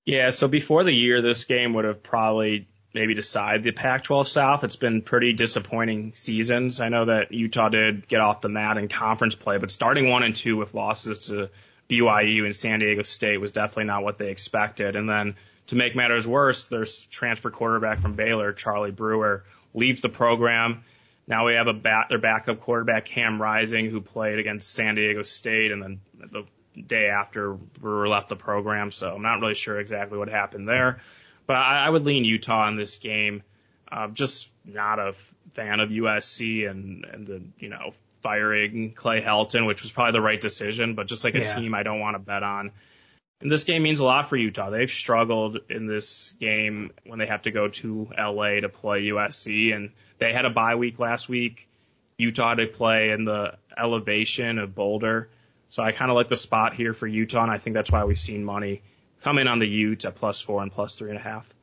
Yeah, 0.05 0.31
so 0.31 0.47
before 0.47 0.83
the 0.83 0.91
year, 0.91 1.21
this 1.21 1.45
game 1.45 1.73
would 1.73 1.85
have 1.85 2.03
probably 2.03 2.67
maybe 2.93 3.15
decided 3.15 3.63
the 3.63 3.71
Pac-12 3.71 4.27
South. 4.27 4.63
It's 4.63 4.75
been 4.75 5.01
pretty 5.01 5.33
disappointing 5.33 6.11
seasons. 6.15 6.79
I 6.79 6.89
know 6.89 7.05
that 7.05 7.31
Utah 7.31 7.69
did 7.69 8.07
get 8.07 8.19
off 8.19 8.41
the 8.41 8.49
mat 8.49 8.77
in 8.77 8.87
conference 8.89 9.35
play, 9.35 9.57
but 9.57 9.71
starting 9.71 10.09
one 10.09 10.23
and 10.23 10.35
two 10.35 10.57
with 10.57 10.73
losses 10.73 11.27
to 11.27 11.49
BYU 11.89 12.45
and 12.45 12.55
San 12.55 12.79
Diego 12.79 13.01
State 13.01 13.39
was 13.39 13.51
definitely 13.51 13.85
not 13.85 14.03
what 14.03 14.17
they 14.17 14.29
expected. 14.29 14.95
And 14.95 15.09
then 15.09 15.35
to 15.67 15.75
make 15.75 15.95
matters 15.95 16.27
worse, 16.27 16.67
there's 16.67 16.99
transfer 17.05 17.49
quarterback 17.49 18.01
from 18.01 18.13
Baylor, 18.13 18.53
Charlie 18.53 18.91
Brewer, 18.91 19.43
leaves 19.73 20.01
the 20.01 20.09
program. 20.09 20.83
Now 21.27 21.45
we 21.45 21.53
have 21.53 21.67
a 21.67 21.73
bat, 21.73 22.07
their 22.09 22.17
backup 22.19 22.59
quarterback 22.61 23.05
Cam 23.05 23.41
Rising, 23.41 23.89
who 23.89 24.01
played 24.01 24.39
against 24.39 24.73
San 24.73 24.95
Diego 24.95 25.23
State, 25.23 25.71
and 25.71 25.81
then 25.81 26.01
the 26.31 26.43
day 26.81 27.07
after 27.07 27.53
Brewer 27.53 28.07
left 28.07 28.29
the 28.29 28.35
program. 28.35 28.91
So 28.91 29.13
I'm 29.15 29.21
not 29.21 29.39
really 29.39 29.53
sure 29.55 29.79
exactly 29.79 30.17
what 30.17 30.27
happened 30.27 30.67
there, 30.67 30.99
but 31.47 31.55
I, 31.55 31.85
I 31.85 31.89
would 31.89 32.03
lean 32.05 32.25
Utah 32.25 32.67
in 32.67 32.75
this 32.75 32.97
game. 32.97 33.43
Uh, 33.91 34.07
just 34.09 34.49
not 34.65 34.99
a 34.99 35.13
fan 35.53 35.79
of 35.79 35.89
USC 35.89 36.69
and 36.69 37.05
and 37.05 37.27
the 37.27 37.41
you 37.59 37.69
know 37.69 37.93
firing 38.21 38.93
Clay 38.93 39.21
Helton, 39.21 39.67
which 39.67 39.81
was 39.81 39.91
probably 39.91 40.13
the 40.13 40.21
right 40.21 40.39
decision, 40.41 40.95
but 40.95 41.07
just 41.07 41.23
like 41.23 41.35
a 41.35 41.41
Yeah. 41.41 41.55
team 41.55 41.73
I 41.75 41.83
don't 41.83 41.99
want 41.99 42.15
to 42.15 42.19
bet 42.19 42.41
on. 42.43 42.71
And 43.43 43.51
this 43.51 43.65
game 43.65 43.83
means 43.83 43.99
a 43.99 44.05
lot 44.05 44.29
for 44.29 44.37
Utah. 44.37 44.69
They've 44.69 44.89
struggled 44.89 45.59
in 45.69 45.85
this 45.85 46.31
game 46.39 46.91
when 47.05 47.19
they 47.19 47.25
have 47.25 47.41
to 47.41 47.51
go 47.51 47.67
to 47.67 48.07
LA 48.17 48.61
to 48.61 48.69
play 48.69 49.01
USC, 49.07 49.75
and 49.75 49.91
they 50.17 50.31
had 50.31 50.45
a 50.45 50.49
bye 50.49 50.75
week 50.75 50.97
last 50.97 51.27
week. 51.27 51.67
Utah 52.17 52.53
to 52.53 52.67
play 52.67 53.09
in 53.09 53.25
the 53.25 53.57
elevation 53.77 54.59
of 54.59 54.73
Boulder. 54.73 55.27
So 55.71 55.83
I 55.83 55.91
kind 55.91 56.09
of 56.09 56.15
like 56.15 56.29
the 56.29 56.37
spot 56.37 56.75
here 56.75 56.93
for 56.93 57.05
Utah, 57.05 57.43
and 57.43 57.51
I 57.51 57.57
think 57.57 57.73
that's 57.73 57.91
why 57.91 58.05
we've 58.05 58.17
seen 58.17 58.45
money 58.45 58.81
come 59.23 59.37
in 59.37 59.49
on 59.49 59.59
the 59.59 59.67
Ute 59.67 60.05
at 60.05 60.15
plus 60.15 60.39
four 60.39 60.61
and 60.61 60.71
plus 60.71 60.97
three 60.97 61.09
and 61.09 61.19
a 61.19 61.21
half. 61.21 61.53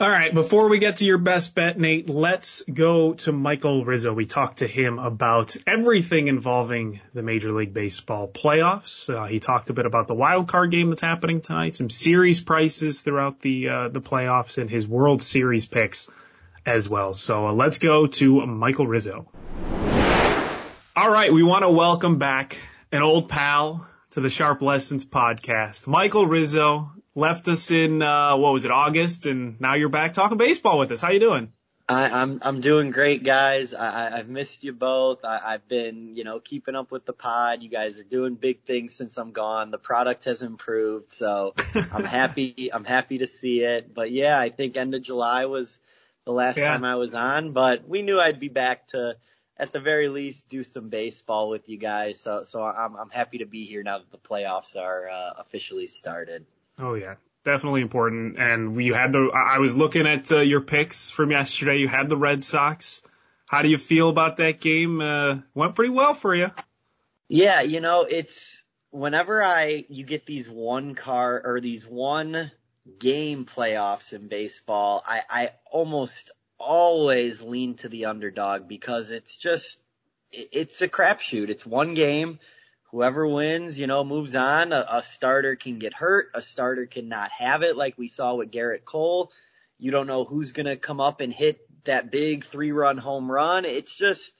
All 0.00 0.08
right, 0.08 0.32
before 0.32 0.70
we 0.70 0.78
get 0.78 0.96
to 0.96 1.04
your 1.04 1.18
best 1.18 1.54
bet, 1.54 1.78
Nate, 1.78 2.08
let's 2.08 2.62
go 2.62 3.12
to 3.12 3.32
Michael 3.32 3.84
Rizzo. 3.84 4.14
We 4.14 4.24
talked 4.24 4.60
to 4.60 4.66
him 4.66 4.98
about 4.98 5.58
everything 5.66 6.28
involving 6.28 7.02
the 7.12 7.22
Major 7.22 7.52
League 7.52 7.74
Baseball 7.74 8.26
playoffs. 8.26 9.14
Uh, 9.14 9.26
he 9.26 9.40
talked 9.40 9.68
a 9.68 9.74
bit 9.74 9.84
about 9.84 10.08
the 10.08 10.14
wild 10.14 10.48
card 10.48 10.70
game 10.70 10.88
that's 10.88 11.02
happening 11.02 11.42
tonight, 11.42 11.76
some 11.76 11.90
series 11.90 12.40
prices 12.40 13.02
throughout 13.02 13.40
the 13.40 13.68
uh, 13.68 13.88
the 13.88 14.00
playoffs, 14.00 14.56
and 14.56 14.70
his 14.70 14.88
World 14.88 15.22
Series 15.22 15.66
picks 15.66 16.10
as 16.64 16.88
well. 16.88 17.12
So 17.12 17.48
uh, 17.48 17.52
let's 17.52 17.76
go 17.76 18.06
to 18.06 18.46
Michael 18.46 18.86
Rizzo. 18.86 19.30
All 20.96 21.10
right, 21.10 21.30
we 21.30 21.42
want 21.42 21.64
to 21.64 21.70
welcome 21.70 22.16
back 22.16 22.56
an 22.90 23.02
old 23.02 23.28
pal 23.28 23.86
to 24.12 24.22
the 24.22 24.30
Sharp 24.30 24.62
Lessons 24.62 25.04
podcast. 25.04 25.86
Michael 25.86 26.24
Rizzo 26.24 26.90
left 27.14 27.48
us 27.48 27.70
in 27.70 28.02
uh, 28.02 28.36
what 28.36 28.52
was 28.52 28.64
it, 28.64 28.70
August, 28.70 29.26
and 29.26 29.60
now 29.60 29.74
you're 29.74 29.88
back 29.88 30.12
talking 30.12 30.38
baseball 30.38 30.78
with 30.78 30.90
us. 30.90 31.00
How 31.00 31.10
you 31.10 31.20
doing? 31.20 31.52
I, 31.88 32.22
I'm 32.22 32.38
I'm 32.42 32.60
doing 32.60 32.90
great, 32.90 33.24
guys. 33.24 33.74
I, 33.74 34.08
I- 34.08 34.18
I've 34.18 34.28
missed 34.28 34.62
you 34.62 34.72
both. 34.72 35.24
I, 35.24 35.40
I've 35.44 35.66
been, 35.66 36.14
you 36.16 36.22
know, 36.22 36.38
keeping 36.38 36.76
up 36.76 36.92
with 36.92 37.04
the 37.04 37.12
pod. 37.12 37.62
You 37.62 37.68
guys 37.68 37.98
are 37.98 38.04
doing 38.04 38.36
big 38.36 38.62
things 38.64 38.94
since 38.94 39.16
I'm 39.18 39.32
gone. 39.32 39.72
The 39.72 39.78
product 39.78 40.24
has 40.26 40.42
improved, 40.42 41.12
so 41.12 41.54
I'm 41.92 42.04
happy. 42.04 42.70
I'm 42.72 42.84
happy 42.84 43.18
to 43.18 43.26
see 43.26 43.62
it. 43.62 43.92
But 43.92 44.12
yeah, 44.12 44.38
I 44.38 44.50
think 44.50 44.76
end 44.76 44.94
of 44.94 45.02
July 45.02 45.46
was 45.46 45.78
the 46.26 46.32
last 46.32 46.58
Yeah. 46.58 46.72
time 46.74 46.84
I 46.84 46.94
was 46.94 47.12
on. 47.12 47.52
But 47.52 47.88
we 47.88 48.02
knew 48.02 48.20
I'd 48.20 48.38
be 48.38 48.48
back 48.48 48.86
to, 48.88 49.16
at 49.56 49.72
the 49.72 49.80
very 49.80 50.08
least, 50.08 50.48
do 50.48 50.62
some 50.62 50.90
baseball 50.90 51.48
with 51.50 51.68
you 51.68 51.76
guys. 51.76 52.20
So 52.20 52.44
so 52.44 52.62
I'm 52.62 52.94
I'm 52.94 53.10
happy 53.10 53.38
to 53.38 53.46
be 53.46 53.64
here 53.64 53.82
now 53.82 53.98
that 53.98 54.12
the 54.12 54.18
playoffs 54.18 54.76
are 54.76 55.08
uh, 55.08 55.32
officially 55.38 55.88
started. 55.88 56.46
Oh 56.80 56.94
yeah, 56.94 57.16
definitely 57.44 57.82
important. 57.82 58.38
And 58.38 58.82
you 58.82 58.94
had 58.94 59.12
the. 59.12 59.30
I 59.34 59.58
was 59.58 59.76
looking 59.76 60.06
at 60.06 60.30
uh, 60.32 60.40
your 60.40 60.60
picks 60.60 61.10
from 61.10 61.30
yesterday. 61.30 61.76
You 61.78 61.88
had 61.88 62.08
the 62.08 62.16
Red 62.16 62.42
Sox. 62.42 63.02
How 63.46 63.62
do 63.62 63.68
you 63.68 63.78
feel 63.78 64.08
about 64.08 64.36
that 64.38 64.60
game? 64.60 65.00
Uh, 65.00 65.38
went 65.54 65.74
pretty 65.74 65.90
well 65.90 66.14
for 66.14 66.34
you. 66.34 66.50
Yeah, 67.28 67.60
you 67.60 67.80
know, 67.80 68.02
it's 68.02 68.62
whenever 68.90 69.42
I 69.42 69.84
you 69.88 70.04
get 70.04 70.26
these 70.26 70.48
one 70.48 70.94
car 70.94 71.40
or 71.44 71.60
these 71.60 71.86
one 71.86 72.50
game 72.98 73.44
playoffs 73.44 74.12
in 74.12 74.28
baseball, 74.28 75.02
I, 75.06 75.22
I 75.28 75.50
almost 75.70 76.30
always 76.58 77.40
lean 77.40 77.74
to 77.76 77.88
the 77.88 78.06
underdog 78.06 78.68
because 78.68 79.10
it's 79.10 79.34
just 79.36 79.78
it's 80.32 80.80
a 80.80 80.88
crapshoot. 80.88 81.48
It's 81.48 81.66
one 81.66 81.94
game. 81.94 82.38
Whoever 82.90 83.26
wins, 83.26 83.78
you 83.78 83.86
know, 83.86 84.02
moves 84.04 84.34
on. 84.34 84.72
A, 84.72 84.84
a 84.88 85.02
starter 85.02 85.56
can 85.56 85.78
get 85.78 85.94
hurt. 85.94 86.30
A 86.34 86.42
starter 86.42 86.86
cannot 86.86 87.30
have 87.30 87.62
it, 87.62 87.76
like 87.76 87.96
we 87.96 88.08
saw 88.08 88.34
with 88.34 88.50
Gerrit 88.50 88.84
Cole. 88.84 89.30
You 89.78 89.90
don't 89.90 90.06
know 90.06 90.24
who's 90.24 90.52
gonna 90.52 90.76
come 90.76 91.00
up 91.00 91.20
and 91.20 91.32
hit 91.32 91.60
that 91.84 92.10
big 92.10 92.44
three-run 92.44 92.98
home 92.98 93.30
run. 93.30 93.64
It's 93.64 93.94
just 93.94 94.32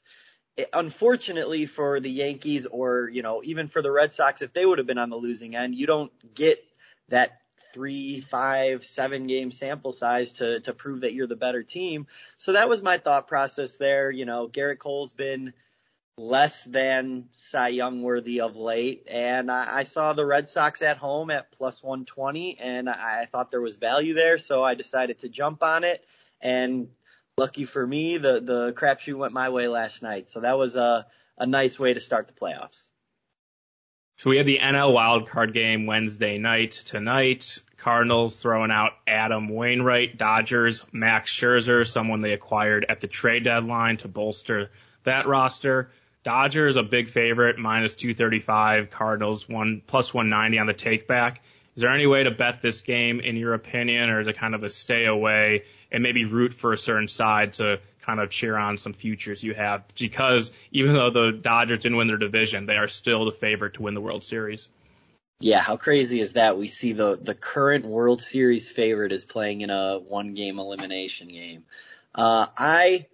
it- 0.56 0.68
unfortunately 0.72 1.66
for 1.66 2.00
the 2.00 2.10
Yankees 2.10 2.66
or, 2.66 3.08
you 3.08 3.22
know, 3.22 3.42
even 3.44 3.68
for 3.68 3.82
the 3.82 3.90
Red 3.90 4.12
Sox, 4.12 4.42
if 4.42 4.52
they 4.52 4.66
would 4.66 4.78
have 4.78 4.86
been 4.86 4.98
on 4.98 5.10
the 5.10 5.16
losing 5.16 5.56
end, 5.56 5.74
you 5.74 5.86
don't 5.86 6.12
get 6.34 6.62
that 7.08 7.40
three, 7.72 8.20
five, 8.20 8.84
seven 8.84 9.26
game 9.26 9.50
sample 9.50 9.92
size 9.92 10.32
to, 10.34 10.60
to 10.60 10.74
prove 10.74 11.02
that 11.02 11.14
you're 11.14 11.26
the 11.26 11.36
better 11.36 11.62
team. 11.62 12.06
So 12.36 12.52
that 12.52 12.68
was 12.68 12.82
my 12.82 12.98
thought 12.98 13.28
process 13.28 13.76
there. 13.76 14.10
You 14.10 14.24
know, 14.24 14.48
Gerrit 14.48 14.78
Cole's 14.78 15.12
been 15.12 15.52
less 16.20 16.62
than 16.64 17.24
Cy 17.32 17.68
Young 17.68 18.02
worthy 18.02 18.42
of 18.42 18.54
late. 18.54 19.06
And 19.10 19.50
I, 19.50 19.78
I 19.78 19.84
saw 19.84 20.12
the 20.12 20.26
Red 20.26 20.50
Sox 20.50 20.82
at 20.82 20.98
home 20.98 21.30
at 21.30 21.50
plus 21.50 21.82
120 21.82 22.58
and 22.58 22.90
I, 22.90 23.22
I 23.22 23.26
thought 23.26 23.50
there 23.50 23.62
was 23.62 23.76
value 23.76 24.12
there. 24.12 24.36
So 24.36 24.62
I 24.62 24.74
decided 24.74 25.20
to 25.20 25.28
jump 25.28 25.62
on 25.62 25.82
it 25.82 26.04
and 26.40 26.88
lucky 27.38 27.64
for 27.64 27.86
me, 27.86 28.18
the, 28.18 28.40
the 28.40 28.72
crapshoot 28.74 29.16
went 29.16 29.32
my 29.32 29.48
way 29.48 29.66
last 29.66 30.02
night. 30.02 30.28
So 30.28 30.40
that 30.40 30.58
was 30.58 30.76
a, 30.76 31.06
a 31.38 31.46
nice 31.46 31.78
way 31.78 31.94
to 31.94 32.00
start 32.00 32.28
the 32.28 32.34
playoffs. 32.34 32.90
So 34.16 34.28
we 34.28 34.36
have 34.36 34.44
the 34.44 34.58
NL 34.58 34.92
wildcard 34.92 35.54
game 35.54 35.86
Wednesday 35.86 36.36
night 36.36 36.72
tonight. 36.72 37.60
Cardinals 37.78 38.38
throwing 38.38 38.70
out 38.70 38.92
Adam 39.06 39.48
Wainwright, 39.48 40.18
Dodgers, 40.18 40.84
Max 40.92 41.34
Scherzer, 41.34 41.88
someone 41.88 42.20
they 42.20 42.34
acquired 42.34 42.84
at 42.90 43.00
the 43.00 43.06
trade 43.06 43.44
deadline 43.44 43.96
to 43.98 44.08
bolster 44.08 44.70
that 45.04 45.26
roster. 45.26 45.90
Dodgers 46.22 46.76
a 46.76 46.82
big 46.82 47.08
favorite, 47.08 47.58
minus 47.58 47.94
235. 47.94 48.90
Cardinals 48.90 49.48
one 49.48 49.82
plus 49.86 50.12
190 50.12 50.58
on 50.58 50.66
the 50.66 50.74
take 50.74 51.06
back. 51.06 51.40
Is 51.76 51.82
there 51.82 51.94
any 51.94 52.06
way 52.06 52.24
to 52.24 52.30
bet 52.30 52.60
this 52.60 52.82
game 52.82 53.20
in 53.20 53.36
your 53.36 53.54
opinion, 53.54 54.10
or 54.10 54.20
is 54.20 54.28
it 54.28 54.36
kind 54.36 54.54
of 54.54 54.62
a 54.62 54.70
stay 54.70 55.06
away 55.06 55.64
and 55.90 56.02
maybe 56.02 56.24
root 56.24 56.52
for 56.52 56.72
a 56.72 56.78
certain 56.78 57.08
side 57.08 57.54
to 57.54 57.80
kind 58.02 58.20
of 58.20 58.28
cheer 58.30 58.56
on 58.56 58.76
some 58.76 58.92
futures 58.92 59.42
you 59.42 59.54
have? 59.54 59.84
Because 59.98 60.52
even 60.72 60.92
though 60.92 61.10
the 61.10 61.32
Dodgers 61.32 61.80
didn't 61.80 61.96
win 61.96 62.08
their 62.08 62.18
division, 62.18 62.66
they 62.66 62.76
are 62.76 62.88
still 62.88 63.24
the 63.24 63.32
favorite 63.32 63.74
to 63.74 63.82
win 63.82 63.94
the 63.94 64.00
World 64.00 64.24
Series. 64.24 64.68
Yeah, 65.38 65.60
how 65.60 65.78
crazy 65.78 66.20
is 66.20 66.32
that? 66.32 66.58
We 66.58 66.68
see 66.68 66.92
the 66.92 67.16
the 67.16 67.34
current 67.34 67.86
World 67.86 68.20
Series 68.20 68.68
favorite 68.68 69.12
is 69.12 69.24
playing 69.24 69.62
in 69.62 69.70
a 69.70 69.98
one 69.98 70.34
game 70.34 70.58
elimination 70.58 71.28
game. 71.28 71.64
Uh, 72.14 72.48
I 72.58 73.06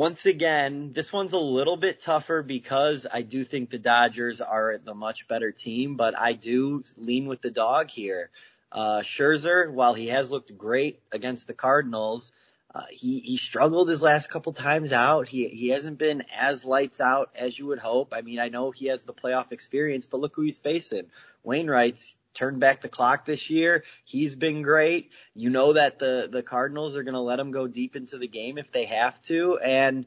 once 0.00 0.24
again, 0.24 0.94
this 0.94 1.12
one's 1.12 1.34
a 1.34 1.38
little 1.38 1.76
bit 1.76 2.00
tougher 2.00 2.42
because 2.42 3.06
I 3.12 3.20
do 3.20 3.44
think 3.44 3.68
the 3.68 3.78
Dodgers 3.78 4.40
are 4.40 4.78
the 4.82 4.94
much 4.94 5.28
better 5.28 5.52
team, 5.52 5.96
but 5.96 6.18
I 6.18 6.32
do 6.32 6.82
lean 6.96 7.26
with 7.26 7.42
the 7.42 7.50
dog 7.50 7.90
here. 7.90 8.30
Uh, 8.72 9.00
Scherzer, 9.00 9.70
while 9.70 9.92
he 9.92 10.06
has 10.06 10.30
looked 10.30 10.56
great 10.56 11.00
against 11.12 11.46
the 11.46 11.52
Cardinals, 11.52 12.32
uh, 12.74 12.84
he, 12.90 13.18
he 13.18 13.36
struggled 13.36 13.90
his 13.90 14.00
last 14.00 14.30
couple 14.30 14.54
times 14.54 14.94
out. 14.94 15.28
He, 15.28 15.48
he 15.48 15.68
hasn't 15.68 15.98
been 15.98 16.24
as 16.34 16.64
lights 16.64 17.02
out 17.02 17.28
as 17.34 17.58
you 17.58 17.66
would 17.66 17.78
hope. 17.78 18.14
I 18.14 18.22
mean, 18.22 18.38
I 18.38 18.48
know 18.48 18.70
he 18.70 18.86
has 18.86 19.04
the 19.04 19.12
playoff 19.12 19.52
experience, 19.52 20.06
but 20.06 20.22
look 20.22 20.34
who 20.34 20.40
he's 20.40 20.58
facing. 20.58 21.10
Wainwright's 21.44 22.16
turned 22.34 22.60
back 22.60 22.82
the 22.82 22.88
clock 22.88 23.24
this 23.24 23.50
year. 23.50 23.84
He's 24.04 24.34
been 24.34 24.62
great. 24.62 25.10
You 25.34 25.50
know 25.50 25.74
that 25.74 25.98
the 25.98 26.28
the 26.30 26.42
Cardinals 26.42 26.96
are 26.96 27.02
going 27.02 27.14
to 27.14 27.20
let 27.20 27.40
him 27.40 27.50
go 27.50 27.66
deep 27.66 27.96
into 27.96 28.18
the 28.18 28.28
game 28.28 28.58
if 28.58 28.72
they 28.72 28.86
have 28.86 29.20
to, 29.22 29.58
and 29.58 30.06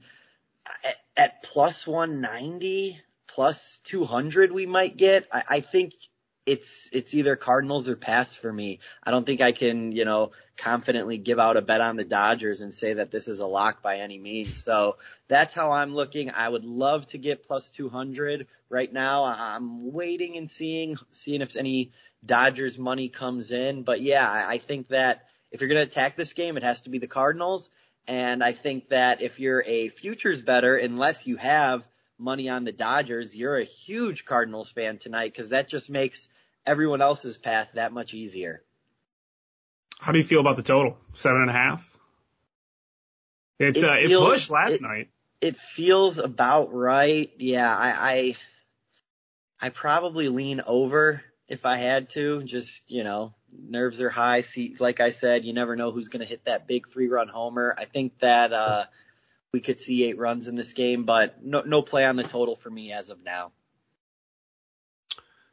at, 0.84 0.98
at 1.16 1.44
plus 1.44 1.86
190, 1.86 3.00
plus 3.28 3.80
200, 3.86 4.52
we 4.52 4.66
might 4.66 4.98
get. 4.98 5.28
I, 5.32 5.44
I 5.50 5.60
think 5.62 5.94
it's 6.46 6.90
it's 6.92 7.14
either 7.14 7.36
Cardinals 7.36 7.88
or 7.88 7.96
pass 7.96 8.34
for 8.34 8.52
me. 8.52 8.80
I 9.02 9.12
don't 9.12 9.26
think 9.26 9.42
I 9.42 9.54
can, 9.54 9.92
you 9.92 10.06
know, 10.06 10.32
confidently 10.58 11.18
give 11.18 11.40
out 11.40 11.58
a 11.58 11.62
bet 11.62 11.82
on 11.82 11.96
the 11.96 12.04
Dodgers 12.04 12.62
and 12.62 12.74
say 12.74 12.94
that 12.96 13.12
this 13.12 13.28
is 13.28 13.40
a 13.40 13.48
lock 13.48 13.82
by 13.82 14.00
any 14.00 14.20
means. 14.20 14.62
So 14.62 14.98
that's 15.28 15.54
how 15.54 15.72
I'm 15.72 15.96
looking. 15.96 16.32
I 16.32 16.50
would 16.50 16.66
love 16.66 17.08
to 17.08 17.18
get 17.18 17.48
plus 17.48 17.70
200 17.72 18.48
right 18.70 18.92
now. 18.92 19.24
I'm 19.24 19.94
waiting 19.94 20.36
and 20.36 20.50
seeing 20.50 20.98
seeing 21.12 21.42
if 21.42 21.56
any 21.56 21.92
Dodgers 22.26 22.78
money 22.78 23.10
comes 23.10 23.52
in. 23.52 23.84
But 23.84 24.02
yeah, 24.02 24.30
I, 24.30 24.54
I 24.54 24.58
think 24.58 24.90
that 24.90 25.26
if 25.52 25.62
you're 25.62 25.68
going 25.70 25.86
to 25.86 25.90
attack 25.92 26.16
this 26.16 26.34
game, 26.34 26.58
it 26.58 26.64
has 26.64 26.82
to 26.82 26.90
be 26.90 27.00
the 27.00 27.08
Cardinals. 27.08 27.70
And 28.08 28.44
I 28.44 28.52
think 28.52 28.90
that 28.90 29.22
if 29.22 29.40
you're 29.40 29.64
a 29.66 29.90
futures 29.90 30.42
better, 30.42 30.76
unless 30.76 31.26
you 31.28 31.38
have 31.38 31.88
money 32.18 32.50
on 32.50 32.64
the 32.64 32.72
Dodgers, 32.72 33.36
you're 33.36 33.58
a 33.58 33.64
huge 33.64 34.26
Cardinals 34.26 34.70
fan 34.70 34.98
tonight 34.98 35.32
because 35.32 35.50
that 35.50 35.68
just 35.70 35.90
makes 35.90 36.28
everyone 36.66 37.02
else's 37.02 37.38
path 37.38 37.70
that 37.76 37.92
much 37.94 38.14
easier. 38.14 38.62
How 40.00 40.12
do 40.12 40.18
you 40.18 40.24
feel 40.24 40.42
about 40.42 40.58
the 40.58 40.64
total? 40.64 40.98
Seven 41.14 41.42
and 41.42 41.50
a 41.50 41.54
half? 41.54 41.98
It, 43.60 43.78
It 43.78 43.84
uh, 43.84 43.94
it 43.94 44.08
feels- 44.08 44.26
pushed 44.30 44.50
last 44.52 44.74
it- 44.76 44.82
night. 44.82 45.10
It 45.42 45.58
feels 45.58 46.18
about 46.20 46.74
right. 46.74 47.30
Yeah, 47.38 47.70
I, 47.78 47.90
I, 49.62 49.66
I 49.68 49.70
probably 49.70 50.30
lean 50.30 50.62
over 50.66 51.22
if 51.48 51.66
I 51.66 51.78
had 51.78 52.10
to. 52.12 52.44
Just, 52.44 52.90
you 52.90 53.04
know, 53.04 53.34
nerves 53.52 54.02
are 54.02 54.10
high. 54.10 54.42
See, 54.42 54.76
like 54.80 55.00
I 55.00 55.12
said, 55.12 55.46
you 55.46 55.54
never 55.54 55.76
know 55.76 55.92
who's 55.92 56.08
going 56.08 56.22
to 56.22 56.30
hit 56.30 56.46
that 56.46 56.68
big 56.68 56.90
three 56.90 57.08
run 57.08 57.28
homer. 57.28 57.76
I 57.78 57.86
think 57.86 58.20
that, 58.20 58.54
uh, 58.54 58.86
we 59.54 59.62
could 59.62 59.80
see 59.80 60.04
eight 60.04 60.18
runs 60.18 60.48
in 60.48 60.56
this 60.56 60.74
game, 60.74 61.04
but 61.04 61.44
no, 61.44 61.62
no 61.62 61.84
play 61.84 62.06
on 62.06 62.16
the 62.16 62.24
total 62.24 62.56
for 62.56 62.70
me 62.70 62.92
as 62.92 63.10
of 63.10 63.24
now. 63.24 63.52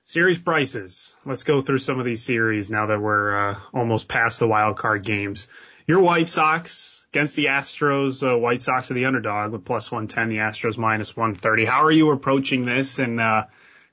Series 0.07 0.39
prices. 0.39 1.15
Let's 1.25 1.45
go 1.45 1.61
through 1.61 1.79
some 1.79 2.01
of 2.01 2.05
these 2.05 2.23
series 2.23 2.71
now 2.71 2.87
that 2.87 3.01
we're 3.01 3.51
uh, 3.51 3.59
almost 3.73 4.09
past 4.09 4.41
the 4.41 4.49
wild 4.49 4.77
card 4.77 5.05
games. 5.05 5.47
Your 5.87 6.01
White 6.01 6.29
Sox 6.29 7.07
against 7.13 7.37
the 7.37 7.45
Astros. 7.45 8.27
Uh, 8.27 8.39
White 8.39 8.63
Sox 8.63 8.91
are 8.91 8.95
the 8.95 9.05
underdog 9.05 9.53
with 9.53 9.65
plus 9.65 9.93
110. 9.93 10.29
The 10.29 10.39
Astros 10.39 10.79
minus 10.79 11.17
130. 11.17 11.65
How 11.65 11.85
are 11.85 11.93
you 11.93 12.11
approaching 12.11 12.65
this? 12.65 12.99
And 12.99 13.21
uh, 13.21 13.45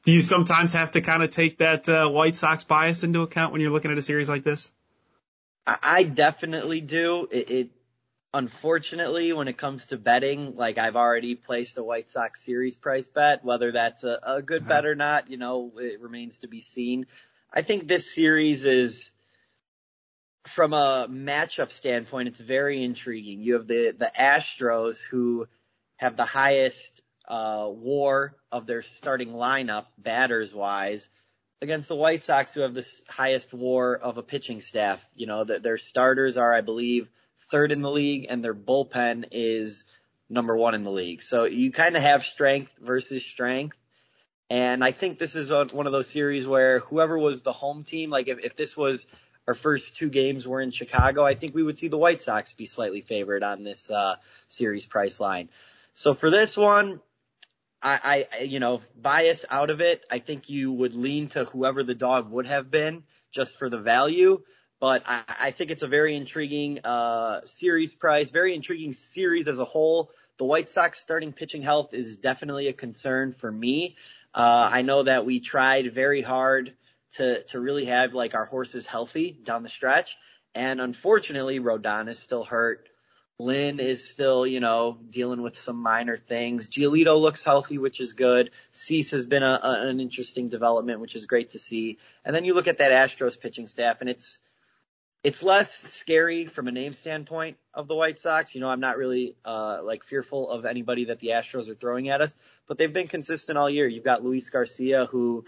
do 0.08 0.14
you 0.14 0.22
sometimes 0.22 0.72
have 0.72 0.92
to 0.92 1.02
kind 1.02 1.22
of 1.22 1.32
take 1.32 1.58
that 1.58 1.90
uh, 1.90 2.08
White 2.10 2.38
Sox 2.38 2.64
bias 2.64 3.04
into 3.04 3.24
account 3.24 3.52
when 3.52 3.60
you're 3.60 3.72
looking 3.72 3.92
at 3.92 3.98
a 3.98 4.02
series 4.02 4.30
like 4.30 4.42
this? 4.42 4.72
I, 5.68 6.04
definitely 6.04 6.80
do. 6.80 7.28
It, 7.30 7.52
it 7.52 7.70
unfortunately, 8.34 9.34
when 9.34 9.50
it 9.50 9.58
comes 9.58 9.88
to 9.88 9.98
betting, 9.98 10.56
like 10.56 10.78
I've 10.78 10.96
already 10.96 11.36
placed 11.36 11.78
a 11.78 11.84
White 11.84 12.10
Sox 12.10 12.42
series 12.42 12.78
price 12.78 13.10
bet. 13.10 13.44
Whether 13.44 13.74
that's 13.74 14.06
a, 14.06 14.18
a 14.24 14.42
good 14.42 14.62
Uh-huh. 14.62 14.70
bet 14.70 14.86
or 14.86 14.96
not, 14.96 15.30
you 15.30 15.36
know, 15.36 15.74
it 15.78 16.00
remains 16.00 16.38
to 16.38 16.48
be 16.48 16.62
seen. 16.62 17.08
I 17.54 17.62
think 17.62 17.90
this 17.90 18.16
series 18.16 18.64
is, 18.64 19.12
from 20.48 20.72
a 20.72 21.08
matchup 21.12 21.74
standpoint, 21.74 22.30
it's 22.30 22.40
very 22.40 22.82
intriguing. 22.82 23.42
You 23.42 23.56
have 23.56 23.68
the 23.68 23.92
the 23.92 24.10
Astros 24.18 25.00
who 25.12 25.50
have 25.98 26.16
the 26.16 26.24
highest 26.24 26.97
uh, 27.28 27.70
WAR 27.70 28.36
of 28.52 28.66
their 28.66 28.82
starting 28.82 29.30
lineup, 29.30 29.86
batters 29.98 30.54
wise 30.54 31.08
against 31.62 31.88
the 31.88 31.96
White 31.96 32.24
Sox, 32.24 32.54
who 32.54 32.62
have 32.62 32.74
the 32.74 32.86
highest 33.10 33.54
WAR 33.54 33.96
of 33.96 34.18
a 34.18 34.24
pitching 34.24 34.62
staff. 34.62 35.04
You 35.16 35.28
know, 35.28 35.44
that 35.44 35.64
their 35.64 35.78
starters 35.78 36.38
are, 36.38 36.54
I 36.54 36.62
believe, 36.62 37.10
third 37.52 37.72
in 37.72 37.82
the 37.82 37.92
league, 37.92 38.28
and 38.30 38.44
their 38.44 38.56
bullpen 38.56 39.26
is 39.32 39.84
number 40.30 40.56
one 40.56 40.76
in 40.76 40.84
the 40.84 40.92
league. 40.92 41.22
So 41.22 41.46
you 41.46 41.72
kind 41.72 41.96
of 41.96 42.04
have 42.04 42.26
strength 42.26 42.74
versus 42.82 43.24
strength. 43.24 43.78
And 44.50 44.84
I 44.84 44.92
think 44.92 45.20
this 45.20 45.36
is 45.36 45.52
a- 45.52 45.66
one 45.66 45.88
of 45.88 45.92
those 45.92 46.08
series 46.08 46.48
where 46.48 46.80
whoever 46.80 47.18
was 47.18 47.42
the 47.42 47.54
home 47.54 47.84
team, 47.84 48.10
like 48.10 48.28
if, 48.28 48.40
if 48.40 48.56
this 48.56 48.76
was 48.78 49.06
our 49.48 49.54
first 49.54 49.96
two 49.96 50.10
games 50.10 50.46
were 50.46 50.62
in 50.62 50.72
Chicago, 50.72 51.24
I 51.24 51.34
think 51.34 51.56
we 51.56 51.64
would 51.64 51.78
see 51.78 51.88
the 51.88 51.98
White 51.98 52.22
Sox 52.22 52.54
be 52.54 52.66
slightly 52.66 53.02
favored 53.02 53.44
on 53.44 53.64
this 53.64 53.90
uh, 53.90 54.16
series 54.50 54.86
price 54.86 55.20
line. 55.20 55.50
So 55.94 56.14
for 56.14 56.30
this 56.30 56.56
one, 56.58 57.00
I, 57.82 58.28
I, 58.32 58.44
you 58.44 58.60
know, 58.60 58.82
bias 59.00 59.46
out 59.50 59.70
of 59.70 59.82
it, 59.82 60.04
I 60.10 60.20
think 60.20 60.50
you 60.50 60.72
would 60.72 60.94
lean 60.94 61.28
to 61.30 61.46
whoever 61.46 61.84
the 61.84 61.96
dog 61.96 62.32
would 62.32 62.48
have 62.48 62.72
been 62.72 63.04
just 63.32 63.58
for 63.58 63.70
the 63.70 63.80
value. 63.80 64.42
But 64.80 65.04
I, 65.06 65.24
I 65.40 65.52
think 65.52 65.72
it's 65.72 65.84
a 65.84 65.88
very 65.88 66.16
intriguing 66.16 66.80
uh, 66.84 67.42
series 67.46 67.94
price, 67.94 68.30
very 68.30 68.54
intriguing 68.56 68.94
series 68.94 69.48
as 69.48 69.60
a 69.60 69.66
whole. 69.66 70.12
The 70.38 70.46
White 70.46 70.70
Sox 70.70 71.00
starting 71.00 71.34
pitching 71.34 71.62
health 71.62 71.94
is 71.94 72.18
definitely 72.18 72.68
a 72.68 72.74
concern 72.74 73.34
for 73.34 73.52
me. 73.52 73.98
Uh, 74.34 74.70
I 74.72 74.82
know 74.84 75.04
that 75.04 75.26
we 75.26 75.40
tried 75.40 75.94
very 75.94 76.22
hard 76.22 76.74
to 77.14 77.42
to 77.46 77.60
really 77.60 77.86
have 77.86 78.14
like 78.14 78.36
our 78.36 78.46
horses 78.46 78.86
healthy 78.86 79.32
down 79.32 79.64
the 79.64 79.70
stretch, 79.70 80.16
and 80.54 80.80
unfortunately, 80.80 81.60
Rodon 81.60 82.08
is 82.10 82.20
still 82.20 82.44
hurt. 82.44 82.90
Lynn 83.40 83.80
is 83.80 84.04
still, 84.04 84.48
you 84.48 84.60
know, 84.60 84.98
dealing 85.12 85.44
with 85.44 85.60
some 85.60 85.76
minor 85.76 86.18
things. 86.18 86.72
Giolito 86.72 87.20
looks 87.20 87.44
healthy, 87.44 87.78
which 87.78 88.00
is 88.00 88.14
good. 88.14 88.50
Cease 88.72 89.12
has 89.12 89.26
been 89.26 89.44
a, 89.44 89.60
a, 89.62 89.88
an 89.88 90.00
interesting 90.00 90.50
development, 90.50 91.02
which 91.02 91.16
is 91.16 91.28
great 91.28 91.52
to 91.52 91.60
see. 91.60 92.00
And 92.26 92.36
then 92.36 92.46
you 92.46 92.56
look 92.56 92.68
at 92.68 92.80
that 92.80 92.92
Astros 92.92 93.40
pitching 93.40 93.68
staff, 93.68 94.02
and 94.02 94.10
it's 94.10 94.40
it's 95.24 95.44
less 95.44 95.72
scary 95.72 96.46
from 96.46 96.68
a 96.68 96.72
name 96.72 96.94
standpoint 96.94 97.58
of 97.76 97.88
the 97.88 97.96
White 97.96 98.18
Sox. 98.18 98.56
You 98.56 98.62
know, 98.62 98.70
I'm 98.70 98.80
not 98.80 98.98
really 98.98 99.36
uh 99.46 99.82
like 99.84 100.04
fearful 100.04 100.50
of 100.50 100.66
anybody 100.66 101.06
that 101.06 101.20
the 101.20 101.30
Astros 101.30 101.70
are 101.70 101.76
throwing 101.76 102.10
at 102.10 102.22
us, 102.22 102.36
but 102.68 102.80
they've 102.80 102.92
been 102.92 103.08
consistent 103.08 103.56
all 103.56 103.70
year. 103.70 103.88
You've 103.88 104.04
got 104.04 104.24
Luis 104.24 104.50
Garcia 104.50 105.06
who 105.06 105.46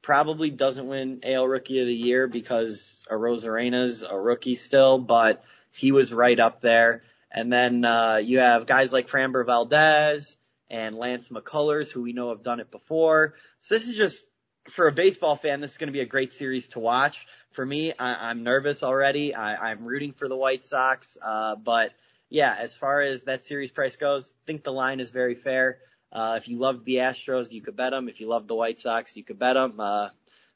probably 0.00 0.50
doesn't 0.50 0.86
win 0.86 1.20
AL 1.24 1.48
Rookie 1.48 1.80
of 1.80 1.86
the 1.88 1.94
Year 1.94 2.28
because 2.28 3.04
Arozarena's 3.10 4.02
a 4.02 4.16
rookie 4.16 4.54
still, 4.54 4.98
but 4.98 5.42
he 5.72 5.90
was 5.90 6.12
right 6.12 6.38
up 6.38 6.60
there. 6.60 7.02
And 7.32 7.52
then 7.52 7.84
uh, 7.84 8.16
you 8.16 8.40
have 8.40 8.66
guys 8.66 8.92
like 8.92 9.08
Framber 9.08 9.44
Valdez 9.44 10.36
and 10.68 10.94
Lance 10.94 11.28
McCullers, 11.28 11.90
who 11.90 12.02
we 12.02 12.12
know 12.12 12.28
have 12.28 12.42
done 12.42 12.60
it 12.60 12.70
before. 12.70 13.34
So 13.60 13.74
this 13.74 13.88
is 13.88 13.96
just 13.96 14.24
for 14.70 14.86
a 14.86 14.92
baseball 14.92 15.36
fan, 15.36 15.60
this 15.60 15.72
is 15.72 15.78
going 15.78 15.88
to 15.88 15.92
be 15.92 16.00
a 16.00 16.06
great 16.06 16.32
series 16.32 16.68
to 16.68 16.78
watch. 16.78 17.26
For 17.50 17.64
me, 17.64 17.92
I, 17.98 18.30
I'm 18.30 18.42
nervous 18.42 18.82
already. 18.82 19.34
I, 19.34 19.70
I'm 19.70 19.84
rooting 19.84 20.12
for 20.12 20.28
the 20.28 20.36
White 20.36 20.64
Sox, 20.64 21.16
uh, 21.20 21.56
but 21.56 21.92
yeah, 22.28 22.54
as 22.58 22.74
far 22.74 23.00
as 23.00 23.24
that 23.24 23.44
series 23.44 23.70
price 23.70 23.96
goes, 23.96 24.30
I 24.30 24.42
think 24.46 24.64
the 24.64 24.72
line 24.72 25.00
is 25.00 25.10
very 25.10 25.34
fair. 25.34 25.78
Uh, 26.10 26.38
if 26.40 26.48
you 26.48 26.58
love 26.58 26.84
the 26.84 26.96
Astros, 26.96 27.50
you 27.50 27.60
could 27.60 27.76
bet 27.76 27.90
them. 27.90 28.08
If 28.08 28.20
you 28.20 28.28
love 28.28 28.46
the 28.46 28.54
White 28.54 28.80
Sox, 28.80 29.16
you 29.16 29.24
could 29.24 29.38
bet 29.38 29.54
them. 29.54 29.80
Uh, 29.80 30.08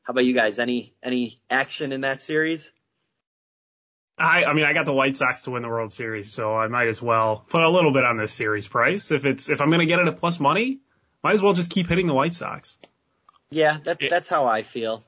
how 0.02 0.12
about 0.12 0.24
you 0.24 0.34
guys? 0.34 0.58
Any 0.58 0.94
any 1.02 1.36
action 1.50 1.92
in 1.92 2.02
that 2.02 2.20
series? 2.20 2.70
I, 4.18 4.44
I 4.44 4.54
mean, 4.54 4.64
I 4.64 4.72
got 4.72 4.86
the 4.86 4.94
White 4.94 5.16
Sox 5.16 5.42
to 5.42 5.50
win 5.50 5.62
the 5.62 5.68
World 5.68 5.92
Series, 5.92 6.32
so 6.32 6.56
I 6.56 6.68
might 6.68 6.88
as 6.88 7.02
well 7.02 7.44
put 7.48 7.62
a 7.62 7.68
little 7.68 7.92
bit 7.92 8.04
on 8.04 8.16
this 8.16 8.32
series 8.32 8.66
price. 8.66 9.10
If 9.10 9.24
it's 9.26 9.50
if 9.50 9.60
I'm 9.60 9.68
going 9.68 9.80
to 9.80 9.86
get 9.86 9.98
it 9.98 10.08
at 10.08 10.16
plus 10.18 10.40
money, 10.40 10.78
might 11.22 11.34
as 11.34 11.42
well 11.42 11.52
just 11.52 11.70
keep 11.70 11.86
hitting 11.88 12.06
the 12.06 12.14
White 12.14 12.32
Sox. 12.32 12.78
Yeah, 13.50 13.78
that, 13.84 14.00
Yeah. 14.00 14.08
that's 14.10 14.28
how 14.28 14.46
I 14.46 14.62
feel. 14.62 15.04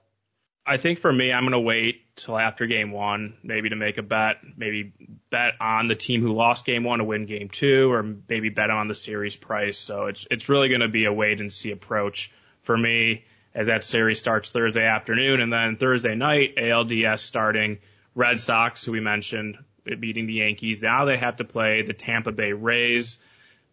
I 0.66 0.76
think 0.76 0.98
for 0.98 1.10
me, 1.10 1.32
I'm 1.32 1.44
going 1.44 1.52
to 1.52 1.60
wait 1.60 2.14
till 2.14 2.36
after 2.38 2.66
game 2.66 2.90
one, 2.92 3.38
maybe 3.42 3.70
to 3.70 3.76
make 3.76 3.96
a 3.96 4.02
bet, 4.02 4.36
maybe 4.58 4.92
bet 5.30 5.54
on 5.60 5.88
the 5.88 5.94
team 5.94 6.20
who 6.20 6.34
lost 6.34 6.66
game 6.66 6.84
one 6.84 6.98
to 6.98 7.04
win 7.04 7.24
game 7.24 7.48
two, 7.48 7.90
or 7.90 8.02
maybe 8.28 8.50
bet 8.50 8.68
on 8.68 8.86
the 8.86 8.94
series 8.94 9.34
price. 9.34 9.78
So 9.78 10.06
it's, 10.06 10.26
it's 10.30 10.50
really 10.50 10.68
going 10.68 10.82
to 10.82 10.88
be 10.88 11.06
a 11.06 11.12
wait 11.12 11.40
and 11.40 11.50
see 11.50 11.70
approach 11.70 12.30
for 12.64 12.76
me 12.76 13.24
as 13.54 13.68
that 13.68 13.82
series 13.82 14.18
starts 14.18 14.50
Thursday 14.50 14.84
afternoon. 14.84 15.40
And 15.40 15.50
then 15.50 15.76
Thursday 15.78 16.14
night, 16.14 16.56
ALDS 16.58 17.20
starting 17.20 17.78
Red 18.18 18.40
Sox, 18.40 18.84
who 18.84 18.90
we 18.90 18.98
mentioned 18.98 19.58
beating 19.84 20.26
the 20.26 20.34
Yankees. 20.34 20.82
Now 20.82 21.04
they 21.04 21.16
have 21.16 21.36
to 21.36 21.44
play 21.44 21.82
the 21.82 21.92
Tampa 21.92 22.32
Bay 22.32 22.52
Rays. 22.52 23.20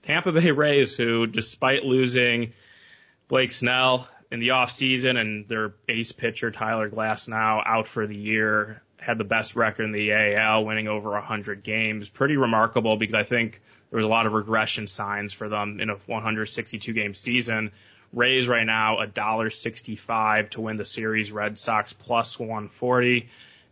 Tampa 0.04 0.32
Bay 0.32 0.52
Rays, 0.64 0.96
who 0.96 1.26
despite 1.26 1.84
losing 1.84 2.54
Blake 3.28 3.52
Snell 3.52 4.08
in 4.32 4.40
the 4.40 4.50
offseason 4.50 5.18
and 5.18 5.48
their 5.48 5.74
ace 5.90 6.12
pitcher 6.12 6.52
Tyler 6.52 6.92
Glasnow 6.92 7.64
out 7.66 7.88
for 7.88 8.06
the 8.06 8.16
year 8.16 8.84
had 9.00 9.18
the 9.18 9.24
best 9.24 9.56
record 9.56 9.86
in 9.86 9.92
the 9.92 10.12
AL, 10.14 10.64
winning 10.64 10.88
over 10.88 11.10
100 11.10 11.64
games. 11.64 12.08
Pretty 12.08 12.38
remarkable 12.38 12.98
because 12.98 13.16
I 13.16 13.24
think 13.24 13.60
there 13.90 13.98
was 13.98 14.06
a 14.06 14.10
lot 14.10 14.28
of 14.28 14.34
regression 14.34 14.86
signs 14.86 15.34
for 15.34 15.50
them 15.50 15.80
in 15.80 15.90
a 15.90 15.96
162 16.06 16.94
game 16.94 17.16
season. 17.16 17.72
Rays 18.14 18.48
right 18.48 18.66
now 18.66 19.00
a 19.00 19.08
dollar 19.08 19.50
65 19.50 20.52
to 20.52 20.62
win 20.62 20.78
the 20.78 20.86
series. 20.86 21.32
Red 21.32 21.58
Sox 21.58 21.94
plus 21.94 22.38
140. 22.38 23.28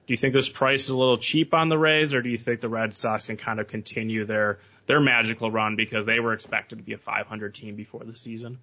Do 0.06 0.12
you 0.14 0.18
think 0.18 0.34
this 0.34 0.50
price 0.50 0.84
is 0.84 0.90
a 0.90 0.98
little 0.98 1.18
cheap 1.18 1.54
on 1.54 1.70
the 1.70 1.78
Rays, 1.78 2.14
or 2.14 2.22
do 2.22 2.30
you 2.30 2.38
think 2.38 2.60
the 2.60 2.70
Red 2.70 2.94
Sox 2.94 3.28
can 3.28 3.38
kind 3.38 3.60
of 3.60 3.68
continue 3.68 4.26
their 4.26 4.60
their 4.86 5.00
magical 5.00 5.50
run 5.50 5.78
because 5.78 6.06
they 6.06 6.20
were 6.20 6.34
expected 6.34 6.78
to 6.78 6.84
be 6.84 6.94
a 6.94 6.98
500 6.98 7.56
team 7.56 7.76
before 7.76 8.04
the 8.04 8.18
season? 8.18 8.60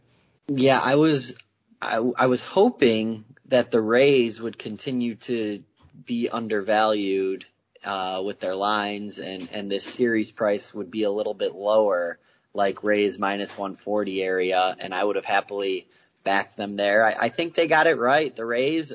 Yeah, 0.49 0.80
I 0.82 0.97
was 0.97 1.34
I, 1.80 1.97
I 2.16 2.26
was 2.26 2.43
hoping 2.43 3.24
that 3.47 3.70
the 3.70 3.80
Rays 3.80 4.41
would 4.41 4.59
continue 4.59 5.14
to 5.16 5.62
be 6.05 6.28
undervalued 6.28 7.47
uh, 7.84 8.22
with 8.24 8.41
their 8.41 8.55
lines, 8.55 9.18
and 9.18 9.49
and 9.53 9.70
this 9.70 9.84
series 9.84 10.30
price 10.30 10.74
would 10.74 10.91
be 10.91 11.05
a 11.05 11.11
little 11.11 11.34
bit 11.34 11.55
lower, 11.55 12.18
like 12.53 12.84
Rays 12.84 13.18
minus 13.18 13.57
140 13.57 14.22
area, 14.22 14.76
and 14.78 14.95
I 14.95 15.03
would 15.03 15.16
have 15.16 15.24
happily 15.24 15.88
backed 16.22 16.57
them 16.57 16.76
there. 16.76 17.05
I, 17.05 17.16
I 17.18 17.28
think 17.30 17.55
they 17.55 17.66
got 17.66 17.86
it 17.86 17.99
right. 17.99 18.34
The 18.34 18.45
Rays, 18.45 18.93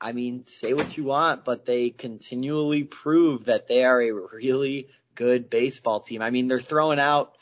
I 0.00 0.12
mean, 0.12 0.46
say 0.46 0.72
what 0.72 0.96
you 0.96 1.04
want, 1.04 1.44
but 1.44 1.66
they 1.66 1.90
continually 1.90 2.84
prove 2.84 3.46
that 3.46 3.68
they 3.68 3.84
are 3.84 4.00
a 4.00 4.12
really 4.12 4.88
good 5.14 5.50
baseball 5.50 6.00
team. 6.00 6.22
I 6.22 6.30
mean, 6.30 6.48
they're 6.48 6.60
throwing 6.60 6.98
out. 6.98 7.36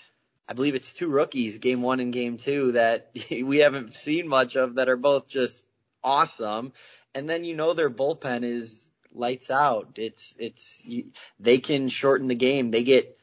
I 0.48 0.54
believe 0.54 0.74
it's 0.74 0.92
two 0.92 1.08
rookies, 1.08 1.58
game 1.58 1.82
one 1.82 2.00
and 2.00 2.12
game 2.12 2.38
two, 2.38 2.72
that 2.72 3.10
we 3.30 3.58
haven't 3.58 3.94
seen 3.94 4.26
much 4.26 4.56
of 4.56 4.76
that 4.76 4.88
are 4.88 4.96
both 4.96 5.28
just 5.28 5.64
awesome. 6.02 6.72
And 7.14 7.28
then 7.28 7.44
you 7.44 7.54
know 7.54 7.74
their 7.74 7.90
bullpen 7.90 8.44
is 8.44 8.88
lights 9.12 9.50
out. 9.50 9.92
It's, 9.96 10.34
it's, 10.38 10.82
you, 10.84 11.12
they 11.38 11.58
can 11.58 11.88
shorten 11.88 12.28
the 12.28 12.34
game. 12.34 12.70
They 12.70 12.82
get, 12.82 13.17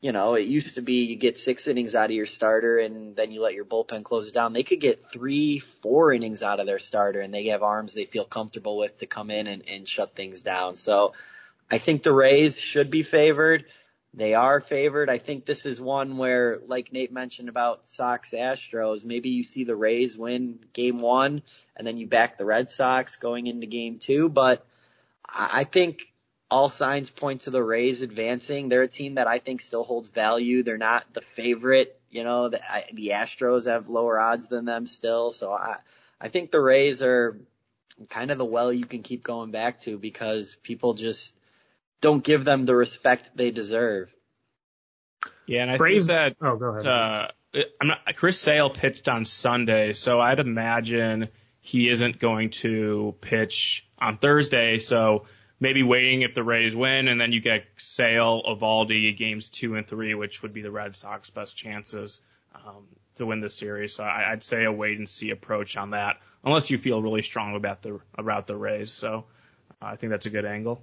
you 0.00 0.12
know, 0.12 0.34
it 0.34 0.46
used 0.46 0.76
to 0.76 0.82
be 0.82 1.04
you 1.04 1.16
get 1.16 1.38
six 1.38 1.66
innings 1.66 1.94
out 1.94 2.10
of 2.10 2.16
your 2.16 2.26
starter 2.26 2.78
and 2.78 3.16
then 3.16 3.32
you 3.32 3.42
let 3.42 3.54
your 3.54 3.64
bullpen 3.64 4.04
close 4.04 4.28
it 4.28 4.34
down. 4.34 4.52
They 4.52 4.62
could 4.62 4.80
get 4.80 5.10
three, 5.10 5.58
four 5.58 6.12
innings 6.12 6.42
out 6.42 6.60
of 6.60 6.66
their 6.66 6.78
starter 6.78 7.20
and 7.20 7.34
they 7.34 7.46
have 7.46 7.62
arms 7.64 7.94
they 7.94 8.04
feel 8.04 8.24
comfortable 8.24 8.78
with 8.78 8.98
to 8.98 9.06
come 9.06 9.30
in 9.30 9.48
and, 9.48 9.64
and 9.68 9.88
shut 9.88 10.14
things 10.14 10.42
down. 10.42 10.76
So 10.76 11.14
I 11.70 11.78
think 11.78 12.02
the 12.02 12.12
Rays 12.12 12.58
should 12.58 12.90
be 12.90 13.02
favored. 13.02 13.64
They 14.14 14.34
are 14.34 14.60
favored. 14.60 15.10
I 15.10 15.18
think 15.18 15.44
this 15.44 15.66
is 15.66 15.80
one 15.80 16.16
where, 16.16 16.60
like 16.66 16.92
Nate 16.92 17.12
mentioned 17.12 17.48
about 17.48 17.88
Sox 17.88 18.30
Astros, 18.30 19.04
maybe 19.04 19.30
you 19.30 19.42
see 19.42 19.64
the 19.64 19.76
Rays 19.76 20.16
win 20.16 20.60
game 20.72 20.98
one 20.98 21.42
and 21.76 21.86
then 21.86 21.96
you 21.96 22.06
back 22.06 22.38
the 22.38 22.46
Red 22.46 22.70
Sox 22.70 23.16
going 23.16 23.48
into 23.48 23.66
game 23.66 23.98
two. 23.98 24.28
But 24.28 24.64
I 25.28 25.64
think 25.64 26.02
all 26.50 26.68
signs 26.68 27.10
point 27.10 27.42
to 27.42 27.50
the 27.50 27.62
Rays 27.62 28.00
advancing. 28.02 28.68
They're 28.68 28.82
a 28.82 28.88
team 28.88 29.16
that 29.16 29.26
I 29.26 29.38
think 29.38 29.60
still 29.60 29.84
holds 29.84 30.08
value. 30.08 30.62
They're 30.62 30.78
not 30.78 31.04
the 31.12 31.20
favorite. 31.20 32.00
You 32.10 32.24
know, 32.24 32.48
the, 32.48 32.60
I, 32.72 32.84
the 32.92 33.08
Astros 33.08 33.66
have 33.66 33.88
lower 33.88 34.18
odds 34.18 34.46
than 34.48 34.64
them 34.64 34.86
still. 34.86 35.30
So 35.30 35.52
I, 35.52 35.76
I 36.20 36.28
think 36.28 36.50
the 36.50 36.60
Rays 36.60 37.02
are 37.02 37.38
kind 38.08 38.30
of 38.30 38.38
the 38.38 38.44
well 38.44 38.72
you 38.72 38.84
can 38.84 39.02
keep 39.02 39.22
going 39.22 39.50
back 39.50 39.80
to 39.80 39.98
because 39.98 40.56
people 40.62 40.94
just 40.94 41.34
don't 42.00 42.24
give 42.24 42.44
them 42.44 42.64
the 42.64 42.74
respect 42.76 43.28
they 43.34 43.50
deserve. 43.50 44.10
Yeah, 45.46 45.62
and 45.62 45.70
I 45.72 45.76
Braves- 45.76 46.06
think 46.06 46.36
that 46.40 46.46
Oh, 46.46 46.56
go 46.56 46.66
ahead. 46.68 46.86
uh, 46.86 47.28
I'm 47.80 47.88
not, 47.88 47.98
Chris 48.16 48.38
Sale 48.38 48.70
pitched 48.70 49.08
on 49.08 49.24
Sunday, 49.24 49.92
so 49.94 50.20
I'd 50.20 50.38
imagine 50.38 51.28
he 51.60 51.88
isn't 51.88 52.18
going 52.20 52.50
to 52.50 53.14
pitch 53.20 53.86
on 53.98 54.18
Thursday. 54.18 54.78
So 54.78 55.24
maybe 55.60 55.82
waiting 55.82 56.22
if 56.22 56.34
the 56.34 56.42
Rays 56.42 56.74
win, 56.74 57.08
and 57.08 57.20
then 57.20 57.32
you 57.32 57.40
get 57.40 57.64
Sale, 57.76 58.42
Eovaldi 58.48 59.16
games 59.16 59.48
two 59.48 59.76
and 59.76 59.86
three, 59.86 60.14
which 60.14 60.42
would 60.42 60.52
be 60.52 60.62
the 60.62 60.70
Red 60.70 60.96
Sox 60.96 61.30
best 61.30 61.56
chances 61.56 62.20
um, 62.54 62.86
to 63.16 63.26
win 63.26 63.40
the 63.40 63.50
series. 63.50 63.94
So 63.94 64.04
I, 64.04 64.32
I'd 64.32 64.42
say 64.42 64.64
a 64.64 64.72
wait 64.72 64.98
and 64.98 65.08
see 65.08 65.30
approach 65.30 65.76
on 65.76 65.90
that, 65.90 66.16
unless 66.44 66.70
you 66.70 66.78
feel 66.78 67.02
really 67.02 67.22
strong 67.22 67.56
about 67.56 67.82
the 67.82 68.00
about 68.16 68.46
the 68.46 68.56
Rays. 68.56 68.90
So 68.90 69.24
uh, 69.82 69.86
I 69.86 69.96
think 69.96 70.10
that's 70.10 70.26
a 70.26 70.30
good 70.30 70.44
angle. 70.44 70.82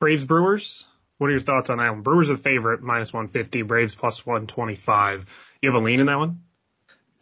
Braves 0.00 0.24
Brewers. 0.24 0.84
What 1.18 1.28
are 1.28 1.32
your 1.32 1.40
thoughts 1.40 1.70
on 1.70 1.78
that 1.78 1.90
one? 1.90 2.02
Brewers 2.02 2.28
the 2.28 2.36
favorite, 2.36 2.82
minus 2.82 3.12
150. 3.12 3.62
Braves 3.62 3.94
plus 3.94 4.26
125. 4.26 5.52
You 5.62 5.70
have 5.70 5.80
a 5.80 5.84
lean 5.84 6.00
in 6.00 6.06
that 6.06 6.18
one? 6.18 6.40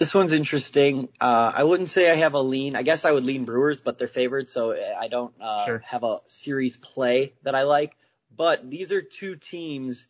This 0.01 0.15
one's 0.15 0.33
interesting. 0.33 1.11
Uh, 1.21 1.53
I 1.55 1.63
wouldn't 1.63 1.91
say 1.91 2.11
I 2.11 2.15
have 2.15 2.33
a 2.33 2.41
lean. 2.41 2.75
I 2.75 2.83
guess 2.83 3.05
I 3.05 3.13
would 3.13 3.23
lean 3.23 3.45
Brewers, 3.45 3.81
but 3.81 3.99
they're 3.99 4.09
favored, 4.09 4.49
so 4.49 4.75
I 4.99 5.09
don't 5.09 5.35
uh, 5.39 5.67
Sure. 5.67 5.83
have 5.85 6.05
a 6.05 6.21
series 6.27 6.79
play 6.79 7.35
that 7.43 7.55
I 7.55 7.65
like. 7.65 7.99
But 8.35 8.71
these 8.71 8.93
are 8.93 9.03
two 9.03 9.37
teams 9.37 10.07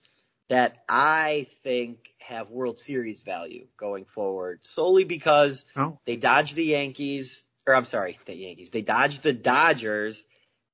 that 0.49 0.76
I 0.88 1.49
think 1.64 1.99
have 2.20 2.51
World 2.51 2.78
Series 2.78 3.20
value 3.22 3.66
going 3.76 4.05
forward, 4.05 4.61
solely 4.62 5.03
because 5.03 5.64
Oh. 5.74 5.99
they 6.07 6.14
dodged 6.14 6.55
the 6.55 6.66
Yankees, 6.66 7.45
or 7.66 7.74
I'm 7.74 7.84
sorry, 7.84 8.16
the 8.26 8.36
Yankees. 8.36 8.70
They 8.70 8.82
dodged 8.82 9.24
the 9.24 9.32
Dodgers, 9.32 10.22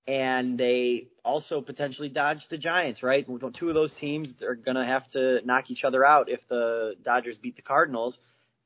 and 0.06 0.58
they 0.58 1.08
also 1.24 1.62
potentially 1.62 2.10
dodged 2.10 2.50
the 2.50 2.58
Giants, 2.58 3.02
right? 3.02 3.26
Two 3.54 3.68
of 3.68 3.74
those 3.74 3.94
teams 3.94 4.42
are 4.42 4.56
gonna 4.56 4.84
have 4.84 5.08
to 5.12 5.40
knock 5.46 5.70
each 5.70 5.84
other 5.84 6.04
out 6.04 6.28
if 6.28 6.46
the 6.48 6.96
Dodgers 7.02 7.38
beat 7.38 7.56
the 7.56 7.62
Cardinals 7.62 8.18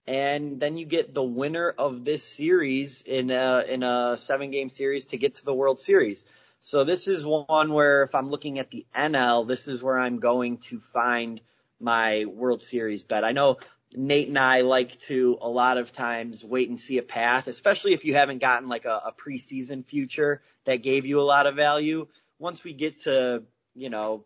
and 0.07 0.59
then 0.61 0.76
you 0.76 0.86
get 0.86 1.14
the 1.14 1.22
winner 1.22 1.74
of 1.76 2.05
this 2.05 2.24
series 2.24 3.03
in 3.03 3.30
a 3.30 3.64
in 3.68 3.82
a 3.82 4.16
seven 4.18 4.51
game 4.51 4.68
series 4.68 5.05
to 5.07 5.18
get 5.18 5.36
to 5.36 5.44
the 5.44 5.55
World 5.55 5.80
Series. 5.80 6.24
So 6.62 6.84
this 6.84 7.07
is 7.07 7.24
one 7.24 7.72
where 7.72 8.03
if 8.03 8.14
I'm 8.14 8.30
looking 8.30 8.59
at 8.59 8.70
the 8.70 8.86
NL, 8.94 9.46
this 9.46 9.66
is 9.66 9.82
where 9.82 9.98
I'm 9.98 10.18
going 10.18 10.59
to 10.59 10.80
find 10.92 11.40
my 11.80 12.26
World 12.26 12.61
Series 12.61 13.03
bet. 13.03 13.24
I 13.24 13.32
know 13.32 13.59
Nate 13.94 14.28
and 14.28 14.38
I 14.38 14.61
like 14.61 14.98
to 15.03 15.38
a 15.40 15.48
lot 15.48 15.78
of 15.78 15.90
times 15.90 16.44
wait 16.44 16.68
and 16.68 16.78
see 16.78 16.98
a 16.98 17.03
path, 17.03 17.46
especially 17.46 17.92
if 17.92 18.05
you 18.05 18.14
haven't 18.14 18.38
gotten 18.38 18.68
like 18.68 18.84
a, 18.84 19.03
a 19.07 19.12
preseason 19.12 19.84
future 19.84 20.42
that 20.64 20.82
gave 20.82 21.07
you 21.07 21.20
a 21.20 21.22
lot 21.22 21.46
of 21.46 21.57
value. 21.57 22.07
Once 22.38 22.62
we 22.62 22.72
get 22.72 23.03
to, 23.03 23.42
you 23.74 23.90
know, 23.90 24.24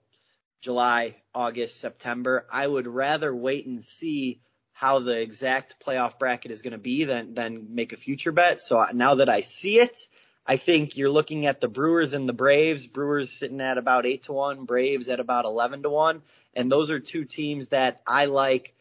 July, 0.61 1.17
August, 1.35 1.81
September, 1.81 2.47
I 2.53 2.67
would 2.67 2.87
rather 2.87 3.35
wait 3.35 3.67
and 3.67 3.85
see 3.85 4.41
how 4.75 4.99
the 4.99 5.19
exact 5.21 5.77
playoff 5.83 6.19
bracket 6.19 6.51
is 6.51 6.61
going 6.61 6.73
to 6.73 6.79
be 6.79 7.05
than 7.05 7.33
than 7.35 7.75
make 7.75 7.93
a 7.93 7.97
future 7.97 8.33
bet. 8.33 8.61
So 8.61 8.85
now 8.93 9.15
that 9.15 9.29
I 9.29 9.41
see 9.41 9.79
it, 9.79 9.97
I 10.45 10.57
think 10.57 10.97
you're 10.97 11.09
looking 11.09 11.47
at 11.47 11.61
the 11.61 11.69
Brewers 11.69 12.13
and 12.13 12.29
the 12.29 12.35
Braves. 12.35 12.87
Brewers 12.87 13.31
sitting 13.31 13.61
at 13.61 13.79
about 13.79 14.05
eight 14.05 14.25
to 14.25 14.33
one, 14.33 14.65
Braves 14.67 15.09
at 15.09 15.21
about 15.21 15.45
eleven 15.45 15.85
to 15.85 15.91
one, 15.91 16.23
and 16.55 16.71
those 16.71 16.91
are 16.91 16.99
two 16.99 17.25
teams 17.25 17.69
that 17.69 18.03
I 18.07 18.27
like. 18.27 18.75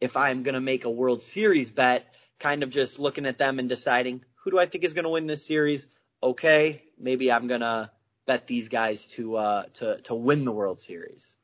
If 0.00 0.16
I'm 0.16 0.42
going 0.42 0.54
to 0.54 0.60
make 0.60 0.86
a 0.86 0.90
World 0.90 1.22
Series 1.22 1.70
bet, 1.70 2.06
kind 2.38 2.62
of 2.62 2.70
just 2.70 2.98
looking 2.98 3.26
at 3.26 3.38
them 3.38 3.58
and 3.58 3.68
deciding 3.68 4.24
who 4.36 4.50
do 4.50 4.58
I 4.58 4.66
think 4.66 4.82
is 4.82 4.94
going 4.94 5.04
to 5.04 5.10
win 5.10 5.26
this 5.26 5.46
series. 5.46 5.86
Okay, 6.22 6.82
maybe 6.98 7.30
I'm 7.30 7.46
going 7.46 7.60
to 7.60 7.90
bet 8.26 8.46
these 8.46 8.70
guys 8.70 9.06
to 9.08 9.36
uh 9.36 9.62
to 9.74 10.00
to 10.04 10.14
win 10.14 10.46
the 10.46 10.52
World 10.52 10.80
Series. 10.80 11.34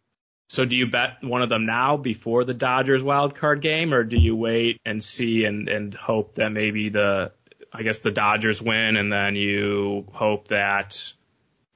So 0.51 0.65
do 0.65 0.75
you 0.75 0.89
bet 0.89 1.23
one 1.23 1.43
of 1.43 1.49
them 1.49 1.65
now 1.65 1.97
before 1.97 2.43
the 2.43 2.55
Dodgers 2.55 3.05
wild 3.05 3.37
card 3.37 3.61
game, 3.61 3.95
or 3.95 4.03
do 4.03 4.17
you 4.17 4.35
wait 4.35 4.81
and 4.85 5.03
see 5.03 5.45
and 5.45 5.69
and 5.69 5.95
hope 5.95 6.35
that 6.35 6.51
maybe 6.51 6.89
the 6.89 7.31
I 7.73 7.85
guess 7.85 8.01
the 8.01 8.11
Dodgers 8.11 8.61
win, 8.61 8.97
and 8.97 9.13
then 9.13 9.37
you 9.37 10.09
hope 10.11 10.49
that 10.49 11.13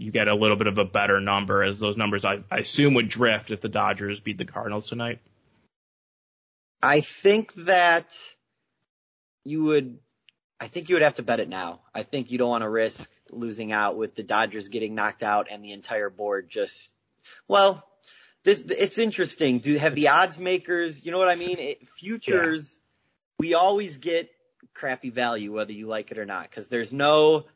you 0.01 0.11
get 0.11 0.27
a 0.27 0.35
little 0.35 0.57
bit 0.57 0.66
of 0.66 0.79
a 0.79 0.85
better 0.85 1.20
number, 1.20 1.62
as 1.62 1.79
those 1.79 1.97
numbers 1.97 2.25
I, 2.25 2.41
I 2.51 2.59
assume 2.59 2.95
would 2.95 3.09
drift 3.09 3.53
if 3.53 3.61
the 3.61 3.68
Dodgers 3.68 4.18
beat 4.18 4.39
the 4.39 4.45
Cardinals 4.45 4.89
tonight. 4.89 5.20
I 6.83 7.01
think 7.01 7.55
that 7.55 8.12
you 9.45 9.62
would, 9.62 10.01
I 10.59 10.66
think 10.66 10.89
you 10.89 10.97
would 10.97 11.03
have 11.03 11.14
to 11.14 11.22
bet 11.22 11.39
it 11.39 11.49
now. 11.49 11.83
I 11.95 12.03
think 12.03 12.33
you 12.33 12.39
don't 12.39 12.51
want 12.51 12.62
to 12.62 12.68
risk 12.68 13.09
losing 13.31 13.70
out 13.70 13.97
with 13.97 14.16
the 14.16 14.25
Dodgers 14.25 14.66
getting 14.66 14.97
knocked 14.97 15.22
out 15.22 15.47
and 15.49 15.64
the 15.64 15.70
entire 15.70 16.11
board 16.11 16.51
just, 16.51 16.91
well, 17.47 17.89
this, 18.45 18.61
it's 18.61 18.99
interesting. 18.99 19.59
Do 19.59 19.76
have 19.76 19.95
the 19.95 20.09
odds 20.09 20.38
makers, 20.38 21.05
you 21.05 21.12
know 21.12 21.18
what 21.18 21.28
I 21.28 21.34
mean? 21.34 21.59
It, 21.59 21.88
futures, 21.99 22.78
we 23.38 23.55
always 23.55 23.97
get 23.97 24.30
crappy 24.74 25.11
value 25.11 25.53
whether 25.53 25.72
you 25.72 25.86
like 25.86 26.11
it 26.11 26.18
or 26.18 26.26
not 26.26 26.49
because 26.51 26.68
there's 26.68 26.92
no, 26.92 27.47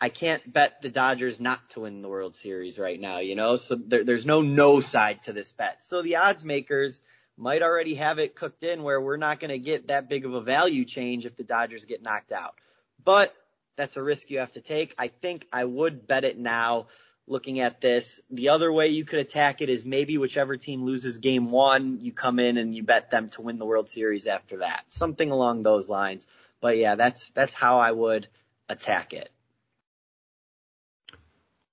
I 0.00 0.08
can't 0.10 0.50
bet 0.50 0.82
the 0.82 0.90
Dodgers 0.90 1.40
not 1.40 1.70
to 1.70 1.80
win 1.80 2.02
the 2.02 2.08
World 2.08 2.36
Series 2.36 2.78
right 2.78 3.00
now, 3.00 3.18
you 3.18 3.34
know? 3.34 3.56
So 3.56 3.74
there, 3.74 4.04
there's 4.04 4.26
no 4.26 4.42
no 4.42 4.80
side 4.80 5.22
to 5.24 5.32
this 5.32 5.52
bet. 5.52 5.82
So 5.82 6.02
the 6.02 6.16
odds 6.16 6.44
makers 6.44 7.00
might 7.36 7.62
already 7.62 7.94
have 7.94 8.18
it 8.18 8.36
cooked 8.36 8.62
in 8.62 8.82
where 8.82 9.00
we're 9.00 9.16
not 9.16 9.40
going 9.40 9.50
to 9.50 9.58
get 9.58 9.88
that 9.88 10.08
big 10.08 10.26
of 10.26 10.34
a 10.34 10.42
value 10.42 10.84
change 10.84 11.24
if 11.24 11.36
the 11.36 11.44
Dodgers 11.44 11.86
get 11.86 12.02
knocked 12.02 12.32
out. 12.32 12.54
But 13.02 13.34
that's 13.76 13.96
a 13.96 14.02
risk 14.02 14.30
you 14.30 14.40
have 14.40 14.52
to 14.52 14.60
take. 14.60 14.94
I 14.98 15.08
think 15.08 15.46
I 15.50 15.64
would 15.64 16.06
bet 16.06 16.24
it 16.24 16.38
now 16.38 16.88
looking 17.30 17.60
at 17.60 17.80
this. 17.80 18.20
The 18.28 18.48
other 18.48 18.70
way 18.70 18.88
you 18.88 19.04
could 19.04 19.20
attack 19.20 19.62
it 19.62 19.70
is 19.70 19.84
maybe 19.84 20.18
whichever 20.18 20.56
team 20.56 20.84
loses 20.84 21.18
game 21.18 21.50
one, 21.50 22.00
you 22.02 22.12
come 22.12 22.40
in 22.40 22.58
and 22.58 22.74
you 22.74 22.82
bet 22.82 23.10
them 23.10 23.28
to 23.30 23.42
win 23.42 23.58
the 23.58 23.64
World 23.64 23.88
Series 23.88 24.26
after 24.26 24.58
that. 24.58 24.84
Something 24.88 25.30
along 25.30 25.62
those 25.62 25.88
lines. 25.88 26.26
But 26.60 26.76
yeah, 26.76 26.96
that's, 26.96 27.30
that's 27.30 27.54
how 27.54 27.78
I 27.78 27.92
would 27.92 28.26
attack 28.68 29.12
it. 29.12 29.30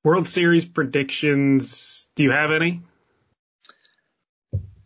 World 0.04 0.28
Series 0.28 0.64
predictions. 0.64 2.08
Do 2.16 2.24
you 2.24 2.32
have 2.32 2.52
any? 2.52 2.84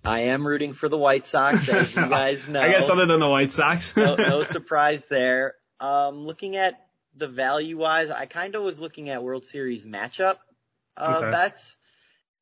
I 0.03 0.21
am 0.21 0.47
rooting 0.47 0.73
for 0.73 0.89
the 0.89 0.97
White 0.97 1.27
Sox, 1.27 1.67
as 1.69 1.93
you 1.93 2.01
guys 2.09 2.47
know. 2.47 2.61
I 2.61 2.71
guess 2.71 2.89
other 2.89 3.05
than 3.05 3.19
the 3.19 3.29
White 3.29 3.51
Sox. 3.51 3.95
no, 3.95 4.15
no 4.15 4.43
surprise 4.45 5.05
there. 5.05 5.53
Um, 5.79 6.25
looking 6.25 6.55
at 6.55 6.87
the 7.15 7.27
value 7.27 7.77
wise, 7.77 8.09
I 8.09 8.25
kind 8.25 8.55
of 8.55 8.63
was 8.63 8.79
looking 8.79 9.09
at 9.09 9.21
World 9.21 9.45
Series 9.45 9.83
matchup 9.83 10.37
uh, 10.97 11.17
Okay. 11.17 11.31
bets, 11.31 11.75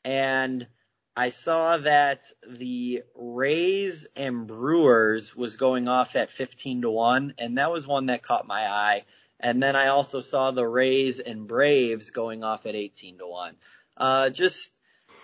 and 0.04 0.68
I 1.16 1.32
saw 1.32 1.78
that 1.80 2.24
the 2.48 3.04
Rays 3.14 4.08
and 4.16 4.48
Brewers 4.48 5.36
was 5.36 5.58
going 5.58 5.88
off 5.88 6.16
at 6.16 6.30
15 6.32 6.84
to 6.84 6.90
1, 6.90 7.34
and 7.38 7.58
that 7.58 7.72
was 7.72 7.86
one 7.86 8.06
that 8.06 8.24
caught 8.24 8.48
my 8.48 8.68
eye. 8.68 9.04
And 9.40 9.62
then 9.62 9.76
I 9.76 9.88
also 9.88 10.22
saw 10.22 10.52
the 10.52 10.66
Rays 10.68 11.20
and 11.20 11.48
Braves 11.48 12.12
going 12.12 12.44
off 12.44 12.66
at 12.66 12.76
18 12.76 13.18
to 13.20 13.28
1. 13.28 13.56
Uh, 13.98 14.30
just, 14.30 14.70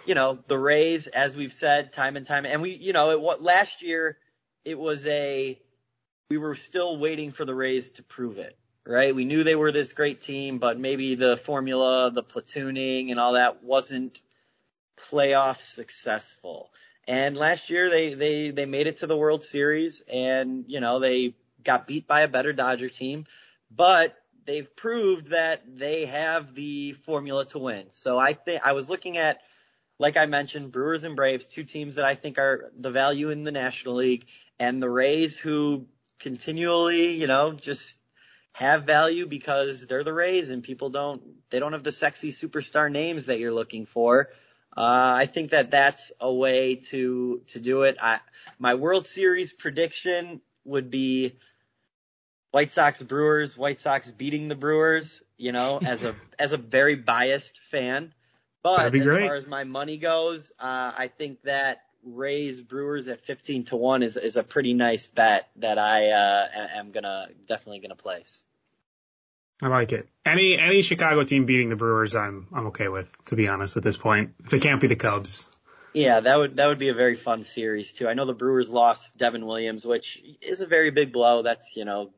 you 0.05 0.15
know, 0.15 0.39
the 0.47 0.57
Rays, 0.57 1.07
as 1.07 1.35
we've 1.35 1.53
said 1.53 1.93
time 1.93 2.17
and 2.17 2.25
time, 2.25 2.45
and 2.45 2.61
we, 2.61 2.71
you 2.71 2.93
know, 2.93 3.11
it, 3.11 3.21
what 3.21 3.41
last 3.41 3.81
year, 3.81 4.17
it 4.65 4.77
was 4.77 5.05
a, 5.05 5.59
we 6.29 6.37
were 6.37 6.55
still 6.55 6.97
waiting 6.97 7.31
for 7.31 7.45
the 7.45 7.55
Rays 7.55 7.89
to 7.91 8.03
prove 8.03 8.37
it, 8.37 8.57
right? 8.85 9.15
We 9.15 9.25
knew 9.25 9.43
they 9.43 9.55
were 9.55 9.71
this 9.71 9.93
great 9.93 10.21
team, 10.21 10.59
but 10.59 10.79
maybe 10.79 11.15
the 11.15 11.37
formula, 11.37 12.11
the 12.11 12.23
platooning 12.23 13.11
and 13.11 13.19
all 13.19 13.33
that 13.33 13.63
wasn't 13.63 14.19
playoff 14.97 15.61
successful. 15.61 16.69
And 17.07 17.35
last 17.35 17.69
year 17.69 17.89
they, 17.89 18.13
they, 18.13 18.51
they 18.51 18.65
made 18.65 18.87
it 18.87 18.97
to 18.97 19.07
the 19.07 19.17
World 19.17 19.43
Series 19.43 20.01
and, 20.11 20.65
you 20.67 20.79
know, 20.79 20.99
they 20.99 21.35
got 21.63 21.87
beat 21.87 22.07
by 22.07 22.21
a 22.21 22.27
better 22.27 22.53
Dodger 22.53 22.89
team, 22.89 23.25
but 23.69 24.15
they've 24.45 24.75
proved 24.75 25.31
that 25.31 25.63
they 25.67 26.05
have 26.05 26.53
the 26.53 26.93
formula 26.93 27.45
to 27.47 27.59
win. 27.59 27.85
So 27.91 28.17
I 28.17 28.33
think 28.33 28.61
I 28.63 28.73
was 28.73 28.89
looking 28.89 29.17
at, 29.17 29.39
like 29.97 30.17
I 30.17 30.25
mentioned, 30.25 30.71
Brewers 30.71 31.03
and 31.03 31.15
Braves, 31.15 31.47
two 31.47 31.63
teams 31.63 31.95
that 31.95 32.05
I 32.05 32.15
think 32.15 32.37
are 32.37 32.71
the 32.77 32.91
value 32.91 33.29
in 33.29 33.43
the 33.43 33.51
National 33.51 33.95
League 33.95 34.25
and 34.59 34.81
the 34.81 34.89
Rays 34.89 35.37
who 35.37 35.87
continually, 36.19 37.15
you 37.15 37.27
know, 37.27 37.53
just 37.53 37.95
have 38.55 38.85
value 38.85 39.27
because 39.27 39.85
they're 39.85 40.05
the 40.05 40.13
Rays 40.13 40.49
and 40.49 40.63
people 40.63 40.89
don't, 40.89 41.21
they 41.49 41.59
don't 41.59 41.73
have 41.73 41.83
the 41.83 41.91
sexy 41.91 42.31
superstar 42.31 42.89
names 42.89 43.25
that 43.25 43.37
you're 43.37 43.53
looking 43.53 43.85
for. 43.85 44.29
Uh, 44.77 45.13
I 45.17 45.25
think 45.25 45.51
that 45.51 45.71
that's 45.71 46.13
a 46.21 46.33
way 46.33 46.75
to 46.75 47.41
to 47.47 47.59
do 47.59 47.83
it. 47.83 47.97
I, 48.01 48.19
my 48.59 48.75
World 48.75 49.07
Series 49.07 49.51
prediction 49.51 50.41
would 50.63 50.89
be 50.89 51.37
White 52.51 52.71
Sox 52.71 53.01
Brewers, 53.01 53.57
White 53.57 53.79
Sox 53.81 54.11
beating 54.11 54.47
the 54.49 54.55
Brewers. 54.55 55.21
You 55.37 55.51
know, 55.53 55.79
as 55.85 56.03
a 56.03 56.15
as 56.39 56.51
a 56.51 56.57
very 56.57 56.95
biased 56.95 57.59
fan, 57.71 58.13
but 58.63 58.93
as 58.93 59.05
far 59.05 59.35
as 59.35 59.47
my 59.47 59.63
money 59.63 59.97
goes, 59.97 60.51
uh, 60.59 60.91
I 60.97 61.09
think 61.09 61.41
that 61.43 61.84
Rays 62.05 62.61
Brewers 62.61 63.07
at 63.07 63.25
fifteen 63.25 63.65
to 63.65 63.75
one 63.75 64.03
is 64.03 64.15
is 64.15 64.37
a 64.37 64.43
pretty 64.43 64.73
nice 64.73 65.07
bet 65.07 65.49
that 65.57 65.77
I 65.77 66.09
uh, 66.11 66.47
am 66.75 66.91
gonna 66.91 67.27
definitely 67.47 67.79
gonna 67.79 67.95
place. 67.95 68.41
I 69.61 69.67
like 69.67 69.91
it. 69.91 70.07
Any 70.25 70.57
any 70.59 70.81
Chicago 70.81 71.23
team 71.23 71.45
beating 71.45 71.69
the 71.69 71.75
Brewers, 71.75 72.15
I'm 72.15 72.47
I'm 72.53 72.67
okay 72.67 72.87
with. 72.89 73.13
To 73.25 73.35
be 73.35 73.47
honest, 73.47 73.77
at 73.77 73.83
this 73.83 73.97
point, 73.97 74.35
if 74.43 74.53
it 74.53 74.61
can't 74.61 74.81
be 74.81 74.87
the 74.87 74.95
Cubs. 74.95 75.49
Yeah, 75.93 76.19
that 76.19 76.35
would 76.35 76.57
that 76.57 76.67
would 76.67 76.77
be 76.77 76.89
a 76.89 76.93
very 76.93 77.15
fun 77.15 77.43
series 77.43 77.93
too. 77.93 78.07
I 78.07 78.15
know 78.15 78.25
the 78.25 78.33
Brewers 78.33 78.69
lost 78.69 79.17
Devin 79.17 79.45
Williams, 79.45 79.85
which 79.85 80.21
is 80.41 80.59
a 80.59 80.67
very 80.67 80.91
big 80.91 81.13
blow. 81.13 81.41
That's 81.41 81.75
you 81.77 81.85
know, 81.85 82.11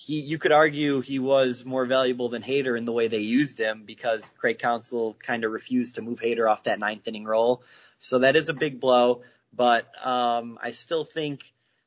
he 0.00 0.20
you 0.20 0.38
could 0.38 0.52
argue 0.52 1.00
he 1.00 1.18
was 1.18 1.64
more 1.64 1.84
valuable 1.84 2.28
than 2.28 2.40
Hader 2.40 2.78
in 2.78 2.84
the 2.84 2.92
way 2.92 3.08
they 3.08 3.18
used 3.18 3.58
him 3.58 3.82
because 3.84 4.30
Craig 4.38 4.60
Counsell 4.60 5.16
kind 5.20 5.42
of 5.42 5.50
refused 5.50 5.96
to 5.96 6.02
move 6.02 6.20
Hader 6.20 6.48
off 6.48 6.62
that 6.64 6.78
ninth 6.78 7.08
inning 7.08 7.24
role. 7.24 7.62
So 7.98 8.20
that 8.20 8.36
is 8.36 8.48
a 8.48 8.54
big 8.54 8.78
blow. 8.78 9.22
But 9.52 9.88
um, 10.06 10.56
I 10.62 10.70
still 10.70 11.04
think 11.04 11.40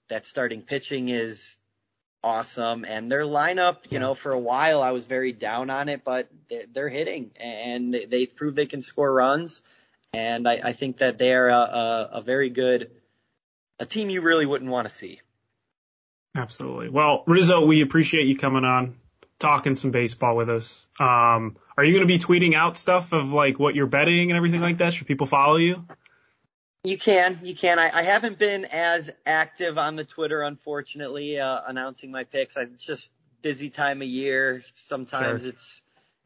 that 0.10 0.26
starting 0.26 0.62
pitching 0.62 1.08
is 1.08 1.56
awesome. 2.22 2.84
And 2.84 3.10
their 3.10 3.24
lineup, 3.24 3.90
you 3.90 4.00
know, 4.00 4.14
for 4.14 4.34
a 4.34 4.40
while 4.40 4.82
I 4.82 4.92
was 4.92 5.06
very 5.06 5.32
down 5.32 5.70
on 5.70 5.88
it, 5.88 6.04
but 6.04 6.28
they're 6.74 6.90
hitting 6.90 7.32
and 7.38 7.94
they've 7.94 8.36
proved 8.36 8.58
they 8.58 8.66
can 8.66 8.82
score 8.82 9.12
runs. 9.12 9.62
And 10.12 10.50
I, 10.50 10.60
I 10.62 10.74
think 10.74 10.98
that 10.98 11.18
they're 11.18 11.48
a, 11.48 11.56
a, 11.56 12.10
a 12.16 12.22
very 12.22 12.50
good, 12.50 12.92
a 13.80 13.86
team 13.86 14.10
you 14.10 14.22
really 14.22 14.46
wouldn't 14.46 14.70
want 14.70 14.90
to 14.90 14.94
see. 14.94 15.22
Absolutely. 16.36 16.90
Well, 16.90 17.24
Rizzo, 17.28 17.66
we 17.66 17.82
appreciate 17.82 18.28
you 18.28 18.38
coming 18.38 18.64
on, 18.64 18.96
talking 19.40 19.76
some 19.76 19.92
baseball 19.92 20.36
with 20.36 20.50
us. 20.50 20.88
Um, 21.00 21.58
are 21.78 21.84
you 21.84 21.94
going 21.94 22.08
to 22.08 22.08
be 22.08 22.20
tweeting 22.20 22.54
out 22.54 22.78
stuff 22.78 23.12
of 23.12 23.32
like 23.32 23.60
what 23.60 23.76
you're 23.76 23.88
betting 23.88 24.32
and 24.32 24.38
everything 24.38 24.62
like 24.62 24.78
that? 24.78 24.94
Should 24.94 25.08
people 25.08 25.28
follow 25.28 25.58
you? 25.58 25.86
You 26.84 26.98
can, 26.98 27.40
you 27.44 27.54
can. 27.54 27.78
I, 27.78 28.00
I 28.00 28.04
haven't 28.04 28.40
been 28.40 28.66
as 28.66 29.10
active 29.26 29.78
on 29.78 29.96
the 29.96 30.06
Twitter, 30.06 30.42
unfortunately, 30.42 31.40
uh, 31.40 31.62
announcing 31.68 32.12
my 32.12 32.24
picks. 32.24 32.58
I'm 32.58 32.78
just 32.80 33.12
busy 33.42 33.70
time 33.70 34.02
of 34.02 34.08
year. 34.08 34.64
Sometimes 34.74 35.42
Sure. 35.42 35.50
it's, 35.50 35.82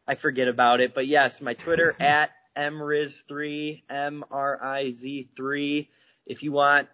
I 0.07 0.15
forget 0.15 0.47
about 0.47 0.79
it, 0.81 0.93
but 0.93 1.07
yes, 1.07 1.41
my 1.41 1.55
Twitter 1.55 1.93
at 1.99 2.31
mriz3, 2.55 3.83
M-R-I-Z3. 3.89 5.87
If 6.25 6.43
you 6.43 6.51
want, 6.53 6.87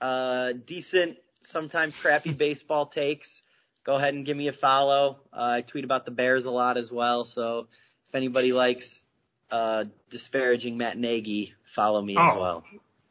uh, 0.00 0.52
decent, 0.52 1.18
sometimes 1.46 1.94
crappy 1.96 2.32
baseball 2.36 2.86
takes, 2.86 3.42
go 3.84 3.94
ahead 3.94 4.14
and 4.14 4.24
give 4.24 4.36
me 4.36 4.48
a 4.48 4.52
follow. 4.52 5.18
Uh, 5.32 5.56
I 5.58 5.60
tweet 5.62 5.84
about 5.84 6.04
the 6.04 6.10
Bears 6.10 6.44
a 6.44 6.50
lot 6.50 6.76
as 6.76 6.90
well. 6.90 7.24
So 7.24 7.68
if 8.08 8.14
anybody 8.14 8.52
likes, 8.52 9.02
uh, 9.50 9.84
disparaging 10.10 10.76
Matt 10.78 10.96
Nagy, 10.98 11.54
follow 11.74 12.00
me 12.00 12.16
as 12.16 12.32
Oh. 12.34 12.40
well. 12.40 12.64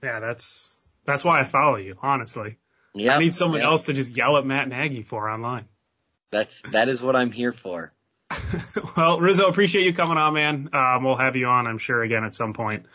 Yeah, 0.03 0.19
that's 0.19 0.75
that's 1.05 1.23
why 1.25 1.39
I 1.41 1.43
follow 1.43 1.77
you. 1.77 1.95
Honestly, 2.01 2.57
Yep, 2.93 3.15
I 3.15 3.19
need 3.19 3.34
someone 3.34 3.59
yep. 3.61 3.67
else 3.69 3.86
to 3.86 3.93
just 3.93 4.15
yell 4.17 4.38
at 4.38 4.45
Matt 4.45 4.67
Nagy 4.67 5.03
for 5.03 5.29
online. 5.29 5.65
That's 6.32 6.59
that 6.71 6.89
is 6.89 7.01
what 7.01 7.15
I'm 7.15 7.32
here 7.32 7.51
for. 7.51 7.93
well, 8.97 9.19
Rizzo, 9.19 9.47
appreciate 9.47 9.84
you 9.84 9.93
coming 9.93 10.17
on, 10.17 10.34
man. 10.34 10.69
Um, 10.73 11.03
we'll 11.03 11.15
have 11.17 11.36
you 11.36 11.47
on, 11.47 11.67
I'm 11.67 11.77
sure, 11.77 12.01
again 12.01 12.23
at 12.23 12.34
some 12.34 12.53
point 12.53 12.86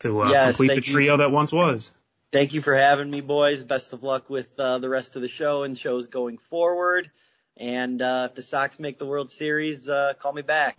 to 0.00 0.20
uh, 0.20 0.28
Yes, 0.30 0.44
complete 0.56 0.68
the 0.68 0.74
thank 0.74 0.86
you. 0.88 0.92
trio 0.94 1.16
that 1.18 1.30
once 1.30 1.52
was. 1.52 1.92
Thank 2.32 2.54
you 2.54 2.62
for 2.62 2.74
having 2.74 3.10
me, 3.10 3.20
boys. 3.22 3.64
Best 3.64 3.92
of 3.92 4.04
luck 4.04 4.30
with 4.30 4.48
uh, 4.56 4.78
the 4.78 4.88
rest 4.88 5.16
of 5.16 5.22
the 5.22 5.28
show 5.28 5.64
and 5.64 5.76
shows 5.76 6.06
going 6.06 6.38
forward. 6.38 7.10
And 7.56 8.00
uh, 8.00 8.28
if 8.30 8.36
the 8.36 8.42
Sox 8.42 8.78
make 8.78 8.98
the 8.98 9.06
World 9.06 9.32
Series, 9.32 9.88
uh, 9.88 10.12
call 10.16 10.32
me 10.32 10.42
back. 10.42 10.78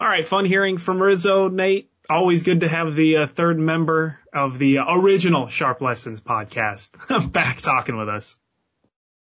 All 0.00 0.06
right, 0.06 0.26
fun 0.26 0.44
hearing 0.44 0.76
from 0.76 1.02
Rizzo, 1.02 1.48
Nate. 1.48 1.90
Always 2.10 2.42
good 2.42 2.60
to 2.60 2.68
have 2.68 2.94
the 2.94 3.18
uh, 3.18 3.26
third 3.26 3.58
member 3.58 4.20
of 4.32 4.58
the 4.58 4.78
original 4.86 5.48
Sharp 5.48 5.80
Lessons 5.80 6.20
podcast 6.20 7.32
back 7.32 7.56
talking 7.56 7.96
with 7.96 8.10
us. 8.10 8.36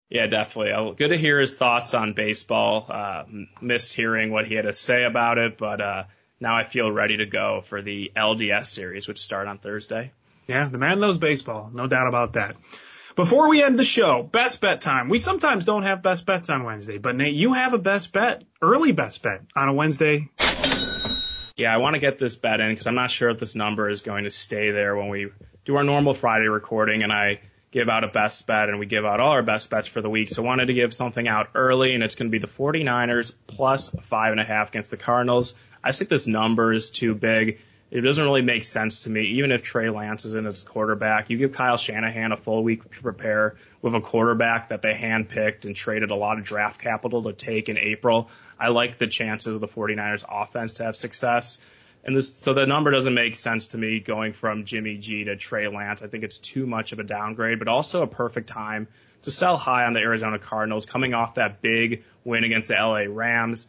Yeah, 0.09 0.27
definitely. 0.27 0.71
Uh, 0.71 0.91
Good 0.91 1.09
to 1.09 1.17
hear 1.17 1.39
his 1.39 1.55
thoughts 1.55 1.95
on 1.95 2.13
baseball. 2.13 2.85
Uh, 2.87 3.23
missed 3.59 3.93
hearing 3.93 4.31
what 4.31 4.45
he 4.45 4.53
had 4.53 4.65
to 4.65 4.73
say 4.73 5.03
about 5.03 5.39
it, 5.39 5.57
but 5.57 5.81
uh, 5.81 6.03
now 6.39 6.55
I 6.55 6.63
feel 6.63 6.91
ready 6.91 7.17
to 7.17 7.25
go 7.25 7.63
for 7.65 7.81
the 7.81 8.11
LDS 8.15 8.67
series, 8.67 9.07
which 9.07 9.19
start 9.19 9.47
on 9.47 9.57
Thursday. 9.57 10.11
Yeah, 10.47 10.67
the 10.69 10.77
man 10.77 10.99
knows 10.99 11.17
baseball, 11.17 11.69
no 11.73 11.87
doubt 11.87 12.07
about 12.07 12.33
that. 12.33 12.55
Before 13.15 13.47
we 13.47 13.63
end 13.63 13.77
the 13.77 13.83
show, 13.83 14.23
best 14.23 14.59
bet 14.59 14.81
time. 14.81 15.07
We 15.07 15.19
sometimes 15.19 15.65
don't 15.65 15.83
have 15.83 16.01
best 16.01 16.25
bets 16.25 16.49
on 16.49 16.63
Wednesday, 16.63 16.97
but 16.97 17.15
Nate, 17.15 17.35
you 17.35 17.53
have 17.53 17.73
a 17.73 17.77
best 17.77 18.11
bet, 18.11 18.43
early 18.61 18.91
best 18.91 19.21
bet 19.21 19.41
on 19.55 19.69
a 19.69 19.73
Wednesday. 19.73 20.29
Yeah, 21.55 21.71
I 21.71 21.77
want 21.77 21.93
to 21.93 21.99
get 21.99 22.17
this 22.17 22.35
bet 22.35 22.59
in 22.59 22.71
because 22.71 22.87
I'm 22.87 22.95
not 22.95 23.11
sure 23.11 23.29
if 23.29 23.37
this 23.37 23.53
number 23.53 23.87
is 23.87 24.01
going 24.01 24.23
to 24.23 24.31
stay 24.31 24.71
there 24.71 24.95
when 24.95 25.09
we 25.09 25.29
do 25.65 25.75
our 25.75 25.83
normal 25.83 26.15
Friday 26.15 26.47
recording 26.47 27.03
and 27.03 27.13
I 27.13 27.39
give 27.69 27.87
out 27.87 28.03
a 28.03 28.07
best 28.07 28.47
bet 28.47 28.69
and 28.69 28.79
we 28.79 28.87
give 28.87 29.05
out 29.05 29.19
all 29.19 29.31
our 29.31 29.43
best 29.43 29.69
bets 29.69 29.87
for 29.87 30.01
the 30.01 30.09
week. 30.09 30.29
So 30.29 30.43
I 30.43 30.45
wanted 30.45 30.67
to 30.67 30.73
give 30.73 30.93
something 30.93 31.27
out 31.27 31.49
early 31.53 31.93
and 31.93 32.03
it's 32.03 32.15
going 32.15 32.29
to 32.29 32.31
be 32.31 32.39
the 32.39 32.47
49ers 32.47 33.35
plus 33.45 33.89
five 34.01 34.31
and 34.31 34.41
a 34.41 34.43
half 34.43 34.69
against 34.69 34.89
the 34.89 34.97
Cardinals. 34.97 35.53
I 35.83 35.91
think 35.91 36.09
this 36.09 36.25
number 36.25 36.73
is 36.73 36.89
too 36.89 37.13
big. 37.13 37.59
It 37.93 38.01
doesn't 38.01 38.25
really 38.25 38.41
make 38.41 38.63
sense 38.63 39.03
to 39.03 39.11
me. 39.11 39.35
Even 39.37 39.51
if 39.51 39.61
Trey 39.61 39.91
Lance 39.91 40.25
is 40.25 40.33
in 40.33 40.47
as 40.47 40.63
quarterback, 40.63 41.29
you 41.29 41.37
give 41.37 41.51
Kyle 41.51 41.77
Shanahan 41.77 42.31
a 42.31 42.37
full 42.37 42.63
week 42.63 42.81
to 42.91 43.01
prepare 43.03 43.55
with 43.83 43.93
a 43.93 44.01
quarterback 44.01 44.69
that 44.69 44.81
they 44.81 44.95
handpicked 44.95 45.65
and 45.65 45.75
traded 45.75 46.09
a 46.09 46.15
lot 46.15 46.39
of 46.39 46.43
draft 46.43 46.81
capital 46.81 47.21
to 47.21 47.33
take 47.33 47.69
in 47.69 47.77
April. 47.77 48.31
I 48.59 48.69
like 48.69 48.97
the 48.97 49.05
chances 49.05 49.53
of 49.53 49.61
the 49.61 49.67
49ers 49.67 50.25
offense 50.27 50.73
to 50.73 50.85
have 50.85 50.95
success. 50.95 51.59
And 52.03 52.17
this, 52.17 52.33
so 52.33 52.55
the 52.55 52.65
number 52.65 52.89
doesn't 52.89 53.13
make 53.13 53.35
sense 53.35 53.67
to 53.67 53.77
me 53.77 53.99
going 53.99 54.33
from 54.33 54.65
Jimmy 54.65 54.97
G 54.97 55.25
to 55.25 55.35
Trey 55.35 55.67
Lance. 55.67 56.01
I 56.01 56.07
think 56.07 56.23
it's 56.23 56.39
too 56.39 56.65
much 56.65 56.93
of 56.93 56.99
a 56.99 57.03
downgrade, 57.03 57.59
but 57.59 57.67
also 57.67 58.01
a 58.01 58.07
perfect 58.07 58.49
time 58.49 58.87
to 59.21 59.29
sell 59.29 59.55
high 59.55 59.85
on 59.85 59.93
the 59.93 59.99
Arizona 59.99 60.39
Cardinals 60.39 60.87
coming 60.87 61.13
off 61.13 61.35
that 61.35 61.61
big 61.61 62.03
win 62.23 62.43
against 62.43 62.69
the 62.69 62.73
LA 62.73 63.05
Rams. 63.07 63.67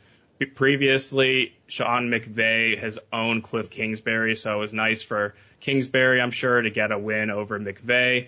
Previously, 0.54 1.54
Sean 1.68 2.10
McVay 2.10 2.78
has 2.78 2.98
owned 3.12 3.44
Cliff 3.44 3.70
Kingsbury, 3.70 4.34
so 4.34 4.56
it 4.56 4.60
was 4.60 4.72
nice 4.72 5.02
for 5.02 5.34
Kingsbury, 5.60 6.20
I'm 6.20 6.32
sure, 6.32 6.60
to 6.60 6.70
get 6.70 6.90
a 6.90 6.98
win 6.98 7.30
over 7.30 7.58
McVay. 7.60 8.26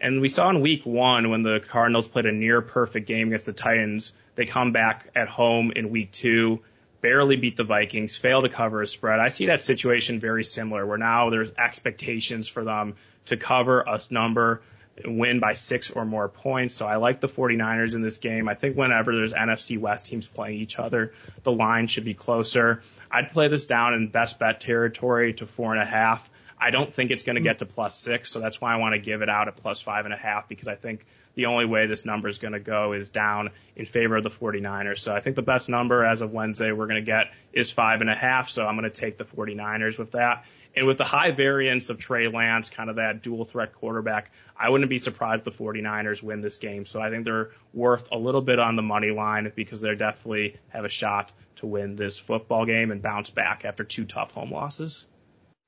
And 0.00 0.20
we 0.20 0.28
saw 0.28 0.48
in 0.48 0.60
week 0.60 0.86
one 0.86 1.28
when 1.28 1.42
the 1.42 1.60
Cardinals 1.60 2.08
played 2.08 2.26
a 2.26 2.32
near 2.32 2.62
perfect 2.62 3.06
game 3.06 3.28
against 3.28 3.46
the 3.46 3.52
Titans, 3.52 4.14
they 4.34 4.46
come 4.46 4.72
back 4.72 5.10
at 5.14 5.28
home 5.28 5.72
in 5.72 5.90
week 5.90 6.12
two, 6.12 6.60
barely 7.00 7.36
beat 7.36 7.56
the 7.56 7.64
Vikings, 7.64 8.16
fail 8.16 8.42
to 8.42 8.48
cover 8.48 8.80
a 8.80 8.86
spread. 8.86 9.20
I 9.20 9.28
see 9.28 9.46
that 9.46 9.60
situation 9.60 10.20
very 10.20 10.44
similar 10.44 10.86
where 10.86 10.98
now 10.98 11.30
there's 11.30 11.50
expectations 11.58 12.48
for 12.48 12.64
them 12.64 12.94
to 13.26 13.36
cover 13.36 13.80
a 13.80 14.00
number, 14.08 14.62
win 15.04 15.40
by 15.40 15.54
six 15.54 15.90
or 15.90 16.04
more 16.04 16.28
points. 16.28 16.74
So 16.74 16.86
I 16.86 16.96
like 16.96 17.20
the 17.20 17.28
49ers 17.28 17.94
in 17.94 18.02
this 18.02 18.18
game. 18.18 18.48
I 18.48 18.54
think 18.54 18.76
whenever 18.76 19.14
there's 19.14 19.32
NFC 19.32 19.78
West 19.78 20.06
teams 20.06 20.26
playing 20.26 20.60
each 20.60 20.78
other, 20.78 21.12
the 21.42 21.52
line 21.52 21.86
should 21.88 22.04
be 22.04 22.14
closer. 22.14 22.82
I'd 23.10 23.32
play 23.32 23.48
this 23.48 23.66
down 23.66 23.94
in 23.94 24.08
best 24.08 24.38
bet 24.38 24.60
territory 24.60 25.34
to 25.34 25.46
four 25.46 25.72
and 25.72 25.82
a 25.82 25.86
half. 25.86 26.29
I 26.60 26.70
don't 26.70 26.92
think 26.92 27.10
it's 27.10 27.22
going 27.22 27.36
to 27.36 27.40
mm. 27.40 27.44
get 27.44 27.58
to 27.58 27.66
plus 27.66 27.98
six, 27.98 28.30
so 28.30 28.40
that's 28.40 28.60
why 28.60 28.74
I 28.74 28.76
want 28.76 28.94
to 28.94 28.98
give 28.98 29.22
it 29.22 29.28
out 29.28 29.48
at 29.48 29.56
plus 29.56 29.80
five 29.80 30.04
and 30.04 30.12
a 30.12 30.16
half 30.16 30.48
because 30.48 30.68
I 30.68 30.74
think 30.74 31.06
the 31.34 31.46
only 31.46 31.64
way 31.64 31.86
this 31.86 32.04
number 32.04 32.28
is 32.28 32.38
going 32.38 32.52
to 32.52 32.60
go 32.60 32.92
is 32.92 33.08
down 33.08 33.50
in 33.76 33.86
favor 33.86 34.16
of 34.16 34.24
the 34.24 34.30
49ers. 34.30 34.98
So 34.98 35.14
I 35.14 35.20
think 35.20 35.36
the 35.36 35.42
best 35.42 35.68
number 35.68 36.04
as 36.04 36.20
of 36.20 36.32
Wednesday 36.32 36.72
we're 36.72 36.86
going 36.86 37.02
to 37.02 37.06
get 37.06 37.32
is 37.52 37.70
five 37.70 38.00
and 38.00 38.10
a 38.10 38.14
half. 38.14 38.50
So 38.50 38.66
I'm 38.66 38.76
going 38.76 38.90
to 38.90 39.00
take 39.00 39.16
the 39.16 39.24
49ers 39.24 39.98
with 39.98 40.12
that. 40.12 40.44
And 40.76 40.86
with 40.86 40.98
the 40.98 41.04
high 41.04 41.32
variance 41.32 41.90
of 41.90 41.98
Trey 41.98 42.28
Lance, 42.28 42.70
kind 42.70 42.90
of 42.90 42.96
that 42.96 43.22
dual 43.22 43.44
threat 43.44 43.74
quarterback, 43.74 44.30
I 44.56 44.68
wouldn't 44.68 44.90
be 44.90 44.98
surprised 44.98 45.44
the 45.44 45.50
49ers 45.50 46.22
win 46.22 46.40
this 46.40 46.58
game. 46.58 46.86
So 46.86 47.00
I 47.00 47.10
think 47.10 47.24
they're 47.24 47.50
worth 47.72 48.08
a 48.12 48.18
little 48.18 48.42
bit 48.42 48.58
on 48.58 48.76
the 48.76 48.82
money 48.82 49.10
line 49.10 49.50
because 49.54 49.80
they 49.80 49.94
definitely 49.94 50.56
have 50.68 50.84
a 50.84 50.88
shot 50.88 51.32
to 51.56 51.66
win 51.66 51.96
this 51.96 52.18
football 52.18 52.66
game 52.66 52.90
and 52.90 53.02
bounce 53.02 53.30
back 53.30 53.64
after 53.64 53.82
two 53.82 54.04
tough 54.04 54.32
home 54.32 54.52
losses. 54.52 55.06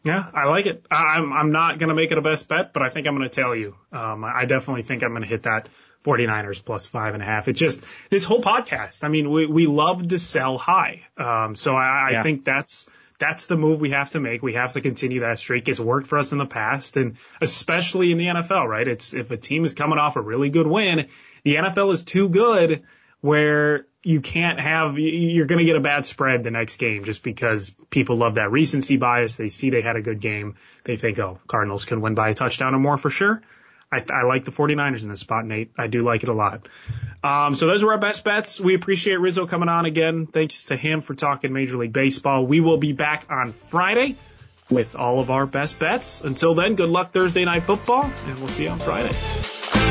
Yeah, 0.05 0.29
I 0.35 0.47
like 0.47 0.67
it. 0.67 0.85
I'm 0.91 1.33
I'm 1.33 1.53
not 1.53 1.79
gonna 1.79 1.95
make 1.95 2.11
it 2.11 2.19
a 2.19 2.23
best 2.23 2.49
bet, 2.49 2.73
but 2.73 2.83
I 2.83 2.89
think 2.89 3.07
I'm 3.07 3.15
gonna 3.15 3.29
tell 3.29 3.55
you. 3.55 3.77
Um, 3.93 4.25
I 4.25 4.47
definitely 4.47 4.83
think 4.83 5.03
I'm 5.03 5.13
gonna 5.13 5.27
hit 5.27 5.45
that 5.45 5.69
49ers 6.05 6.65
plus 6.65 6.87
five 6.87 7.15
and 7.15 7.23
a 7.23 7.27
half. 7.27 7.47
It 7.47 7.53
just 7.53 7.87
this 8.11 8.25
whole 8.25 8.43
podcast. 8.43 9.05
I 9.05 9.09
mean, 9.09 9.31
we 9.31 9.47
we 9.47 9.67
love 9.67 10.09
to 10.09 10.19
sell 10.19 10.59
high. 10.59 11.03
Um, 11.17 11.55
so 11.55 11.75
I, 11.75 12.09
I 12.09 12.11
yeah. 12.13 12.23
think 12.23 12.45
that's 12.45 12.91
that's 13.21 13.47
the 13.47 13.57
move 13.57 13.81
we 13.81 13.91
have 13.91 14.11
to 14.11 14.21
make. 14.21 14.43
We 14.43 14.55
have 14.55 14.73
to 14.73 14.81
continue 14.81 15.21
that 15.21 15.39
streak. 15.39 15.69
It's 15.69 15.79
worked 15.79 16.09
for 16.09 16.19
us 16.19 16.33
in 16.33 16.39
the 16.39 16.47
past, 16.47 16.97
and 16.97 17.17
especially 17.41 18.11
in 18.11 18.19
the 18.19 18.27
NFL, 18.27 18.67
right? 18.67 18.89
It's 18.89 19.15
if 19.15 19.31
a 19.31 19.37
team 19.37 19.65
is 19.65 19.75
coming 19.75 19.99
off 19.99 20.17
a 20.17 20.21
really 20.21 20.51
good 20.51 20.67
win, 20.67 21.09
the 21.45 21.55
NFL 21.55 21.93
is 21.93 22.05
too 22.05 22.29
good 22.29 22.83
where 23.23 23.87
you 24.03 24.21
can't 24.21 24.61
have 24.61 24.99
you're 24.99 25.47
going 25.47 25.61
to 25.61 25.65
get 25.65 25.77
a 25.77 25.81
bad 25.81 26.05
spread 26.05 26.43
the 26.43 26.51
next 26.51 26.77
game 26.77 27.05
just 27.05 27.23
because 27.23 27.71
people 27.89 28.17
love 28.17 28.35
that 28.35 28.51
recency 28.51 28.99
bias. 28.99 29.37
They 29.37 29.49
see 29.49 29.71
they 29.71 29.81
had 29.81 29.97
a 29.97 30.03
good 30.03 30.21
game. 30.21 30.57
They 30.85 30.97
think, 30.97 31.19
oh, 31.19 31.39
Cardinals 31.47 31.87
can 31.87 32.01
win 32.01 32.15
by 32.15 32.31
a 32.31 32.35
touchdown 32.35 32.75
or 32.75 32.79
more 32.79 32.99
for 32.99 33.11
sure. 33.11 33.41
I, 33.93 34.05
I 34.11 34.23
like 34.23 34.45
the 34.45 34.51
49ers 34.51 35.03
in 35.03 35.11
this 35.11 35.21
spot, 35.21 35.47
Nate. 35.47 35.71
I 35.77 35.87
do 35.87 36.03
like 36.03 36.23
it 36.23 36.31
a 36.31 36.35
lot. 36.35 36.67
Um, 37.23 37.55
so 37.55 37.67
those 37.67 37.85
are 37.85 37.93
our 37.93 37.99
best 37.99 38.25
bets. 38.25 38.59
We 38.59 38.75
appreciate 38.75 39.17
Rizzo 39.17 39.47
coming 39.47 39.69
on 39.69 39.85
again. 39.85 40.27
Thanks 40.27 40.67
to 40.67 40.77
him 40.77 41.03
for 41.03 41.15
talking 41.15 41.53
Major 41.53 41.77
League 41.77 41.93
Baseball. 41.93 42.47
We 42.47 42.61
will 42.61 42.79
be 42.79 42.93
back 42.95 43.27
on 43.31 43.53
Friday 43.53 44.17
with 44.71 44.97
all 44.97 45.21
of 45.21 45.31
our 45.31 45.47
best 45.47 45.79
bets. 45.79 46.23
Until 46.23 46.55
then, 46.55 46.75
good 46.75 46.89
luck 46.89 47.13
Thursday 47.13 47.45
night 47.45 47.65
football, 47.65 48.11
and 48.27 48.39
we'll 48.39 48.49
see 48.49 48.65
you 48.65 48.71
on 48.71 48.79
Friday. 48.79 49.82